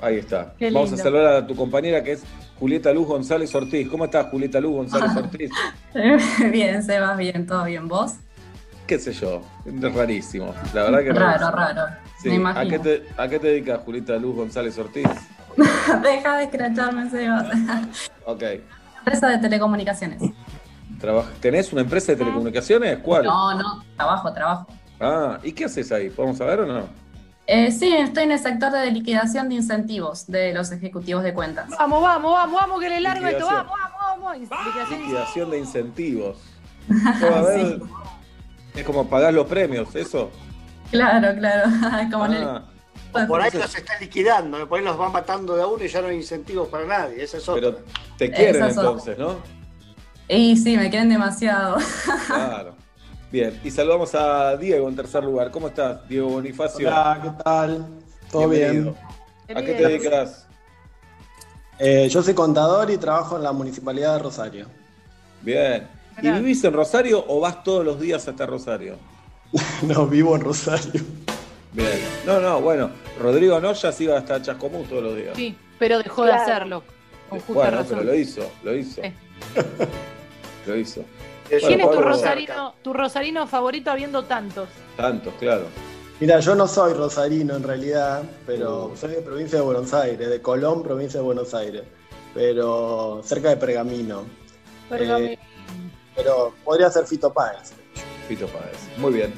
[0.00, 0.52] Ahí está.
[0.58, 2.24] Qué Vamos a saludar a tu compañera que es
[2.58, 3.88] Julieta Luz González Ortiz.
[3.88, 5.50] ¿Cómo estás, Julieta Luz González Ortiz?
[6.50, 7.86] bien, Sebas, bien, todo bien.
[7.86, 8.14] ¿Vos?
[8.88, 9.40] ¿Qué sé yo?
[9.64, 10.52] Es rarísimo.
[10.74, 11.50] La verdad que Raro, rarísimo.
[11.52, 12.03] raro.
[12.24, 12.38] Sí.
[12.38, 15.06] Me ¿A qué, te, ¿A qué te dedicas, Julieta Luz González Ortiz?
[16.02, 17.46] Deja de escracharme, Sebas.
[18.26, 18.42] Ok.
[19.00, 20.22] Empresa de telecomunicaciones.
[21.40, 22.98] ¿Tenés una empresa de telecomunicaciones?
[23.00, 23.24] ¿Cuál?
[23.24, 24.66] No, no, trabajo, trabajo.
[24.98, 26.08] Ah, ¿y qué haces ahí?
[26.08, 26.88] ¿Podemos saber o no?
[27.46, 31.68] Eh, sí, estoy en el sector de liquidación de incentivos de los ejecutivos de cuentas.
[31.78, 33.40] Vamos, vamos, vamos, vamos, que le largo esto.
[33.40, 33.66] Liquidación.
[33.66, 34.90] Vamos, vamos, vamos.
[34.90, 36.38] Liquidación de incentivos.
[38.74, 40.32] Es como pagar los premios, ¿eso?
[40.90, 41.70] Claro, claro.
[42.12, 42.44] Como en el-
[43.16, 45.88] Ah, Por ahí los están liquidando, por ahí los van matando de a uno y
[45.88, 47.22] ya no hay incentivos para nadie.
[47.22, 47.70] Esa es otra.
[47.70, 47.84] pero
[48.18, 49.36] te quieren Esas son- entonces, ¿no?
[50.28, 51.76] Y sí, me quieren demasiado.
[52.26, 52.74] Claro.
[53.30, 55.50] Bien, y saludamos a Diego en tercer lugar.
[55.52, 56.88] ¿Cómo estás, Diego Bonifacio?
[56.88, 57.86] Hola, ¿qué tal?
[58.32, 58.94] ¿Todo Bienvenido.
[59.46, 59.58] bien?
[59.58, 60.46] ¿A qué te dedicas?
[61.78, 64.66] Eh, yo soy contador y trabajo en la Municipalidad de Rosario.
[65.42, 65.86] Bien.
[66.22, 68.96] ¿Y vivís en Rosario o vas todos los días hasta Rosario?
[69.82, 71.00] no, vivo en Rosario.
[71.72, 71.98] Bien.
[72.26, 72.90] No, no, bueno,
[73.20, 75.36] Rodrigo Noya sí iba hasta Chascomús todos los días.
[75.36, 76.82] Sí, pero dejó de hacerlo.
[77.28, 77.98] Con justa Bueno, razón.
[77.98, 79.02] pero lo hizo, lo hizo.
[79.02, 79.12] Sí.
[80.66, 81.02] Lo hizo.
[81.48, 84.66] ¿Quién Bueno, es tu rosarino, tu rosarino favorito habiendo tantos?
[84.96, 85.64] Tantos, claro.
[86.18, 90.40] Mira, yo no soy rosarino en realidad, pero soy de provincia de Buenos Aires, de
[90.40, 91.82] Colón, provincia de Buenos Aires,
[92.32, 94.22] pero cerca de Pergamino.
[94.88, 95.32] Pergamino.
[95.32, 95.38] Eh,
[96.16, 97.74] pero podría ser Fito Páez.
[98.28, 98.98] Fito Páez.
[98.98, 99.32] Muy bien.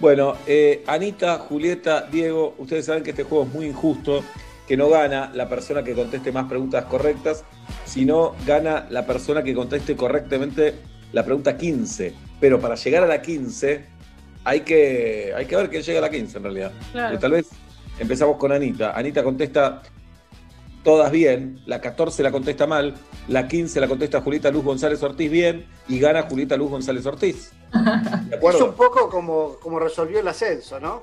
[0.00, 4.24] Bueno, eh, Anita, Julieta, Diego, ustedes saben que este juego es muy injusto,
[4.66, 7.44] que no gana la persona que conteste más preguntas correctas,
[7.84, 10.74] sino gana la persona que conteste correctamente
[11.12, 12.12] la pregunta 15.
[12.40, 13.84] Pero para llegar a la 15
[14.44, 16.72] hay que, hay que ver quién llega a la 15 en realidad.
[16.92, 17.08] Claro.
[17.10, 17.48] Pero tal vez
[17.98, 18.92] empezamos con Anita.
[18.92, 19.82] Anita contesta
[20.82, 22.94] todas bien, la 14 la contesta mal,
[23.28, 27.52] la 15 la contesta Julieta Luz González Ortiz bien y gana Julieta Luz González Ortiz.
[27.72, 31.02] ¿De Es un poco como, como resolvió el ascenso, ¿no?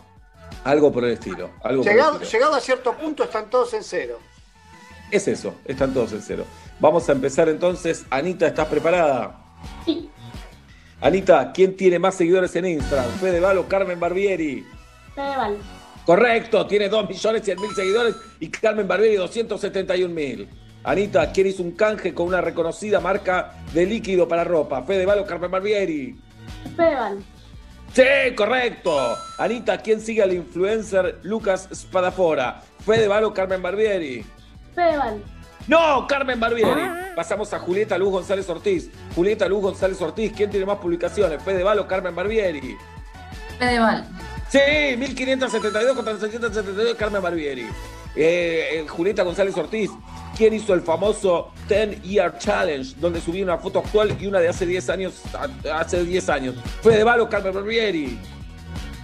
[0.63, 1.49] Algo por el estilo.
[1.63, 2.31] Algo por el Llegado, estilo.
[2.31, 4.19] llegado a cierto punto están todos en cero.
[5.09, 6.45] Es eso, están todos en cero.
[6.79, 8.05] Vamos a empezar entonces.
[8.09, 9.41] Anita, ¿estás preparada?
[9.85, 10.09] Sí.
[11.01, 13.09] Anita, ¿quién tiene más seguidores en Instagram?
[13.19, 14.65] ¿Fede Val o Carmen Barbieri?
[15.15, 15.57] Fedeval.
[16.05, 20.47] Correcto, tiene 2 millones 100 mil seguidores y Carmen Barbieri 271 mil.
[20.83, 24.81] Anita, ¿quién hizo un canje con una reconocida marca de líquido para ropa?
[24.81, 26.19] ¿Fede Val o Carmen Barbieri?
[26.75, 27.23] Fedeval.
[27.93, 29.15] Sí, correcto.
[29.37, 32.61] Anita, ¿quién sigue al influencer Lucas Spadafora?
[32.83, 34.25] ¿Fede Val o Carmen Barbieri?
[34.73, 35.23] Fedeval.
[35.67, 36.81] No, Carmen Barbieri.
[37.15, 38.89] Pasamos a Julieta Luz González Ortiz.
[39.15, 41.43] Julieta Luz González Ortiz, ¿quién tiene más publicaciones?
[41.43, 42.75] ¿Fede Val o Carmen Barbieri?
[43.59, 44.03] Fedeval.
[44.49, 47.67] Sí, 1572 contra 672 Carmen Barbieri.
[48.15, 49.89] Eh, eh, Julieta González Ortiz,
[50.35, 52.95] ¿quién hizo el famoso 10 Year Challenge?
[52.99, 55.21] Donde subí una foto actual y una de hace 10 años.
[55.73, 56.55] Hace 10 años.
[56.81, 58.19] ¿Fede Val o Carmen Barbieri?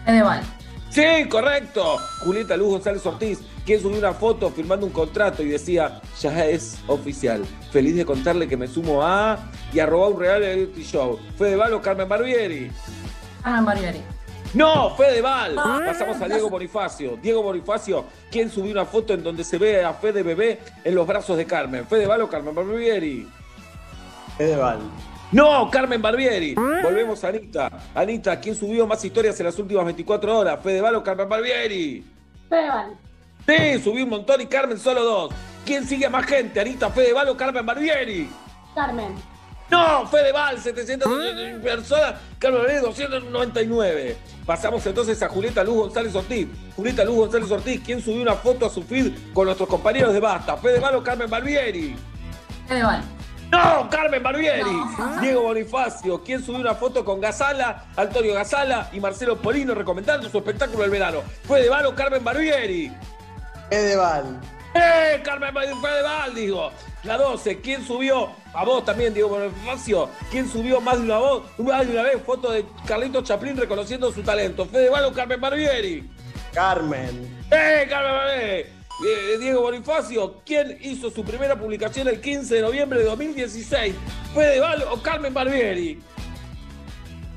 [0.06, 0.42] Fedeval.
[0.90, 1.98] Sí, correcto.
[2.20, 6.80] Julieta Luz González Ortiz, quien subió una foto firmando un contrato y decía, ya es
[6.88, 7.46] oficial.
[7.72, 11.20] Feliz de contarle que me sumo a y a robar un reality show.
[11.38, 12.72] ¿Fede Val o Carmen Barbieri?
[13.44, 14.17] Carmen Barbieri.
[14.54, 15.56] No, Fede Val.
[15.56, 17.18] Pasamos a Diego Bonifacio.
[17.22, 21.06] Diego Bonifacio, quien subió una foto en donde se ve a Fede Bebé en los
[21.06, 21.86] brazos de Carmen.
[21.86, 23.28] ¿Fede Val o Carmen Barbieri?
[24.38, 24.80] Fedeval.
[25.32, 26.56] No, Carmen Barbieri.
[26.56, 27.72] Volvemos a Anita.
[27.94, 30.60] Anita, ¿quién subió más historias en las últimas 24 horas?
[30.64, 32.06] ¿Fede Val o Carmen Barbieri?
[32.48, 32.96] Fedeval.
[33.46, 35.34] Sí, subí un montón y Carmen solo dos.
[35.66, 36.60] ¿Quién sigue a más gente?
[36.60, 38.30] Anita Fedeval o Carmen Barbieri.
[38.76, 39.16] Carmen.
[39.70, 41.10] No, Fedeval, 700
[41.62, 44.18] personas, Carmen Barbieri 299.
[44.46, 46.48] Pasamos entonces a Julieta Luz González Ortiz.
[46.76, 50.22] Julieta Luz González Ortiz, ¿quién subió una foto a su feed con nuestros compañeros de
[50.22, 50.56] Basta?
[50.56, 51.96] ¿Fedeval o Carmen Barbieri?
[52.68, 53.04] Fedeval.
[53.52, 54.70] No, Carmen Barbieri.
[55.22, 60.38] Diego Bonifacio, ¿quién subió una foto con Gazala, Antonio Gazala y Marcelo Polino recomendando su
[60.38, 61.24] espectáculo del verano?
[61.46, 62.92] ¿Fedeval o Carmen Barbieri?
[63.70, 64.40] Fedeval.
[64.74, 65.22] ¡Eh!
[65.24, 66.72] Carmen Fedeval, digo.
[67.04, 68.30] La 12, ¿quién subió?
[68.54, 70.10] A vos también, Diego Bonifacio.
[70.32, 71.44] ¿Quién subió más de una voz?
[71.60, 74.66] Más de una vez foto de Carlito Chaplin reconociendo su talento.
[74.66, 76.10] ¿Fedeval o Carmen Barbieri?
[76.54, 77.46] Carmen.
[77.52, 78.78] ¡Eh, Carmen Barbieri!
[79.06, 83.94] Eh, Diego Bonifacio, ¿quién hizo su primera publicación el 15 de noviembre de 2016?
[84.34, 86.02] ¿Fedeval o Carmen Barbieri?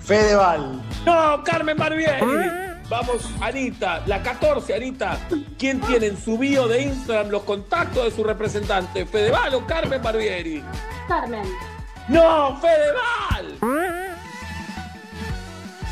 [0.01, 0.83] Fedeval.
[1.05, 2.70] No, Carmen Barbieri.
[2.91, 5.17] Vamos, Anita, la 14, Anita.
[5.57, 9.07] ¿Quién tiene en su bio de Instagram los contactos de su representante?
[9.07, 10.61] ¿Fedeval o Carmen Barbieri?
[11.07, 11.45] Carmen.
[12.09, 13.59] ¡No, Fedeval!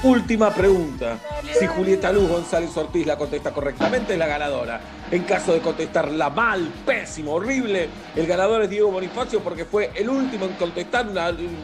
[0.02, 1.18] Última pregunta.
[1.56, 4.80] Si Julieta Luz González Ortiz la contesta correctamente, es la ganadora.
[5.08, 10.08] En caso de contestarla mal, pésimo, horrible, el ganador es Diego Bonifacio porque fue el
[10.08, 11.06] último en contestar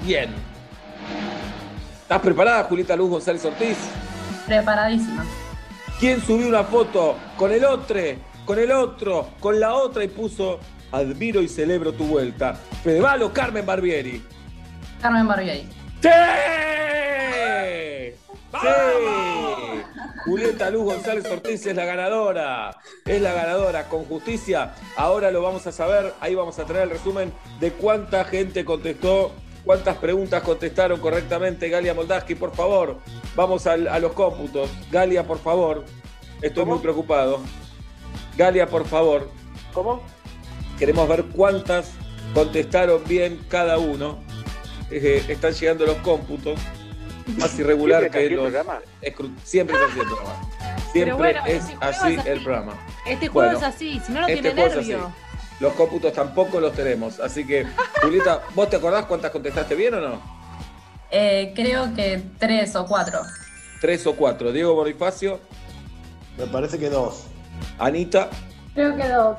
[0.05, 0.33] bien.
[2.03, 3.77] ¿Estás preparada, Julieta Luz González Ortiz?
[4.47, 5.25] Preparadísima.
[5.99, 8.01] ¿Quién subió una foto con el otro,
[8.45, 10.61] con el otro, con la otra y puso
[10.93, 12.55] admiro y celebro tu vuelta?
[12.83, 14.23] ¿Fedeval o Carmen Barbieri?
[15.01, 15.69] Carmen Barbieri.
[16.03, 16.09] ¡Sí!
[18.53, 18.69] ¡Sí!
[20.25, 22.77] Julieta Luz González Ortiz es la ganadora.
[23.05, 23.89] Es la ganadora.
[23.89, 24.75] Con justicia.
[24.97, 26.15] Ahora lo vamos a saber.
[26.21, 29.33] Ahí vamos a tener el resumen de cuánta gente contestó,
[29.65, 31.69] cuántas preguntas contestaron correctamente.
[31.69, 32.99] Galia Moldaski, por favor.
[33.35, 34.71] Vamos al- a, los cómputos.
[34.91, 35.85] Galia, por favor.
[36.43, 37.41] Estoy muy preocupado.
[38.37, 39.31] Galia, por favor.
[39.73, 40.03] ¿Cómo?
[40.79, 41.93] Queremos ver cuántas
[42.35, 44.19] contestaron bien cada uno.
[44.91, 46.59] Eh, están llegando los cómputos.
[47.39, 48.53] más irregular ¿Siempre que los.
[49.45, 50.51] siempre es así el programa.
[50.93, 52.29] Siempre bueno, es este así es así.
[52.29, 52.73] el programa.
[53.07, 55.13] Este juego Bueno, es así, si no, no este tiene nervio.
[55.61, 57.21] Los cómputos tampoco los tenemos.
[57.21, 57.67] Así que,
[58.03, 60.23] Julieta, ¿vos te acordás cuántas contestaste bien o no?
[61.11, 63.21] Eh, creo que tres o cuatro.
[63.81, 64.53] Tres o cuatro.
[64.53, 65.39] Diego Bonifacio.
[66.37, 67.27] Me parece que dos.
[67.79, 68.29] Anita.
[68.75, 69.39] Creo que dos.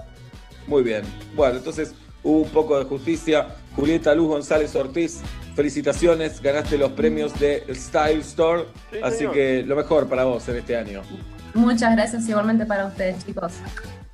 [0.68, 1.04] Muy bien.
[1.36, 1.94] Bueno, entonces
[2.24, 3.48] hubo un poco de justicia.
[3.76, 5.20] Julieta Luz González Ortiz,
[5.54, 6.42] felicitaciones.
[6.42, 8.64] Ganaste los premios de Style Store.
[8.92, 9.34] Sí, así señor.
[9.34, 11.02] que lo mejor para vos en este año.
[11.54, 13.54] Muchas gracias igualmente para ustedes, chicos.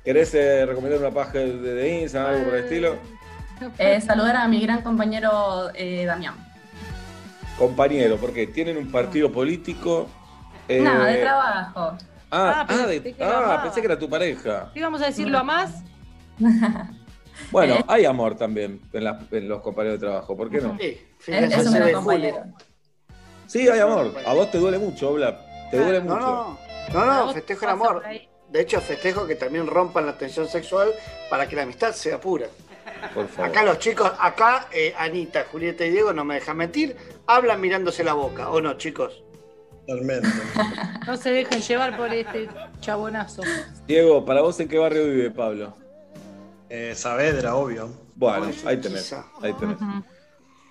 [0.04, 2.96] ¿Querés eh, recomendar una página de, de Instagram, algo por el estilo?
[3.78, 6.34] Eh, saludar a mi gran compañero eh, Damián.
[7.56, 10.08] Compañero, porque tienen un partido político.
[10.68, 11.80] eh, Nada, de trabajo.
[12.34, 14.70] Ah, Ah, ah, de- pensé que ah, pensé que era tu pareja.
[14.74, 15.82] ¿Qué vamos a decirlo a más?
[17.50, 17.84] Bueno, Eh.
[17.88, 20.76] hay amor también en, la- en los compañeros de trabajo, ¿por qué no?
[20.78, 22.44] Sí, Es, es un gran compañero.
[23.46, 24.12] Sí, hay amor.
[24.26, 25.38] A vos te duele mucho, Bla.
[25.70, 26.20] Te duele No, mucho.
[26.20, 26.58] no,
[26.92, 28.02] no, A no, vos festejo el amor.
[28.06, 28.28] ahí.
[28.52, 30.92] De hecho, festejo que también rompan la tensión sexual
[31.30, 32.48] para que la amistad sea pura.
[33.14, 33.50] Por favor.
[33.50, 36.94] Acá los chicos, acá eh, Anita, Julieta y Diego, no me dejan mentir,
[37.26, 39.24] hablan mirándose la boca, ¿o no, chicos?
[39.86, 40.28] Totalmente.
[41.06, 42.48] No se dejen llevar por este
[42.78, 43.42] chabonazo.
[43.88, 45.76] Diego, ¿para vos en qué barrio vive Pablo?
[46.68, 47.90] Eh, Saavedra, obvio.
[48.14, 49.12] Bueno, ahí tenés.
[49.40, 49.78] Ahí tenés.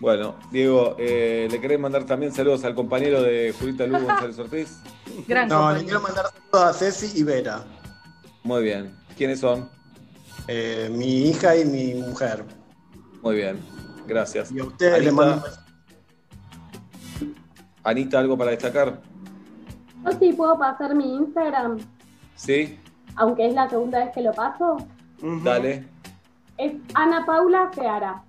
[0.01, 4.79] Bueno, Diego, eh, ¿le querés mandar también saludos al compañero de Julieta Luz González Ortiz?
[5.27, 7.63] Gran No, le quiero mandar saludos a Ceci y Vera.
[8.43, 8.95] Muy bien.
[9.15, 9.69] ¿Quiénes son?
[10.47, 12.43] Eh, mi hija y mi mujer.
[13.21, 13.59] Muy bien.
[14.07, 14.51] Gracias.
[14.51, 15.59] Y a ustedes les mando un beso.
[17.83, 18.99] Anita, ¿algo para destacar?
[20.03, 21.77] Yo sí puedo pasar mi Instagram,
[22.35, 22.79] ¿Sí?
[23.17, 24.77] aunque es la segunda vez que lo paso.
[25.43, 25.87] Dale.
[26.57, 28.23] Es Ana Paula Seara.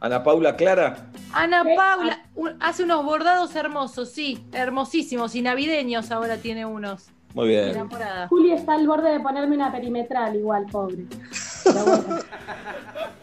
[0.00, 0.96] Ana Paula Clara.
[1.32, 1.62] Ana.
[1.76, 7.08] Paula un- hace unos bordados hermosos, sí, hermosísimos y navideños ahora tiene unos.
[7.34, 7.68] Muy bien.
[7.68, 8.26] Enamorada.
[8.28, 11.04] Juli está al borde de ponerme una perimetral igual, pobre.
[11.64, 12.18] Pero bueno.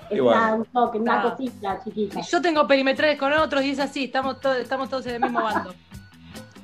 [0.09, 0.55] Está bueno.
[0.55, 1.29] un toque, una Ah.
[1.31, 2.21] cosita chiquita.
[2.21, 5.41] Yo tengo perimetrales con otros y es así, estamos, todos estamos todos en el mismo
[5.43, 5.73] bando.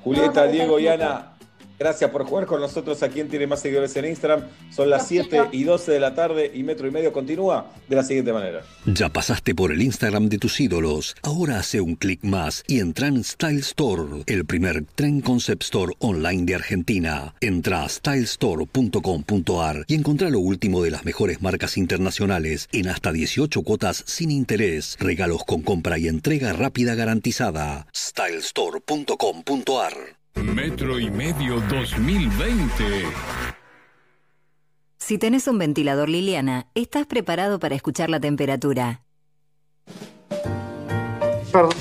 [0.02, 0.88] Julieta, No, Diego y.
[0.88, 1.32] Ana,
[1.80, 4.44] gracias por jugar con nosotros aquí en Tiene Más Seguidores en Instagram.
[4.72, 5.50] Son las Los 7 quiero.
[5.52, 8.62] y 12 de la tarde y Metro y Medio continúa de la siguiente manera.
[8.86, 11.16] Ya pasaste por el Instagram de tus ídolos.
[11.22, 15.94] Ahora hace un clic más y entra en Style Store, el primer tren concept store
[16.00, 17.36] online de Argentina.
[17.41, 23.62] Entra a stylestore.com.ar y encontrá lo último de las mejores marcas internacionales en hasta 18
[23.64, 27.88] cuotas sin interés, regalos con compra y entrega rápida garantizada.
[27.94, 32.84] stylestore.com.ar Metro y medio 2020.
[34.97, 39.03] Si tenés un ventilador Liliana, estás preparado para escuchar la temperatura.
[41.51, 41.72] Perdón.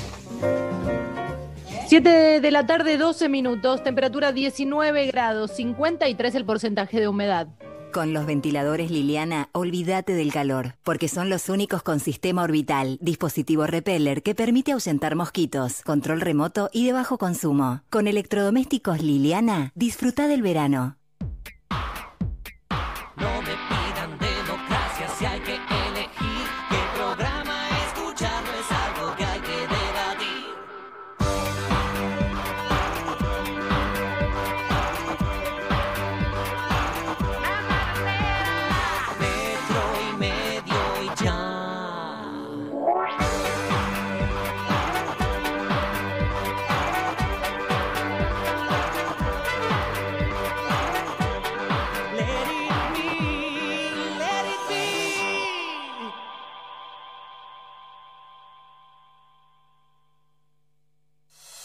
[1.87, 7.47] 7 de la tarde, 12 minutos, temperatura 19 grados, 53 el porcentaje de humedad.
[7.93, 13.67] Con los ventiladores Liliana, olvídate del calor, porque son los únicos con sistema orbital, dispositivo
[13.67, 17.83] repeller que permite ahuyentar mosquitos, control remoto y de bajo consumo.
[17.91, 20.97] Con electrodomésticos Liliana, disfruta del verano.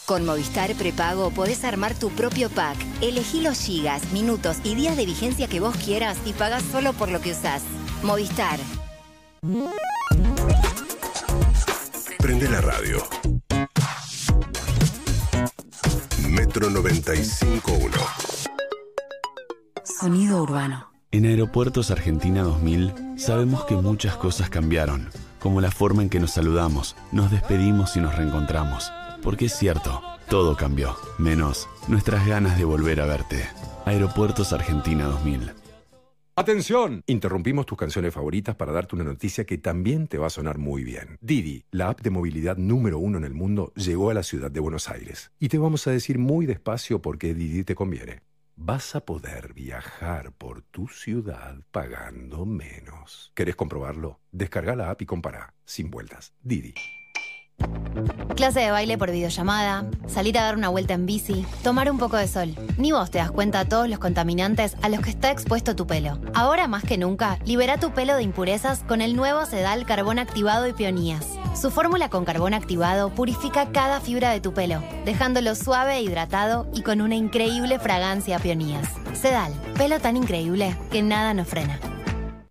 [0.09, 2.75] Con Movistar Prepago podés armar tu propio pack.
[2.99, 7.11] Elegí los gigas, minutos y días de vigencia que vos quieras y pagás solo por
[7.11, 7.61] lo que usás.
[8.01, 8.59] Movistar.
[12.17, 13.03] Prende la radio.
[16.27, 17.91] Metro 95.1.
[19.83, 20.91] Sonido urbano.
[21.11, 26.31] En Aeropuertos Argentina 2000 sabemos que muchas cosas cambiaron, como la forma en que nos
[26.31, 28.91] saludamos, nos despedimos y nos reencontramos.
[29.23, 33.47] Porque es cierto, todo cambió, menos nuestras ganas de volver a verte.
[33.85, 35.51] Aeropuertos Argentina 2000.
[36.35, 40.57] Atención, interrumpimos tus canciones favoritas para darte una noticia que también te va a sonar
[40.57, 41.17] muy bien.
[41.19, 44.61] Didi, la app de movilidad número uno en el mundo, llegó a la ciudad de
[44.61, 45.31] Buenos Aires.
[45.37, 48.21] Y te vamos a decir muy despacio por qué Didi te conviene.
[48.55, 53.33] Vas a poder viajar por tu ciudad pagando menos.
[53.35, 54.21] ¿Querés comprobarlo?
[54.31, 56.33] Descarga la app y compara, sin vueltas.
[56.41, 56.73] Didi.
[58.35, 62.15] Clase de baile por videollamada, salir a dar una vuelta en bici, tomar un poco
[62.15, 62.55] de sol.
[62.77, 65.85] Ni vos te das cuenta de todos los contaminantes a los que está expuesto tu
[65.85, 66.19] pelo.
[66.33, 70.67] Ahora más que nunca, libera tu pelo de impurezas con el nuevo Sedal Carbón Activado
[70.67, 71.25] y Peonías.
[71.59, 76.69] Su fórmula con carbón activado purifica cada fibra de tu pelo, dejándolo suave e hidratado
[76.73, 78.87] y con una increíble fragancia a peonías.
[79.13, 81.77] Sedal, pelo tan increíble que nada nos frena.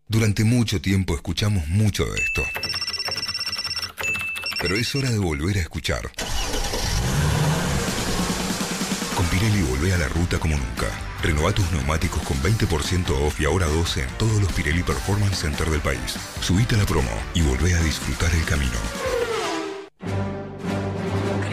[0.07, 2.43] Durante mucho tiempo escuchamos mucho de esto.
[4.61, 6.11] Pero es hora de volver a escuchar.
[9.15, 10.87] Con Pirelli volvé a la ruta como nunca.
[11.23, 15.71] Renová tus neumáticos con 20% off y ahora 12 en todos los Pirelli Performance Center
[15.71, 16.17] del país.
[16.41, 18.79] Subite a la promo y volvé a disfrutar el camino.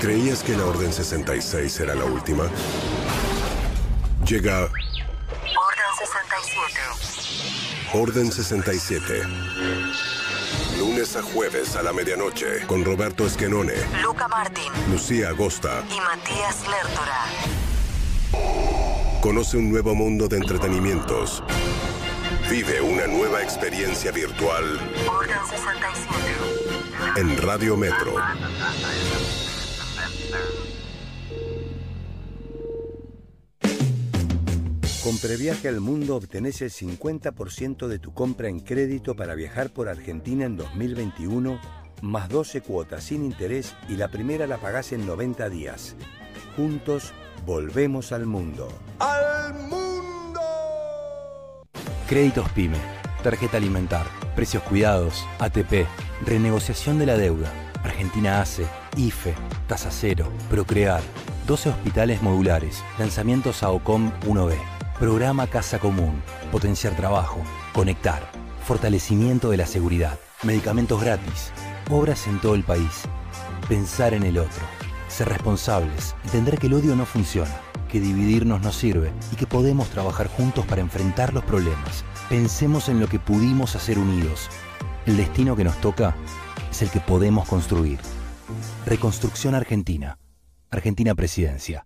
[0.01, 2.49] ¿Creías que la Orden 66 era la última?
[4.27, 6.79] Llega Orden 67.
[7.93, 10.14] Orden 67.
[10.77, 15.83] Lunes a jueves a la medianoche con Roberto Esquenone, Luca Martín Lucía Agosta.
[15.89, 17.25] y Matías Lertora.
[19.21, 21.43] Conoce un nuevo mundo de entretenimientos.
[22.49, 27.19] Vive una nueva experiencia virtual Orden 67.
[27.21, 28.15] en Radio Metro.
[35.05, 39.87] Con Previaje al Mundo obtenés el 50% de tu compra en crédito para viajar por
[39.87, 41.59] Argentina en 2021,
[42.01, 45.95] más 12 cuotas sin interés y la primera la pagás en 90 días.
[46.55, 47.13] Juntos,
[47.45, 48.67] volvemos al mundo.
[48.97, 50.41] ¡Al mundo!
[52.09, 52.79] Créditos PYME,
[53.21, 55.85] tarjeta alimentar, precios cuidados, ATP,
[56.25, 57.53] renegociación de la deuda,
[57.83, 58.65] Argentina ACE,
[58.97, 59.35] IFE,
[59.67, 61.03] Tasa Cero, Procrear,
[61.45, 66.21] 12 hospitales modulares, lanzamientos a OCOM 1B, programa Casa Común,
[66.53, 67.43] potenciar trabajo,
[67.73, 68.31] conectar,
[68.63, 71.51] fortalecimiento de la seguridad, medicamentos gratis,
[71.89, 73.03] obras en todo el país,
[73.67, 74.63] pensar en el otro,
[75.09, 77.53] ser responsables, entender que el odio no funciona,
[77.91, 82.05] que dividirnos no sirve y que podemos trabajar juntos para enfrentar los problemas.
[82.29, 84.49] Pensemos en lo que pudimos hacer unidos.
[85.05, 86.15] El destino que nos toca
[86.71, 87.99] es el que podemos construir.
[88.85, 90.17] Reconstrucción Argentina.
[90.71, 91.85] Argentina Presidencia.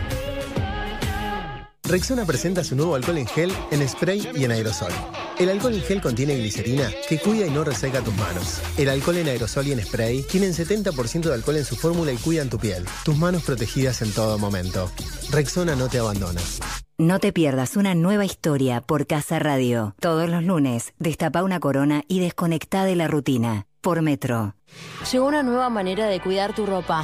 [1.91, 4.93] Rexona presenta su nuevo alcohol en gel en spray y en aerosol.
[5.37, 8.61] El alcohol en gel contiene glicerina que cuida y no reseca tus manos.
[8.77, 12.15] El alcohol en aerosol y en spray tienen 70% de alcohol en su fórmula y
[12.15, 12.85] cuidan tu piel.
[13.03, 14.89] Tus manos protegidas en todo momento.
[15.31, 16.39] Rexona no te abandona.
[16.97, 19.93] No te pierdas una nueva historia por Casa Radio.
[19.99, 23.67] Todos los lunes, destapa una corona y desconecta de la rutina.
[23.81, 24.55] Por Metro.
[25.11, 27.03] Llegó una nueva manera de cuidar tu ropa.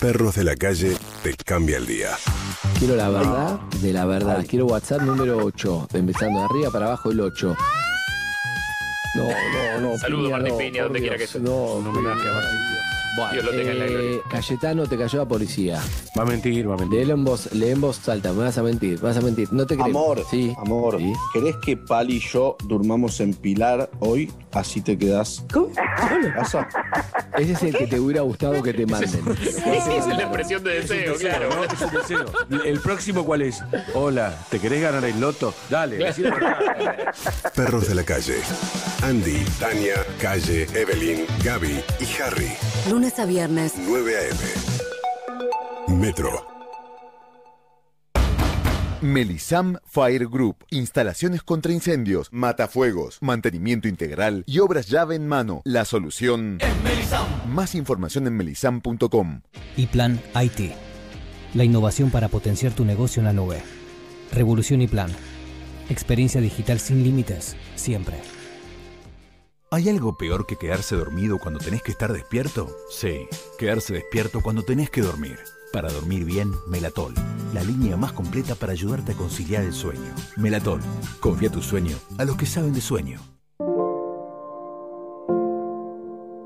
[0.00, 2.16] Perros de la calle te cambia el día.
[2.78, 4.46] Quiero la verdad de la verdad.
[4.48, 5.88] Quiero WhatsApp número 8.
[5.92, 7.54] Empezando de arriba para abajo el 8.
[9.16, 9.98] No, no, no.
[9.98, 11.42] Saludos, Martín no, Piña, por donde quiera que estés.
[11.42, 12.24] No, no, Martín.
[13.20, 14.20] Bueno, Dios lo tenga en la eh, gloria.
[14.30, 15.82] Cayetano te cayó la policía.
[16.18, 17.00] Va a mentir, va a mentir.
[17.00, 19.52] Léelo en voz, lee en voz alta, me vas a mentir, vas a mentir.
[19.52, 19.86] No te creo.
[19.86, 20.54] Amor, sí.
[20.58, 20.98] amor,
[21.34, 24.32] ¿querés que Pali y yo durmamos en Pilar hoy?
[24.52, 25.44] Así te quedás.
[25.52, 25.68] ¿Cómo?
[25.68, 26.66] ¿Qué pasa?
[27.38, 29.22] Ese es el que te hubiera gustado que te manden.
[29.40, 31.48] Esa es la expresión de deseo, claro.
[31.54, 31.64] ¿no?
[31.64, 32.64] Es un deseo.
[32.64, 33.62] ¿El próximo cuál es?
[33.94, 35.54] Hola, ¿te querés ganar el loto?
[35.68, 37.14] Dale, la verdad.
[37.54, 38.36] Perros de la calle.
[39.02, 42.52] Andy, Tania, Calle, Evelyn, Gaby y Harry.
[42.88, 43.74] Lunes a viernes.
[43.76, 45.98] 9 a.m.
[45.98, 46.46] Metro.
[49.02, 50.64] Melisam Fire Group.
[50.70, 55.60] Instalaciones contra incendios, matafuegos, mantenimiento integral y obras llave en mano.
[55.64, 56.58] La solución.
[57.48, 59.42] Más información en melisam.com.
[59.76, 60.72] Y Plan IT.
[61.54, 63.62] La innovación para potenciar tu negocio en la nube.
[64.32, 65.10] Revolución y Plan.
[65.90, 68.16] Experiencia digital sin límites, siempre.
[69.72, 72.66] ¿Hay algo peor que quedarse dormido cuando tenés que estar despierto?
[72.88, 75.38] Sí, quedarse despierto cuando tenés que dormir.
[75.72, 77.14] Para dormir bien, Melatol,
[77.54, 80.12] la línea más completa para ayudarte a conciliar el sueño.
[80.36, 80.80] Melatol,
[81.20, 83.20] confía tu sueño a los que saben de sueño.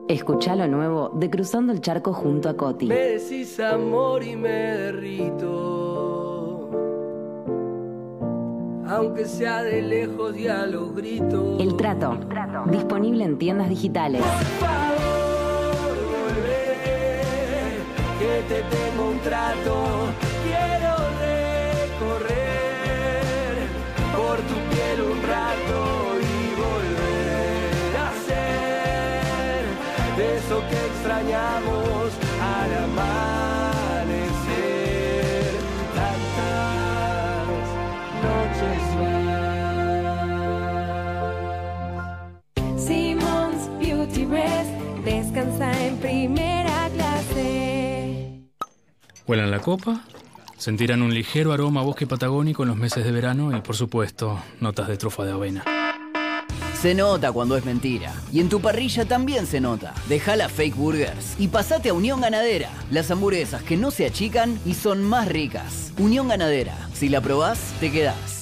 [0.07, 2.89] Escucha lo nuevo de Cruzando el Charco junto a Coti.
[2.89, 6.34] Me decís amor y me derrito.
[8.89, 11.61] Aunque sea de lejos y a los gritos.
[11.61, 12.19] El Trato,
[12.71, 14.23] disponible en tiendas digitales.
[18.19, 19.75] que te tengo un trato.
[20.45, 20.95] Quiero
[21.99, 22.47] recorrer
[24.17, 25.79] por tu piel un rato
[26.21, 26.33] y
[26.65, 29.63] volver a ser
[30.17, 31.54] de eso que extrañamos
[49.27, 50.05] Huelan la copa,
[50.59, 54.39] sentirán un ligero aroma a bosque patagónico en los meses de verano y, por supuesto,
[54.61, 55.65] notas de trufa de avena.
[56.75, 58.13] Se nota cuando es mentira.
[58.31, 59.95] Y en tu parrilla también se nota.
[60.07, 62.69] Deja las fake burgers y pasate a Unión Ganadera.
[62.91, 65.95] Las hamburguesas que no se achican y son más ricas.
[65.97, 66.77] Unión Ganadera.
[66.93, 68.34] Si la probás, te quedás.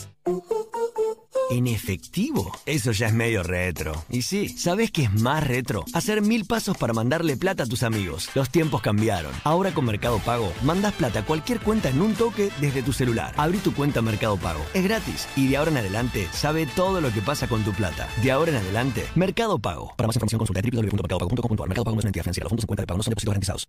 [1.52, 2.50] ¿En efectivo?
[2.64, 3.92] Eso ya es medio retro.
[4.08, 5.84] Y sí, ¿sabes qué es más retro?
[5.92, 8.30] Hacer mil pasos para mandarle plata a tus amigos.
[8.34, 9.32] Los tiempos cambiaron.
[9.44, 13.34] Ahora con Mercado Pago, mandas plata a cualquier cuenta en un toque desde tu celular.
[13.36, 14.64] Abrí tu cuenta Mercado Pago.
[14.72, 15.28] Es gratis.
[15.36, 18.08] Y de ahora en adelante, sabe todo lo que pasa con tu plata.
[18.22, 19.92] De ahora en adelante, Mercado Pago.
[19.94, 21.68] Para más información consulta www.mercadopago.com.ar.
[21.68, 22.44] Mercado Pago no es entidad financiera.
[22.44, 23.68] Los fondos en cuenta pago no son depósitos garantizados.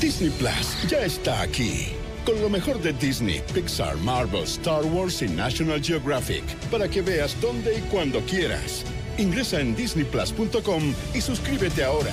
[0.00, 0.32] Disney
[0.88, 1.88] ya está aquí.
[2.24, 6.44] Con lo mejor de Disney, Pixar, Marvel, Star Wars y National Geographic.
[6.70, 8.84] Para que veas dónde y cuando quieras.
[9.18, 12.12] Ingresa en disneyplus.com y suscríbete ahora.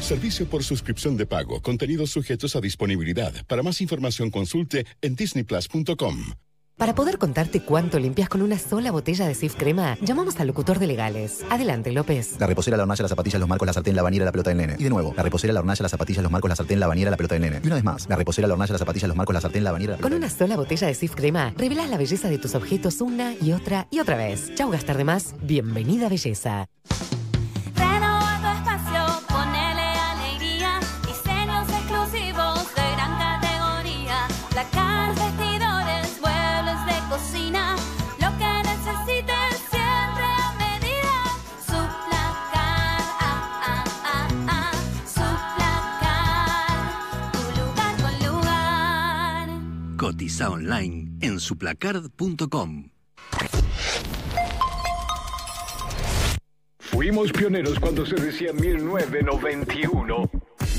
[0.00, 1.60] Servicio por suscripción de pago.
[1.62, 3.32] Contenidos sujetos a disponibilidad.
[3.46, 6.47] Para más información consulte en disneyplus.com.
[6.78, 10.78] Para poder contarte cuánto limpias con una sola botella de Sif Crema, llamamos al locutor
[10.78, 11.44] de legales.
[11.50, 12.36] Adelante, López.
[12.38, 14.58] La reposera, la hornalla, las zapatillas, los marcos, la sartén, la bañera, la pelota del
[14.58, 14.76] nene.
[14.78, 17.10] Y de nuevo, la reposera, la hornalla, las zapatillas, los marcos, la sartén, la bañera,
[17.10, 17.60] la pelota del nene.
[17.64, 19.72] Y una vez más, la reposera, la hornalla, las zapatillas, los marcos, la sartén, la
[19.72, 23.00] bañera, la Con una sola botella de Sif Crema, revelas la belleza de tus objetos
[23.00, 24.54] una y otra y otra vez.
[24.54, 25.34] Chau, gastar de más.
[25.42, 26.68] Bienvenida, belleza.
[50.40, 52.90] Online en suplacard.com.
[56.78, 60.30] Fuimos pioneros cuando se decía 1991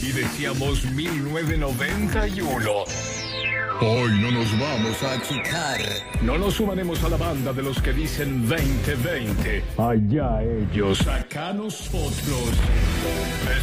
[0.01, 2.71] y decíamos 1991.
[3.81, 5.79] Hoy no nos vamos a achicar.
[6.21, 9.63] No nos sumaremos a la banda de los que dicen 2020.
[9.77, 12.51] Allá ellos, acá nosotros.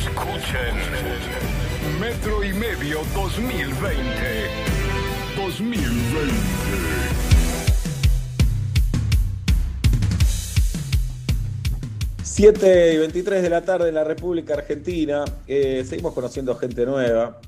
[0.01, 0.75] Escuchen.
[2.01, 4.76] Metro y medio 2020.
[5.47, 5.87] 2020.
[12.23, 15.25] 7 y 23 de la tarde en la República Argentina.
[15.47, 17.41] Eh, seguimos conociendo gente nueva,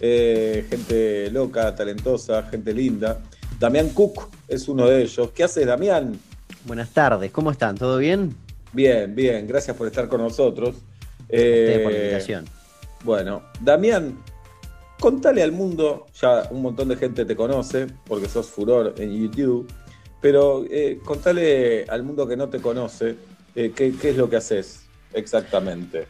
[0.00, 3.18] eh, gente loca, talentosa, gente linda.
[3.58, 5.30] Damián Cook es uno de ellos.
[5.34, 6.18] ¿Qué haces, Damián?
[6.64, 7.76] Buenas tardes, ¿cómo están?
[7.76, 8.34] ¿Todo bien?
[8.72, 10.76] Bien, bien, gracias por estar con nosotros.
[11.22, 12.44] Ustedes por la Eh, invitación.
[13.04, 14.18] Bueno, Damián,
[15.00, 19.70] contale al mundo, ya un montón de gente te conoce, porque sos furor en YouTube,
[20.20, 23.16] pero eh, contale al mundo que no te conoce
[23.54, 26.06] eh, qué, es lo que haces exactamente.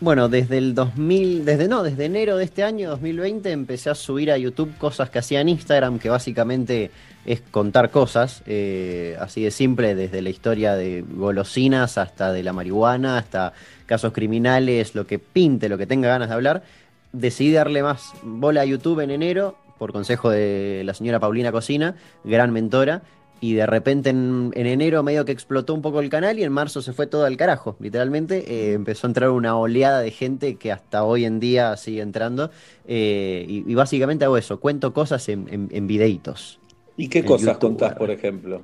[0.00, 4.30] Bueno, desde el 2000, desde no, desde enero de este año 2020 empecé a subir
[4.30, 6.90] a YouTube cosas que hacía en Instagram, que básicamente
[7.26, 12.54] es contar cosas, eh, así de simple, desde la historia de golosinas hasta de la
[12.54, 13.52] marihuana, hasta
[13.84, 16.62] casos criminales, lo que pinte, lo que tenga ganas de hablar.
[17.12, 21.96] Decidí darle más bola a YouTube en enero, por consejo de la señora Paulina Cocina,
[22.24, 23.02] gran mentora,
[23.40, 26.52] y de repente en, en enero medio que explotó un poco el canal y en
[26.52, 28.44] marzo se fue todo al carajo, literalmente.
[28.46, 32.50] eh, empezó a entrar una oleada de gente que hasta hoy en día sigue entrando.
[32.86, 36.60] eh, y, y básicamente hago eso, cuento cosas en, en- en videitos.
[36.96, 38.60] ¿Y qué cosas YouTube, contás, por ejemplo?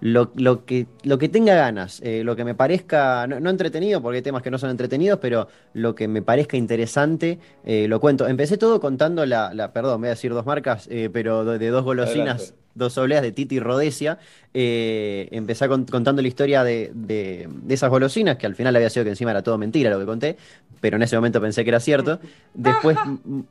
[0.00, 4.00] Lo, lo que, lo que tenga ganas, eh, lo que me parezca, no, no entretenido,
[4.00, 7.98] porque hay temas que no son entretenidos, pero lo que me parezca interesante, eh, lo
[8.00, 8.28] cuento.
[8.28, 11.84] Empecé todo contando la, la- perdón, voy a decir dos marcas, eh, pero de, dos
[11.84, 12.54] golosinas.
[12.74, 14.18] Dos obleas de Titi Rodesia.
[14.54, 18.90] Eh, empecé con- contando la historia de, de- de esas golosinas, que al final había
[18.90, 20.36] sido que encima era todo mentira lo que conté,
[20.80, 22.20] pero en ese momento pensé que era cierto.
[22.54, 22.96] Después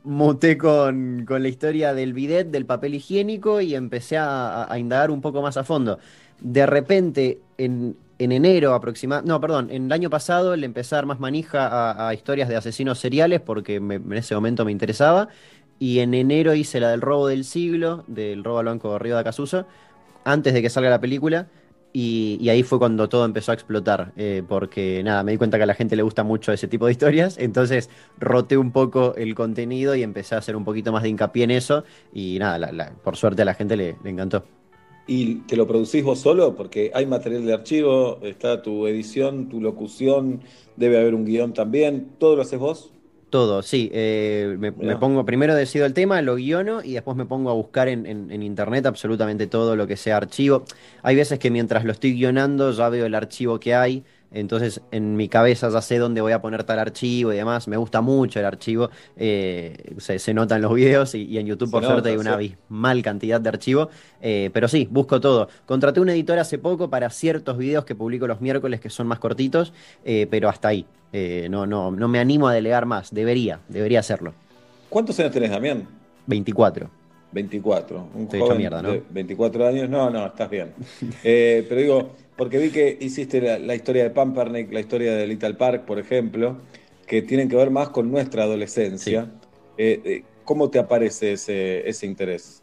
[0.04, 4.78] muté con, con la historia del bidet, del papel higiénico y empecé a, a- a
[4.78, 5.98] indagar un poco más a fondo.
[6.40, 10.98] De repente, en, en enero aproximadamente, no, perdón, en el año pasado le empecé a
[10.98, 14.72] dar más manija a, a historias de asesinos seriales porque me- en ese momento me
[14.72, 15.28] interesaba.
[15.78, 19.14] Y en enero hice la del robo del siglo, del robo al banco de Río
[19.14, 19.66] de Acasuso,
[20.24, 21.48] antes de que salga la película.
[21.92, 25.62] Y, ahí fue cuando todo empezó a explotar, eh, porque nada, me di cuenta que
[25.62, 27.88] a la gente le gusta mucho ese tipo de historias, entonces
[28.18, 31.50] roté un poco el contenido y empecé a hacer un poquito más de hincapié en
[31.50, 34.44] eso, y nada, por suerte a la gente le, le encantó.
[35.08, 36.54] ¿Y te lo producís vos solo?
[36.54, 40.42] Porque hay material de archivo, está tu edición, tu locución,
[40.76, 42.10] debe haber un guion también.
[42.18, 42.92] ¿Todo lo haces vos?
[43.30, 43.90] Todo, sí.
[43.92, 47.86] eh, me, pongo, primero decido el tema, lo guiono y después me pongo a buscar
[47.88, 50.64] en, en- en internet absolutamente todo lo que sea archivo.
[51.02, 55.16] Hay veces que mientras lo estoy guionando ya veo el archivo que hay, entonces en
[55.16, 57.68] mi cabeza ya sé dónde voy a poner tal archivo y demás.
[57.68, 61.46] Me gusta mucho el archivo, eh, se, se nota en los videos y, y en
[61.46, 62.34] YouTube Se por nota, suerte hay una sí.
[62.34, 63.88] abismal cantidad de archivo.
[64.20, 65.48] eh, pero sí, busco todo.
[65.66, 69.18] Contraté un editor hace poco para ciertos videos que publico los miércoles que son más
[69.18, 69.72] cortitos,
[70.04, 70.86] eh, pero hasta ahí.
[71.48, 73.12] No, no, no me animo a delegar más.
[73.14, 74.34] Debería, debería hacerlo.
[74.90, 75.88] ¿Cuántos años tenés, Damián?
[76.26, 76.90] 24.
[77.32, 78.08] 24.
[78.14, 78.92] Un hecho joven mierda, ¿no?
[78.92, 79.88] de 24 años.
[79.88, 80.74] No, no, estás bien.
[81.22, 85.54] Pero digo, porque vi que hiciste la, la historia de Pampernick, la historia de Little
[85.54, 86.58] Park, por ejemplo,
[87.04, 89.28] que tienen que ver más con nuestra adolescencia.
[89.76, 92.62] Eh, eh, ¿Cómo te aparece ese, ese interés?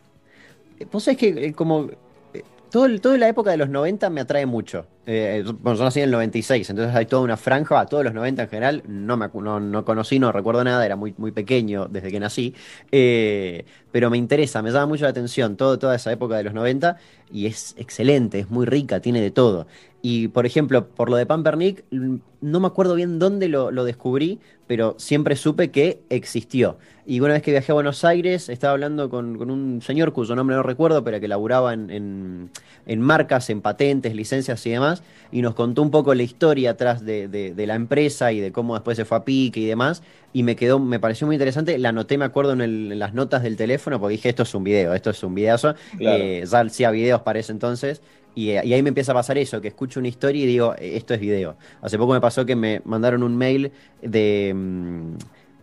[0.90, 1.90] Vos sabés que eh, como
[2.33, 4.88] eh, todo, toda la época de los 90 me atrae mucho.
[5.08, 8.11] Eh, bueno, yo nací en el 96, entonces hay toda una franja, a todos los
[8.16, 11.85] 90 en general, no, me, no, no conocí, no recuerdo nada, era muy, muy pequeño
[11.88, 12.56] desde que nací,
[12.92, 16.56] eh, pero me interesa, me llama mucho la atención todo, toda esa época de los
[16.56, 16.98] 90
[17.32, 19.67] y es excelente, es muy rica, tiene de todo.
[20.01, 23.84] Y por ejemplo, por lo de Pampernick, mm, no me acuerdo bien dónde lo, lo
[23.85, 26.77] descubrí, pero siempre supe que existió.
[27.06, 30.35] Y una vez que viajé a Buenos Aires, estaba hablando con, con un señor cuyo
[30.35, 32.50] nombre no recuerdo, pero que laburaba en-
[32.85, 34.94] en marcas, en patentes, licencias y demás,
[35.32, 38.51] y nos contó un poco la historia atrás de, de- de la empresa y de
[38.51, 41.77] cómo después se fue a pique y demás, y me quedó, me pareció muy interesante,
[41.77, 44.53] la anoté, me acuerdo, en, el- en las notas del teléfono, porque dije, esto es
[44.56, 46.24] un video, esto es un videazo, Claro.
[46.24, 48.01] Eh, ya hacía videos para ese entonces,
[48.35, 50.75] y, eh, y ahí me empieza a pasar eso, que escucho una historia y digo,
[50.77, 51.56] "Eh, esto es video.
[51.82, 55.14] Hace poco me pasó que me mandaron un mail de mm,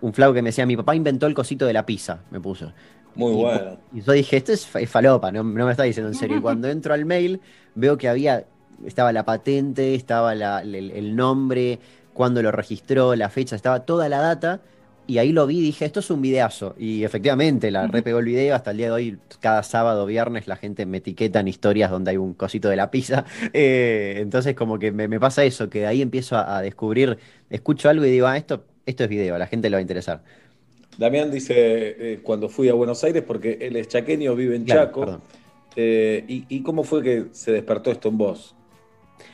[0.01, 2.73] un flaco que me decía, mi papá inventó el cosito de la pizza, me puso.
[3.15, 3.79] Muy Y- bueno.
[3.93, 6.39] Y yo dije, esto es falopa, no, no me está diciendo en serio.
[6.39, 7.41] Y cuando entro al mail,
[7.75, 8.47] veo que había,
[8.87, 11.79] estaba la patente, estaba la- el, el nombre,
[12.15, 14.61] cuándo lo registró, la fecha, estaba toda la data.
[15.05, 16.75] Y ahí lo vi y dije, esto es un videazo.
[16.79, 18.55] Y efectivamente, la repegó el video.
[18.55, 22.13] Hasta el día de hoy, cada sábado, viernes, la gente me etiqueta en historias donde
[22.13, 23.25] hay un cosito de la pizza.
[23.53, 27.19] Eh, entonces, como que me, me pasa eso, que de ahí empiezo a, a descubrir,
[27.51, 29.83] escucho algo y digo, ah, esto, esto es video, a la gente le va a
[29.83, 30.23] interesar.
[30.99, 31.55] Damián dice,
[32.15, 35.21] eh, cuando fui a Buenos Aires, porque él es chaqueño, vive en Claro, Chaco.
[35.75, 38.55] Eh, y, y cómo fue que se despertó esto en vos?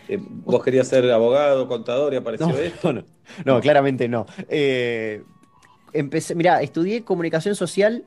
[0.09, 2.93] Eh, ¿Vos querías ser abogado, contador y apareció No, esto?
[2.93, 3.05] no,
[3.45, 4.27] no, claramente no.
[4.49, 5.23] Eh,
[5.93, 8.05] empecé, mira, estudié comunicación social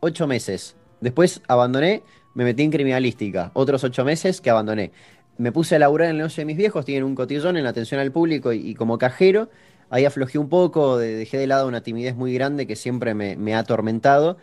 [0.00, 0.76] ocho meses.
[1.00, 2.02] Después abandoné,
[2.34, 3.50] me metí en criminalística.
[3.54, 4.92] Otros ocho meses que abandoné.
[5.38, 7.70] Me puse a laburar en el negocio de mis viejos, tienen un cotillón en la
[7.70, 9.50] atención al público y, y como cajero.
[9.90, 13.36] Ahí aflojé un poco, de- dejé de lado una timidez muy grande que siempre me,
[13.36, 14.38] me ha atormentado.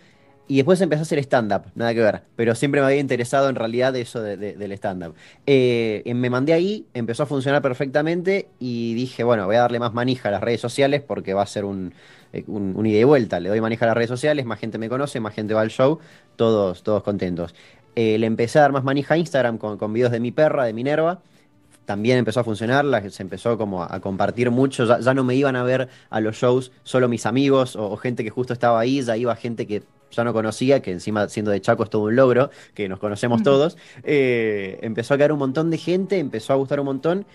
[0.46, 2.24] Y después empecé a hacer stand-up, nada que ver.
[2.36, 5.16] Pero siempre me había interesado en realidad eso de- de- del stand-up.
[5.46, 9.94] Eh, me mandé ahí, empezó a funcionar perfectamente y dije, bueno, voy a darle más
[9.94, 11.94] manija a las redes sociales porque va a ser un,
[12.34, 13.40] eh, un, un ida y vuelta.
[13.40, 15.70] Le doy manija a las redes sociales, más gente me conoce, más gente va al
[15.70, 16.00] show,
[16.36, 17.56] todos, todos contentos.
[17.96, 20.66] Eh, le empecé a dar más manija a Instagram con, con videos de mi perra,
[20.66, 21.22] de Minerva.
[21.86, 24.86] También empezó a funcionar, la- se empezó como a, compartir mucho.
[24.86, 27.98] Ya, ya no me iban a ver a los shows solo mis amigos o, o
[27.98, 29.84] gente que justo estaba ahí, ya iba gente que
[30.16, 33.44] ya no conocía, que encima siendo de Chaco es todo un logro, que nos conocemos
[33.44, 33.78] todos.
[34.04, 37.26] Eh, empezó a caer un montón de gente, empezó a gustar un montón.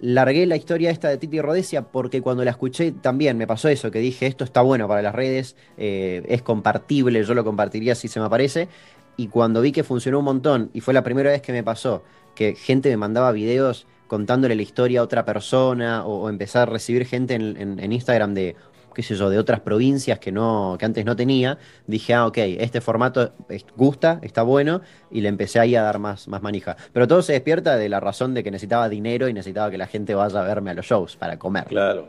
[0.00, 3.90] Largué la historia esta de Titi Rodesia porque cuando la escuché también me pasó eso,
[3.90, 8.08] que dije, esto está bueno para las redes, eh, es compartible, yo lo compartiría si
[8.08, 8.68] se me aparece.
[9.16, 12.02] Y cuando vi que funcionó un montón, y fue la primera vez que me pasó,
[12.34, 16.72] que gente me mandaba videos contándole la historia a otra persona, o, o empezar a
[16.72, 18.56] recibir gente en, en- en Instagram de,
[18.94, 22.38] qué sé yo, de otras provincias que, no, que antes no tenía, dije, ah, ok,
[22.38, 26.76] este formato es- gusta, está bueno, y le empecé ahí a dar más, más manija.
[26.92, 29.86] Pero todo se despierta de la razón de que necesitaba dinero y necesitaba que la
[29.86, 31.64] gente vaya a verme a los shows para comer.
[31.64, 32.08] Claro.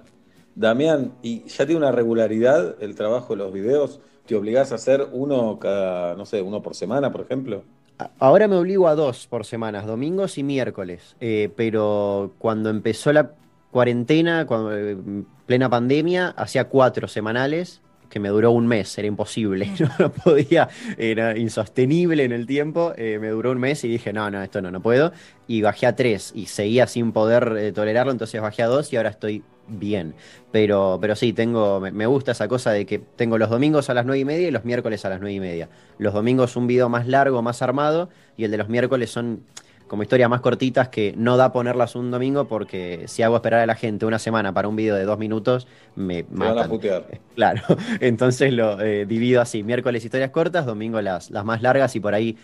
[0.55, 3.99] Damián, ¿y ya tiene una regularidad el trabajo de los videos?
[4.25, 7.63] ¿Te obligás a hacer uno cada, no sé, uno por semana, por ejemplo?
[8.19, 11.15] Ahora me obligo a dos por semanas, domingos y miércoles.
[11.19, 13.31] Eh, pero cuando empezó la
[13.75, 19.05] cuarentena, cuando, eh, en plena pandemia, hacía cuatro semanales, que me duró un mes, era
[19.05, 24.13] imposible, no podía, era insostenible en el tiempo, eh, me duró un mes y dije,
[24.13, 25.11] no, no, esto no, no puedo.
[25.45, 28.95] Y bajé a tres y seguía sin poder eh, tolerarlo, entonces bajé a dos y
[28.95, 30.15] ahora estoy bien.
[30.53, 34.05] Pero, pero sí, tengo, me gusta esa cosa de que tengo los domingos a las
[34.05, 35.67] nueve y media y los miércoles a las nueve y media.
[35.97, 39.43] Los domingos un video más largo, más armado, y el de los miércoles son
[39.95, 43.65] como historias más cortitas que no da ponerlas un domingo porque si hago esperar a
[43.65, 46.69] la gente una semana para un video de dos minutos, me Te van a matan.
[46.69, 47.07] putear.
[47.33, 47.61] Claro,
[48.01, 52.13] entonces lo eh, divido así, miércoles historias cortas, domingo las, las más largas y por
[52.13, 52.37] ahí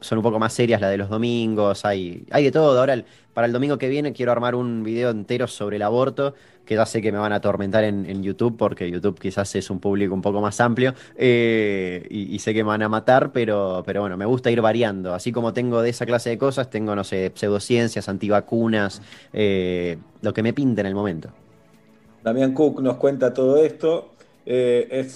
[0.00, 2.78] son un poco más serias la de los domingos, hay, hay de todo.
[2.78, 3.02] Ahora
[3.34, 6.84] para el domingo que viene quiero armar un video entero sobre el aborto, que ya
[6.84, 10.12] sé que me van a atormentar en, en YouTube porque YouTube quizás es un público
[10.12, 14.16] un poco más amplio eh, y, sé que me van a matar, pero, pero bueno,
[14.16, 15.14] me gusta ir variando.
[15.14, 19.00] Así como tengo de esa clase de cosas, tengo, no sé, pseudociencias, antivacunas,
[19.32, 21.30] eh, lo que me pinta en el momento.
[22.22, 24.10] Damián Cook nos cuenta todo esto.
[24.44, 25.08] eh,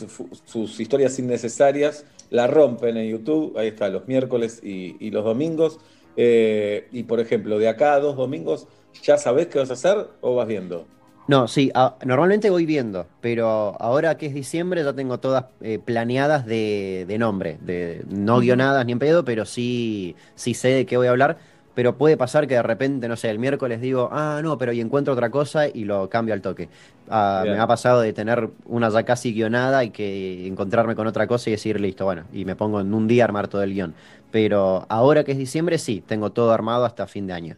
[0.44, 3.56] sus historias innecesarias la rompen en YouTube.
[3.58, 5.80] Ahí está, los miércoles y, y los domingos.
[6.16, 8.68] Eh, y por ejemplo, de acá a dos domingos,
[9.02, 10.90] ¿ya sabés qué vas a hacer o vas viendo?
[11.24, 13.48] No, sí, a- normalmente voy viendo, pero
[13.80, 18.84] ahora que es diciembre ya tengo todas eh, planeadas de, de nombre, de, no guionadas
[18.84, 21.38] ni en pedo, pero sí, sí sé de qué voy a hablar,
[21.74, 24.80] pero puede pasar que de repente, no sé, el miércoles digo, ah, no, pero y
[24.80, 26.68] encuentro otra cosa y lo cambio al toque.
[27.08, 31.26] Ah, me ha pasado de tener una ya casi guionada y que encontrarme con otra
[31.26, 33.72] cosa y decir, listo, bueno, y me pongo en un día a armar todo el
[33.74, 33.94] guion.
[34.30, 37.56] Pero ahora que es diciembre, sí, tengo todo armado hasta fin de año.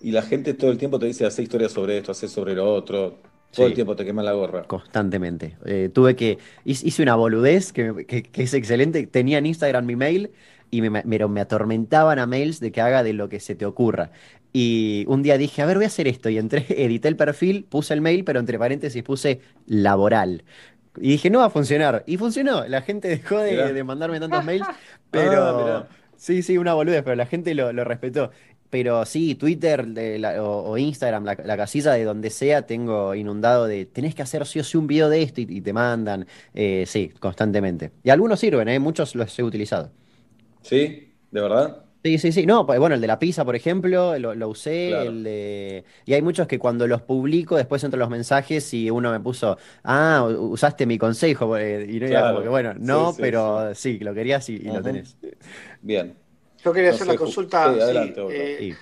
[0.00, 2.72] Y la gente todo el tiempo te dice, hace historias sobre esto, hace sobre lo
[2.72, 3.18] otro.
[3.54, 4.64] Todo el tiempo te quema la gorra.
[4.64, 5.56] Constantemente.
[5.64, 6.38] Eh, tuve que.
[6.64, 9.06] hice una boludez que- que es excelente.
[9.06, 10.30] Tenía en Instagram mi mail
[10.70, 13.66] y me, me, me atormentaban a mails de que haga de lo que se te
[13.66, 14.10] ocurra.
[14.52, 16.28] Y un día dije, a ver, voy a hacer esto.
[16.30, 20.44] Y entré, edité el perfil, puse el mail, pero entre paréntesis puse laboral.
[20.98, 22.04] Y dije, no va a funcionar.
[22.06, 22.66] Y funcionó.
[22.66, 24.66] La gente dejó de, mandarme tantos mails.
[25.10, 25.78] Pero.
[25.78, 28.30] Ah, sí, sí, una boludez, pero la gente lo, lo respetó.
[28.70, 33.14] Pero sí, Twitter de la- o, o Instagram, la, la casilla de donde sea, tengo
[33.14, 35.72] inundado de tenés que hacer sí o sí un video de esto y, y te
[35.72, 36.26] mandan.
[36.54, 37.92] Eh, sí, constantemente.
[38.02, 38.78] Y algunos sirven, ¿eh?
[38.78, 39.92] Muchos los he utilizado.
[40.68, 41.14] ¿Sí?
[41.30, 41.82] ¿De verdad?
[42.04, 42.46] Sí, sí, sí.
[42.46, 44.88] No, pues, bueno, el de la pizza, por ejemplo, lo, lo usé.
[44.90, 45.10] Claro.
[45.10, 45.84] El de...
[46.04, 49.58] Y hay muchos que cuando los publico, después entro los mensajes y uno me puso,
[49.82, 51.56] ah, usaste mi consejo.
[51.56, 52.28] eh, Y no era Claro.
[52.34, 55.16] como que, bueno, no, Sí, sí, pero sí, lo querías y, y lo tenés.
[55.82, 56.14] Bien.
[56.64, 57.64] Yo quería No hacer Ju- consulta.
[57.64, 58.74] adelante, eh, Sí.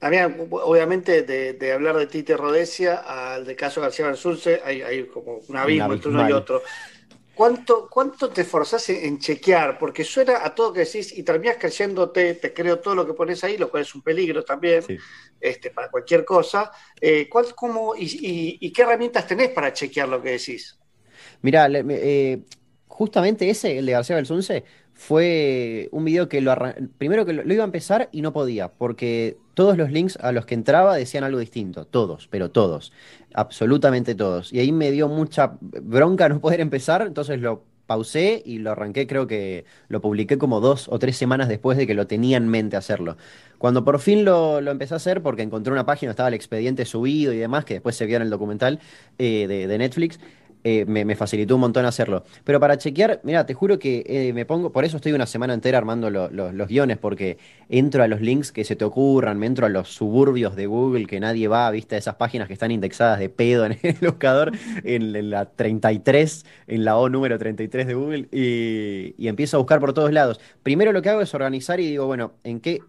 [0.00, 5.04] Damián, obviamente de, de hablar de Tite Rodesia al de caso García Bersulce hay, hay
[5.06, 6.62] como un abismo entre uno y otro.
[7.36, 9.78] ¿Cuánto, ¿Cuánto te esforzás en, chequear?
[9.78, 13.44] Porque suena a todo que decís y terminás creyéndote, te creo todo lo que pones
[13.44, 15.04] ahí, lo cual es un peligro también Sí.
[15.40, 16.72] este, para cualquier cosa.
[17.00, 20.78] Eh, ¿cuál, cómo, y, y- y qué herramientas tenés para chequear lo que decís?
[21.42, 22.44] Mirá, eh,
[22.88, 24.64] justamente ese, el de García Belsunce,
[24.96, 26.54] fue un video que lo
[26.96, 30.46] primero que lo, iba a empezar y no podía, porque todos los links a los
[30.46, 32.92] que entraba decían algo distinto, todos, pero todos,
[33.34, 34.52] absolutamente todos.
[34.54, 39.06] Y ahí me dio mucha bronca no poder empezar, entonces lo pausé y lo arranqué,
[39.06, 42.48] creo que lo publiqué como dos o tres semanas después de que lo tenía en
[42.48, 43.18] mente hacerlo.
[43.58, 46.86] Cuando por fin lo, lo empecé a hacer, porque encontré una página, estaba el expediente
[46.86, 48.80] subido y demás, que después se vio en el documental
[49.18, 50.18] eh, de Netflix,
[50.68, 52.24] eh, me, facilitó un montón hacerlo.
[52.44, 55.54] Pero para chequear, mira, te juro que eh, me pongo, por eso estoy una semana
[55.54, 57.38] entera armando lo- lo- los guiones, porque
[57.68, 61.06] entro a los links que se te ocurran, me entro a los suburbios de Google
[61.06, 64.52] que nadie va, viste, esas páginas que están indexadas de pedo en el buscador,
[64.84, 69.60] en, en la 33, en la O número 33 de Google, y, y empiezo a
[69.60, 70.40] buscar por todos lados.
[70.62, 72.80] Primero lo que hago es organizar y digo, bueno, ¿en qué,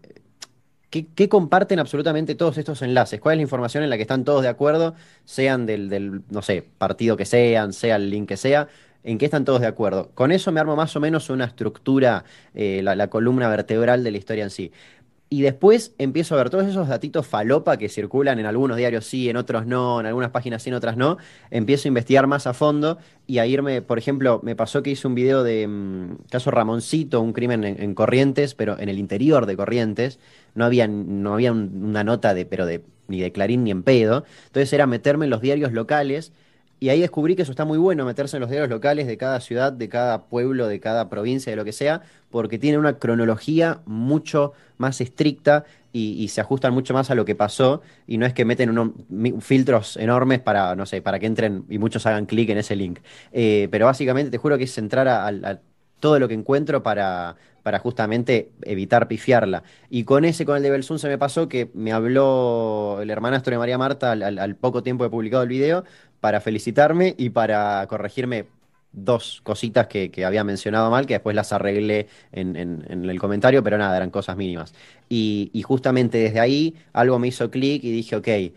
[0.90, 3.20] ¿Qué, comparten absolutamente todos estos enlaces?
[3.20, 4.94] ¿Cuál es la información en la que están todos de acuerdo?
[5.26, 8.68] Sean del, del, no sé, partido que sean, sea el link que sea,
[9.04, 10.10] ¿en qué están todos de acuerdo?
[10.14, 14.16] Con eso me armo más o menos una estructura, eh, la columna vertebral de la
[14.18, 14.72] historia en sí.
[15.30, 19.28] Y después empiezo a ver todos esos datitos falopa que circulan en algunos diarios sí,
[19.28, 21.18] en otros no, en algunas páginas sí, en otras no.
[21.50, 25.06] Empiezo a investigar más a fondo y a irme, por ejemplo, me pasó que hice
[25.06, 29.44] un video de mm, caso Ramoncito, un crimen en, en Corrientes, pero en el interior
[29.44, 30.18] de Corrientes.
[30.54, 33.82] No había, no había un- una nota de, pero de, ni de Clarín ni en
[33.82, 34.24] pedo.
[34.46, 36.32] Entonces era meterme en los diarios locales
[36.80, 39.40] y ahí descubrí que eso está muy bueno, meterse en los diarios locales de cada
[39.40, 43.80] ciudad, de cada pueblo, de cada provincia, de lo que sea, porque tiene una cronología
[43.86, 48.32] mucho más estricta y, se ajustan mucho más a lo que pasó y no es
[48.32, 48.70] que meten
[49.40, 53.00] filtros enormes para, no sé, para que entren y muchos hagan clic en ese link.
[53.32, 55.60] Eh, pero básicamente te juro que es entrar a,
[56.00, 59.64] todo lo que encuentro para, para justamente evitar pifiarla.
[59.90, 63.50] Y con ese, con el de Belsun, se me pasó que me habló el hermanastro
[63.52, 65.84] de María Marta al, al- al poco tiempo de publicado el video
[66.20, 68.46] para felicitarme y para corregirme
[68.92, 73.62] dos cositas que, había mencionado mal, que después las arreglé en, en- en el comentario,
[73.62, 74.74] pero nada, eran cosas mínimas.
[75.08, 78.52] Y, y justamente desde ahí algo me hizo clic y dije, ok, eh,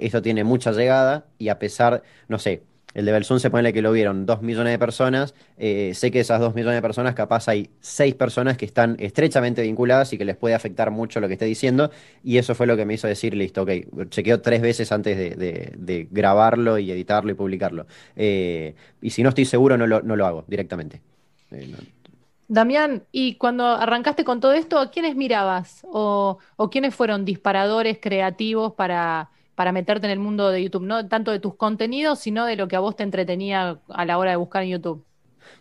[0.00, 2.62] esto tiene mucha llegada y a pesar, no sé,
[2.94, 6.20] el de Belsun se pone que lo vieron dos millones de personas, eh, sé que
[6.20, 10.24] esas dos millones de personas capaz hay seis personas que están estrechamente vinculadas y que
[10.24, 11.90] les puede afectar mucho lo que esté diciendo
[12.22, 13.70] y eso fue lo que me hizo decir, listo, ok,
[14.08, 17.86] chequeo tres veces antes de, grabarlo y editarlo y publicarlo.
[18.16, 21.00] Eh, y si no estoy seguro, no lo, hago directamente.
[21.50, 21.74] Eh,
[22.48, 25.86] Damián, y cuando arrancaste con todo esto, ¿a quiénes mirabas?
[25.90, 30.82] ¿O, o quiénes fueron disparadores creativos para, para meterte en el mundo de YouTube?
[30.82, 34.18] No tanto de tus contenidos, sino de lo que a vos te entretenía a la
[34.18, 35.04] hora de buscar en YouTube.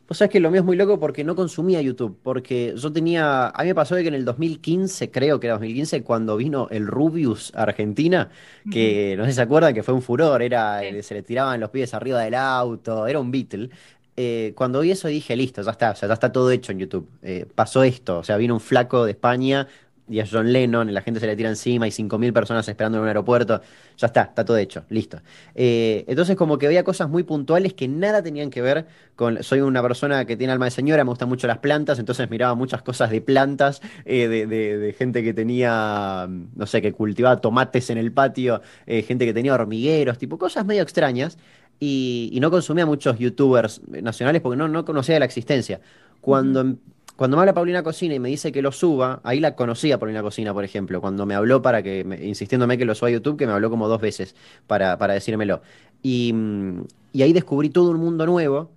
[0.07, 3.47] Vos sabés que lo mío es muy loco porque no consumía YouTube, porque yo tenía,
[3.47, 6.67] a mí me pasó de que en el 2015, creo que era 2015, cuando vino
[6.69, 8.29] el Rubius a Argentina,
[8.69, 11.59] que no sé si se acuerdan que fue un furor, era, eh, se le tiraban
[11.59, 13.69] los pies arriba del auto, era un Beatle.
[14.17, 16.79] Eh, cuando vi eso dije, listo, ya está, o sea, ya está todo hecho en
[16.79, 17.09] YouTube.
[17.21, 19.67] Eh, pasó esto, o sea, vino un flaco de España
[20.11, 22.97] y es John Lennon, y la gente se le tira encima, y 5.000 personas esperando
[22.97, 23.61] en un aeropuerto,
[23.97, 25.21] ya está, está todo hecho, listo.
[25.55, 29.61] Eh, entonces como que veía cosas muy puntuales que nada tenían que ver con, soy
[29.61, 32.81] una persona que tiene alma de señora, me gustan mucho las plantas, entonces miraba muchas
[32.81, 37.89] cosas de plantas, eh, de, de- de gente que tenía, no sé, que cultivaba tomates
[37.89, 41.37] en el patio, eh, gente que tenía hormigueros, tipo cosas medio extrañas.
[41.83, 45.81] Y, y no consumía muchos youtubers nacionales porque no, no conocía de la existencia.
[46.19, 46.77] Cuando, em-
[47.21, 50.23] cuando me habla Paulina Cocina y me dice que lo suba, ahí la conocía Paulina
[50.23, 53.37] Cocina, por ejemplo, cuando me habló para que, me- insistiéndome que lo suba a YouTube,
[53.37, 54.35] que me habló como dos veces
[54.65, 55.61] para, para decírmelo.
[56.01, 56.81] Y, mm,
[57.21, 58.71] ahí descubrí todo un mundo nuevo,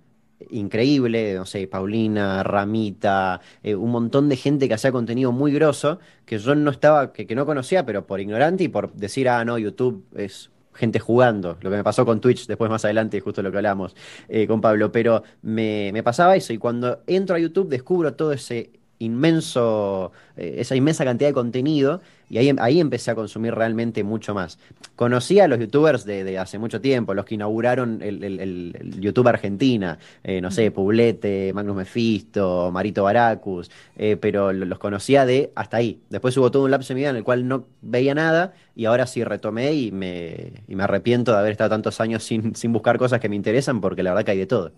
[0.51, 5.97] increíble, no sé, Paulina, Ramita, eh, un montón de gente que hacía contenido muy grosso,
[6.27, 9.43] que yo no estaba, que, que no conocía, pero por ignorante y por decir, ah,
[9.43, 13.41] no, YouTube es gente jugando, lo que me pasó con Twitch después más adelante, justo
[13.41, 13.95] lo que hablamos
[14.27, 18.31] eh, con Pablo, pero me, me pasaba eso y cuando entro a YouTube descubro todo
[18.33, 18.71] ese
[19.05, 24.33] inmenso, eh, esa inmensa cantidad de contenido y ahí, ahí empecé a consumir realmente mucho
[24.33, 24.59] más.
[24.95, 29.27] Conocí a los youtubers de, de hace mucho tiempo, los que inauguraron el, el- YouTube
[29.27, 35.51] Argentina, eh, no sé, Publete, Magnus Mephisto, Marito Baracus, eh, pero lo- los conocía de
[35.55, 36.01] hasta ahí.
[36.09, 38.85] Después hubo todo un lapso de mi vida en el cual no veía nada y
[38.85, 42.71] ahora sí retomé y me, y me arrepiento de haber estado tantos años sin, sin
[42.73, 44.71] buscar cosas que me interesan porque la verdad que hay de todo.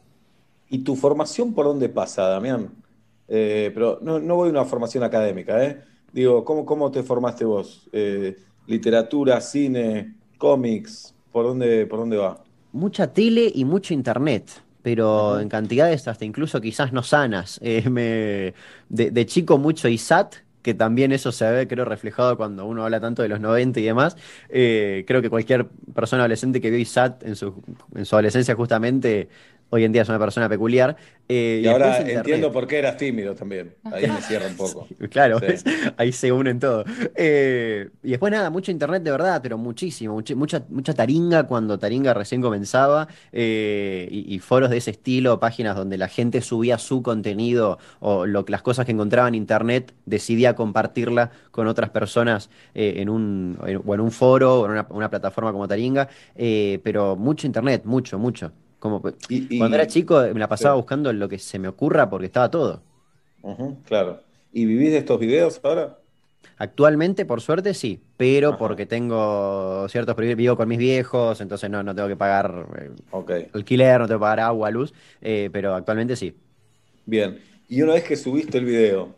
[0.69, 2.73] ¿Y tu formación por dónde pasa, Damián?
[3.27, 5.81] Eh, pero no, no voy a una formación académica, ¿eh?
[6.11, 7.89] Digo, ¿cómo, cómo te formaste vos?
[7.91, 12.43] Eh, literatura, cine, cómics, ¿por dónde, por dónde va?
[12.71, 17.59] Mucha tele y mucho internet, pero en cantidades hasta incluso quizás no sanas.
[17.63, 18.53] Eh, me-
[18.89, 22.99] de, de chico mucho ISAT, que también eso se ve, creo, reflejado cuando uno habla
[22.99, 24.17] tanto de los 90 y demás.
[24.49, 27.63] Creo que cualquier persona adolescente que vio ISAT en su,
[27.95, 29.29] en su adolescencia justamente,
[29.69, 30.95] hoy en día es una persona peculiar.
[31.29, 33.75] Eh, Y ahora entiendo por qué eras tímido también.
[33.83, 34.87] Ahí me cierra un poco.
[35.09, 35.39] Claro,
[35.97, 36.85] ahí se unen todo.
[37.15, 42.13] Eh, y después nada, mucho internet de verdad, pero muchísimo, mucha, mucha taringa cuando Taringa
[42.13, 47.01] recién comenzaba, eh, y, y foros de ese estilo, páginas donde la gente subía su
[47.03, 53.09] contenido o lo, las cosas que encontraba en internet, decidía compartirla con otras personas en
[53.09, 56.07] un, en- o en un foro o en una, una plataforma como Taringa,
[56.83, 58.51] pero mucho internet, mucho, mucho.
[58.79, 62.27] Como, y- cuando era chico me la pasaba buscando lo que se me ocurra porque
[62.27, 62.81] estaba todo.
[63.85, 64.21] Claro.
[64.51, 65.97] ¿Y vivís de estos videos ahora?
[66.57, 71.83] Actualmente, por suerte, sí, pero porque tengo ciertos privilegios, vivo con mis viejos, entonces no,
[71.83, 72.91] no tengo que pagar eh,
[73.53, 76.35] alquiler, no tengo que pagar agua, luz, eh, pero actualmente sí.
[77.05, 77.39] Bien.
[77.67, 79.15] Y una vez que subiste el video,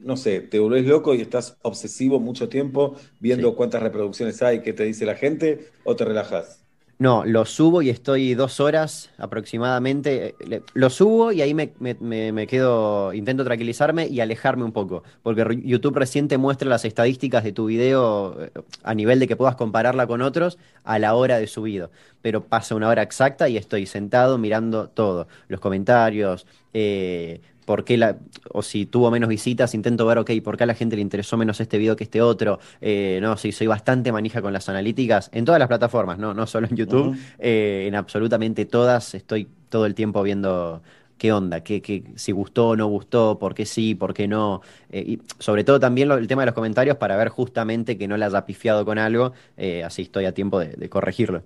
[0.00, 4.72] no sé, te volvés loco y estás obsesivo mucho tiempo viendo cuántas reproducciones hay, qué
[4.72, 6.63] te dice la gente, o te relajas.
[6.98, 10.36] No, lo subo y estoy dos horas aproximadamente.
[10.38, 15.02] eh, Lo subo y ahí me, me- me- quedo, intento tranquilizarme y alejarme un poco.
[15.22, 18.50] Porque YouTube recién te muestra las estadísticas de tu video eh,
[18.84, 21.90] a nivel de que puedas compararla con otros a la hora de subido.
[22.22, 25.26] Pero pasa una hora exacta y estoy sentado mirando todo.
[25.48, 28.18] Los comentarios, eh, por qué la,
[28.50, 31.36] o si tuvo menos visitas, intento ver, ok, por qué a la gente le interesó
[31.36, 32.58] menos este video que este otro.
[32.80, 36.46] Eh, no, sí, soy bastante manija con las analíticas en todas las plataformas, no, no
[36.46, 40.82] solo en YouTube, eh, en absolutamente todas estoy todo el tiempo viendo
[41.18, 44.62] qué onda, qué, qué- si gustó o no gustó, por qué sí, por qué no.
[44.90, 48.08] eh, y sobre todo también lo- el tema de los comentarios para ver justamente que
[48.08, 51.42] no la haya pifiado con algo, eh, así estoy a tiempo de, de corregirlo.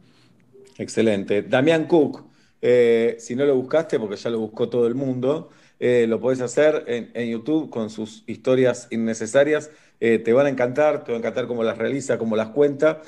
[0.77, 1.43] Excelente.
[1.43, 2.31] Damián Cook,
[2.61, 5.51] eh, si no lo buscaste, porque ya lo buscó todo el mundo,
[5.81, 9.71] eh, lo podés hacer en, en YouTube con sus historias innecesarias.
[10.01, 13.01] Eh, te van a encantar, te va a encantar cómo las realiza, cómo las cuenta.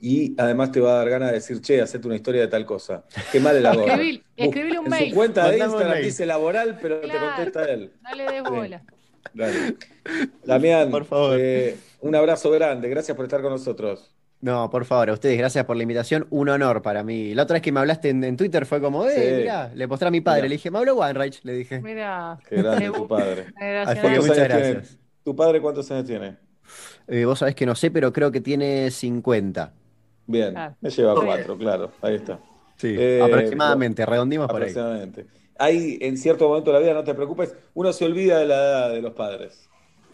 [0.00, 2.66] Y además te va a dar ganas de decir, che, hacete una historia de tal
[2.66, 3.04] cosa.
[3.32, 3.94] Qué mal el gorra.
[3.94, 5.08] Escribí- escribile un en mail.
[5.10, 7.18] su cuenta de Mandame Instagram dice laboral, pero Claro.
[7.18, 7.90] te contesta él.
[8.02, 8.82] No le des bola.
[9.32, 9.76] Dale.
[10.44, 11.36] Damián, Por favor.
[11.40, 12.88] eh, un abrazo grande.
[12.88, 14.12] Gracias por estar con nosotros.
[14.40, 16.26] No, por favor, a ustedes, gracias por la invitación.
[16.30, 17.34] Un honor para mí.
[17.34, 19.36] La otra vez que me hablaste en, en Twitter fue como, eh, Sí.
[19.42, 20.42] mirá, le mostré a mi padre.
[20.42, 20.48] Mirá.
[20.50, 21.80] Le dije, me habló Weinreich, le dije.
[21.80, 22.38] Mira.
[22.48, 23.46] Qué grande tu padre.
[23.56, 24.48] Así que ¿Cuántos muchas tiene?
[24.72, 24.98] gracias.
[25.24, 26.36] ¿Tu padre cuántos años tiene?
[27.08, 29.72] Eh, vos sabés que no sé, pero creo que tiene 50.
[30.26, 30.76] Bien, Claro.
[30.80, 32.38] me lleva cuatro, claro, ahí está.
[32.76, 34.70] Sí, Eh, aproximadamente, redondimos por ahí.
[34.70, 35.26] Aproximadamente.
[35.58, 38.54] Ahí, en cierto momento de la vida, no te preocupes, uno se olvida de la
[38.56, 39.68] edad de los padres.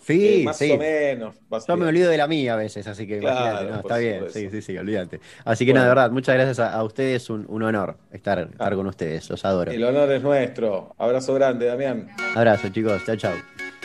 [0.05, 0.71] Sí, Eh, más sí.
[0.71, 1.37] o menos.
[1.49, 3.99] vas Yo me olvido de la mía a veces, así que Claro, imagínate, no, está
[3.99, 5.21] bien, sí, sí, sí, olvídate.
[5.45, 5.85] Así que Bueno.
[5.85, 9.31] nada, de verdad, muchas gracias a, a ustedes, un, un honor estar, estar con ustedes,
[9.31, 9.71] los adoro.
[9.71, 10.95] El honor es nuestro.
[10.99, 12.09] Abrazo grande, Damián.
[12.35, 13.35] Abrazo, chicos, chao, chao.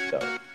[0.10, 0.47] Chao.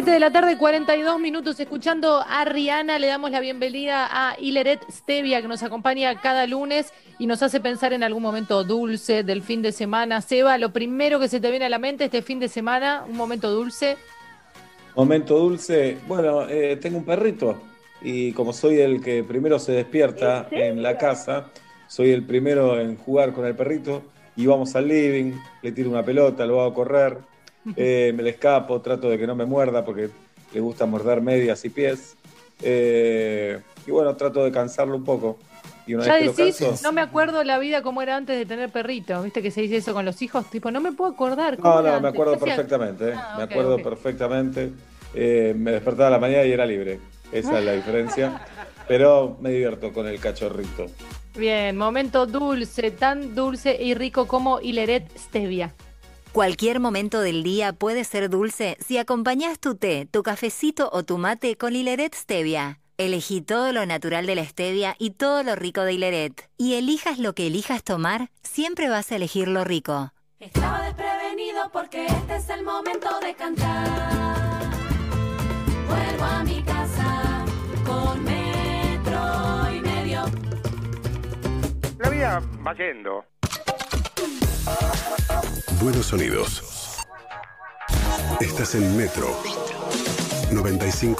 [0.00, 2.98] 7 de la tarde, 42 minutos, escuchando a Rihanna.
[2.98, 7.60] Le damos la bienvenida a Hileret Stevia, que nos acompaña cada lunes y nos hace
[7.60, 10.22] pensar en algún momento dulce del fin de semana.
[10.22, 13.14] Seba, lo primero que se te viene a la mente este fin de semana, un
[13.14, 13.98] momento dulce.
[14.96, 15.98] Momento dulce.
[16.08, 17.60] Bueno, eh, tengo un perrito
[18.00, 21.50] y como soy el que primero se despierta en la casa,
[21.88, 24.02] soy el primero en jugar con el perrito
[24.34, 27.18] y vamos al living, le tiro una pelota, lo hago correr,
[27.76, 30.10] eh, me le escapo, trato de que no me muerda porque
[30.52, 32.16] le gusta morder medias y pies.
[32.62, 35.38] Eh, y bueno, trato de cansarlo un poco.
[35.86, 38.16] Y una Ya vez que lo decís, canso, no me acuerdo la vida como era
[38.16, 39.22] antes de tener perrito.
[39.22, 41.56] Viste que se dice eso con los hijos, tipo, no me puedo acordar.
[41.56, 42.12] ¿cómo No, no, me antes?
[42.12, 43.14] acuerdo perfectamente, ¿eh?
[43.16, 44.70] Ah, me acuerdo perfectamente.
[45.14, 47.00] Me despertaba a la mañana y era libre.
[47.32, 48.40] Esa es la diferencia.
[48.88, 50.86] Pero me divierto con el cachorrito.
[51.36, 55.72] Bien, momento dulce, tan dulce y rico como Hileret Stevia.
[56.32, 61.18] Cualquier momento del día puede ser dulce si acompañas tu té, tu cafecito o tu
[61.18, 62.78] mate con Hileret Stevia.
[62.98, 66.48] Elegí todo lo natural de la stevia y todo lo rico de Hileret.
[66.56, 70.12] Y elijas lo que elijas tomar, siempre vas a elegir lo rico.
[70.38, 74.70] Estaba desprevenido porque este es el momento de cantar.
[75.88, 77.44] Vuelvo a mi casa
[77.84, 80.22] con metro y medio.
[81.98, 83.24] La vida va yendo.
[85.82, 86.62] Buenos sonidos.
[88.38, 89.28] Estás en Metro
[90.50, 91.16] 95.1.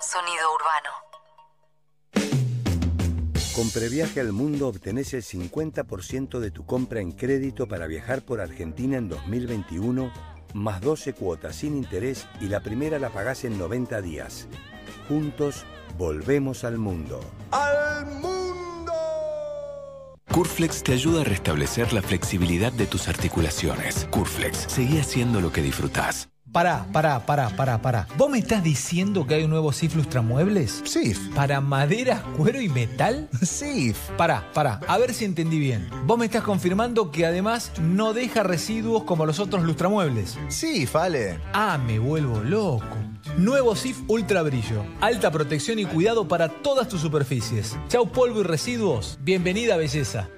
[0.00, 0.90] Sonido urbano.
[3.54, 8.40] Con Previaje al Mundo obtenés el 50% de tu compra en crédito para viajar por
[8.40, 10.12] Argentina en 2021,
[10.54, 14.48] más 12 cuotas sin interés y la primera la pagás en 90 días.
[15.06, 15.64] Juntos,
[15.96, 17.20] volvemos al mundo.
[17.52, 18.49] ¡Al mundo!
[20.32, 24.06] Curflex te ayuda a restablecer la flexibilidad de tus articulaciones.
[24.10, 26.28] Curflex, seguí haciendo lo que disfrutás.
[26.52, 28.08] Pará, pará, pará, pará, pará.
[28.16, 30.82] ¿Vos me estás diciendo que hay un nuevo SIF Lustramuebles?
[30.84, 31.18] SIF.
[31.34, 33.28] ¿Para madera, cuero y metal?
[33.42, 33.98] SIF.
[34.16, 35.88] Pará, pará, a ver si entendí bien.
[36.06, 40.38] Vos me estás confirmando que además no deja residuos como los otros lustramuebles.
[40.48, 41.40] SIF, Ale.
[41.52, 42.96] Ah, me vuelvo loco.
[43.36, 44.84] Nuevo SIF Ultra Brillo.
[45.00, 47.76] Alta protección y cuidado para todas tus superficies.
[47.88, 49.18] Chau polvo y residuos.
[49.22, 50.28] Bienvenida belleza.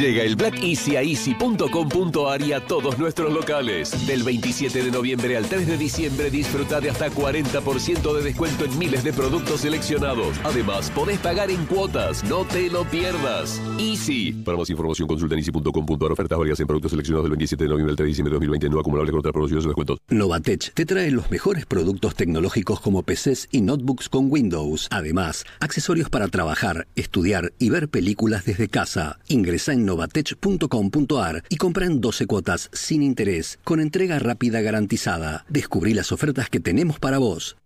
[0.00, 4.06] Llega el Black Easy a easy.com.ar y a todos nuestros locales.
[4.06, 8.78] Del 27 de noviembre al 3 de diciembre disfruta de hasta 40% de descuento en
[8.78, 10.40] miles de productos seleccionados.
[10.42, 12.24] Además, podés pagar en cuotas.
[12.24, 13.60] No te lo pierdas.
[13.78, 14.32] Easy.
[14.32, 16.12] Para más información consulta en easy.com.ar.
[16.12, 18.70] Ofertas válidas en productos seleccionados del 27 de noviembre al 3 de diciembre de 2020
[18.70, 19.98] no acumulables con otras promociones o descuentos.
[20.08, 24.88] Novatech te trae los mejores productos tecnológicos como PCs y notebooks con Windows.
[24.90, 29.18] Además, accesorios para trabajar, estudiar y ver películas desde casa.
[29.28, 35.44] Ingresa en novatech.com.ar y compra en 12 cuotas sin interés, con entrega rápida garantizada.
[35.48, 37.56] Descubrí las ofertas que tenemos para vos.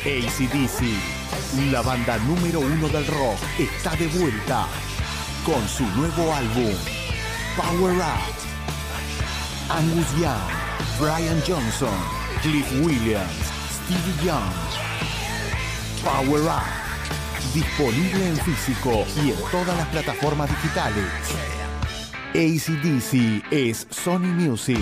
[0.00, 4.66] ACDC, la banda número uno del rock, está de vuelta
[5.44, 6.72] con su nuevo álbum,
[7.56, 8.42] Power Up.
[9.68, 10.50] Angus Young,
[11.00, 11.94] Brian Johnson,
[12.42, 14.52] Cliff Williams, Stevie Young.
[16.04, 21.61] Power Up, disponible en físico y en todas las plataformas digitales.
[22.34, 24.78] ACDC es Sony Music.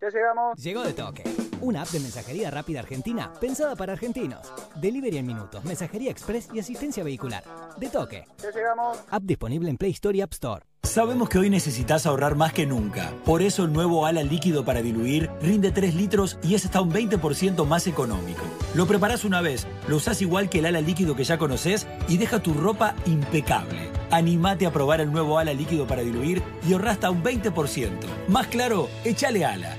[0.00, 0.56] Ya llegamos.
[0.62, 1.24] Llegó de toque.
[1.60, 4.52] Una app de mensajería rápida argentina pensada para argentinos.
[4.76, 7.42] Delivery en minutos, mensajería express y asistencia vehicular.
[7.78, 8.26] De toque.
[8.40, 8.96] Ya llegamos.
[9.10, 10.64] App disponible en Play Store y App Store.
[10.82, 13.12] Sabemos que hoy necesitas ahorrar más que nunca.
[13.24, 16.92] Por eso el nuevo ala líquido para diluir rinde 3 litros y es hasta un
[16.92, 18.42] 20% más económico.
[18.74, 22.16] Lo preparás una vez, lo usás igual que el ala líquido que ya conoces y
[22.16, 23.90] deja tu ropa impecable.
[24.10, 27.90] Animate a probar el nuevo ala líquido para diluir y ahorra hasta un 20%.
[28.28, 29.76] Más claro, échale ala.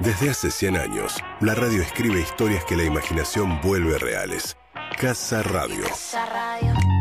[0.00, 4.56] Desde hace 100 años, la radio escribe historias que la imaginación vuelve reales.
[4.98, 5.84] Casa Radio.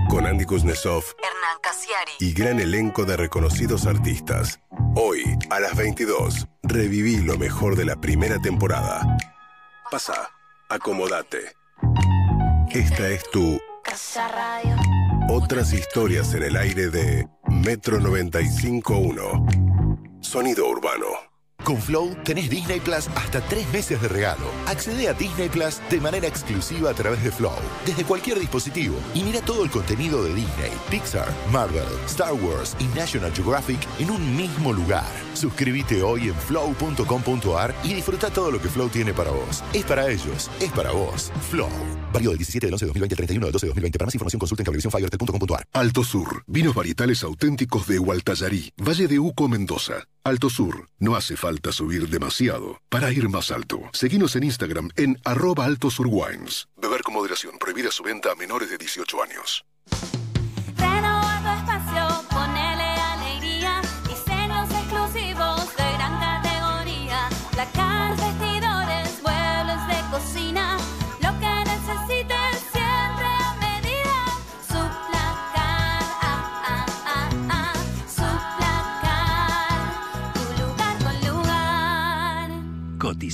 [0.09, 2.13] Con Andy Kuznetsov Hernán Casiari.
[2.19, 4.59] y gran elenco de reconocidos artistas.
[4.95, 9.05] Hoy, a las 22, reviví lo mejor de la primera temporada.
[9.91, 10.31] Pasa,
[10.67, 11.53] acomodate.
[12.71, 13.59] Esta es tu
[15.29, 20.17] Otras historias en el aire de Metro 95.1.
[20.21, 21.28] Sonido urbano.
[21.69, 24.48] Con Flow tenés Disney Plus hasta tres meses de regalo.
[24.65, 27.53] Accede a Disney Plus de manera exclusiva a través de Flow,
[27.85, 32.85] desde cualquier dispositivo, y mira todo el contenido de Disney, Pixar, Marvel, Star Wars y
[32.98, 35.28] National Geographic en un mismo lugar.
[35.40, 39.64] Suscríbete hoy en flow.com.ar y disfruta todo lo que Flow tiene para vos.
[39.72, 41.32] Es para ellos, es para vos.
[41.50, 41.69] Flow.
[42.11, 43.98] Válido del 17 del 11 de 2020 al 31 del 12 de 2020.
[44.00, 45.68] Para más información consulta en cablevisiónfibertel.com.ar.
[45.72, 50.03] Alto Sur, vinos varietales auténticos de Hualtayarí, Valle de Uco, Mendoza.
[50.26, 53.80] Alto Sur, no hace falta subir demasiado para ir más alto.
[53.93, 56.68] Seguinos en Instagram en arroba Alto Sur Wines.
[56.76, 59.64] Beber con moderación, prohibida su venta a menores de 18 años.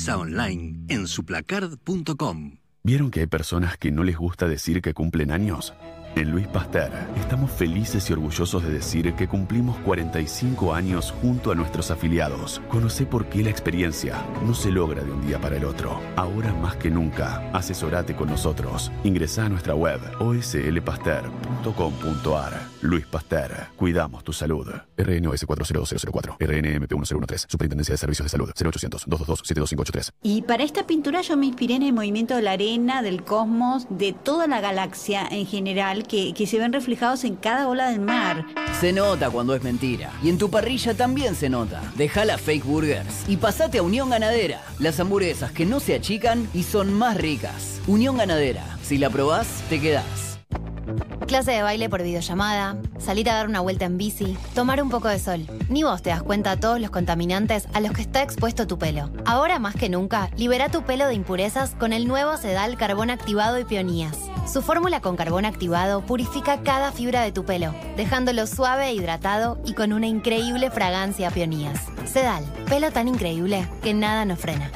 [0.10, 2.58] Online en suplacard.com.
[2.84, 5.74] ¿Vieron que hay personas que no les gusta decir que cumplen años?
[6.16, 11.56] En Luis Pasteur estamos felices y orgullosos de decir que cumplimos 45 años junto a
[11.56, 12.62] nuestros afiliados.
[12.70, 16.00] Conoce por qué la experiencia no se logra de un día para el otro.
[16.16, 18.94] Ahora más que nunca, asesorate con nosotros.
[19.04, 22.75] Ingresa a nuestra web oslpasteur.com.ar.
[22.86, 24.68] Luis Pasteur, cuidamos tu salud.
[24.98, 30.14] RNOS 40004, RNMP 1013, Superintendencia de Servicios de Salud, 0800 222 72583.
[30.22, 33.88] Y para esta pintura yo me inspiré en el movimiento de la arena, del cosmos,
[33.90, 38.02] de toda la galaxia en general, que, que se ven reflejados en cada ola del
[38.02, 38.46] mar.
[38.80, 40.12] Se nota cuando es mentira.
[40.22, 41.82] Y en tu parrilla también se nota.
[41.96, 44.62] Deja la fake burgers y pasate a Unión Ganadera.
[44.80, 47.82] Las hamburguesas que no se achican y son más ricas.
[47.88, 48.78] Unión Ganadera.
[48.84, 50.35] Si la probás, te quedás.
[51.28, 55.08] Clase de baile por videollamada, salir a dar una vuelta en bici, tomar un poco
[55.08, 55.46] de sol.
[55.70, 58.78] Ni vos te das cuenta de todos los contaminantes a los que está expuesto tu
[58.78, 59.10] pelo.
[59.26, 63.60] Ahora más que nunca, libera tu pelo de impurezas con el nuevo Sedal Carbón Activado
[63.60, 64.18] y Peonías.
[64.52, 69.60] Su fórmula con carbón activado purifica cada fibra de tu pelo, dejándolo suave e hidratado
[69.66, 71.80] y con una increíble fragancia a peonías.
[72.06, 74.72] Sedal, pelo tan increíble que nada nos frena.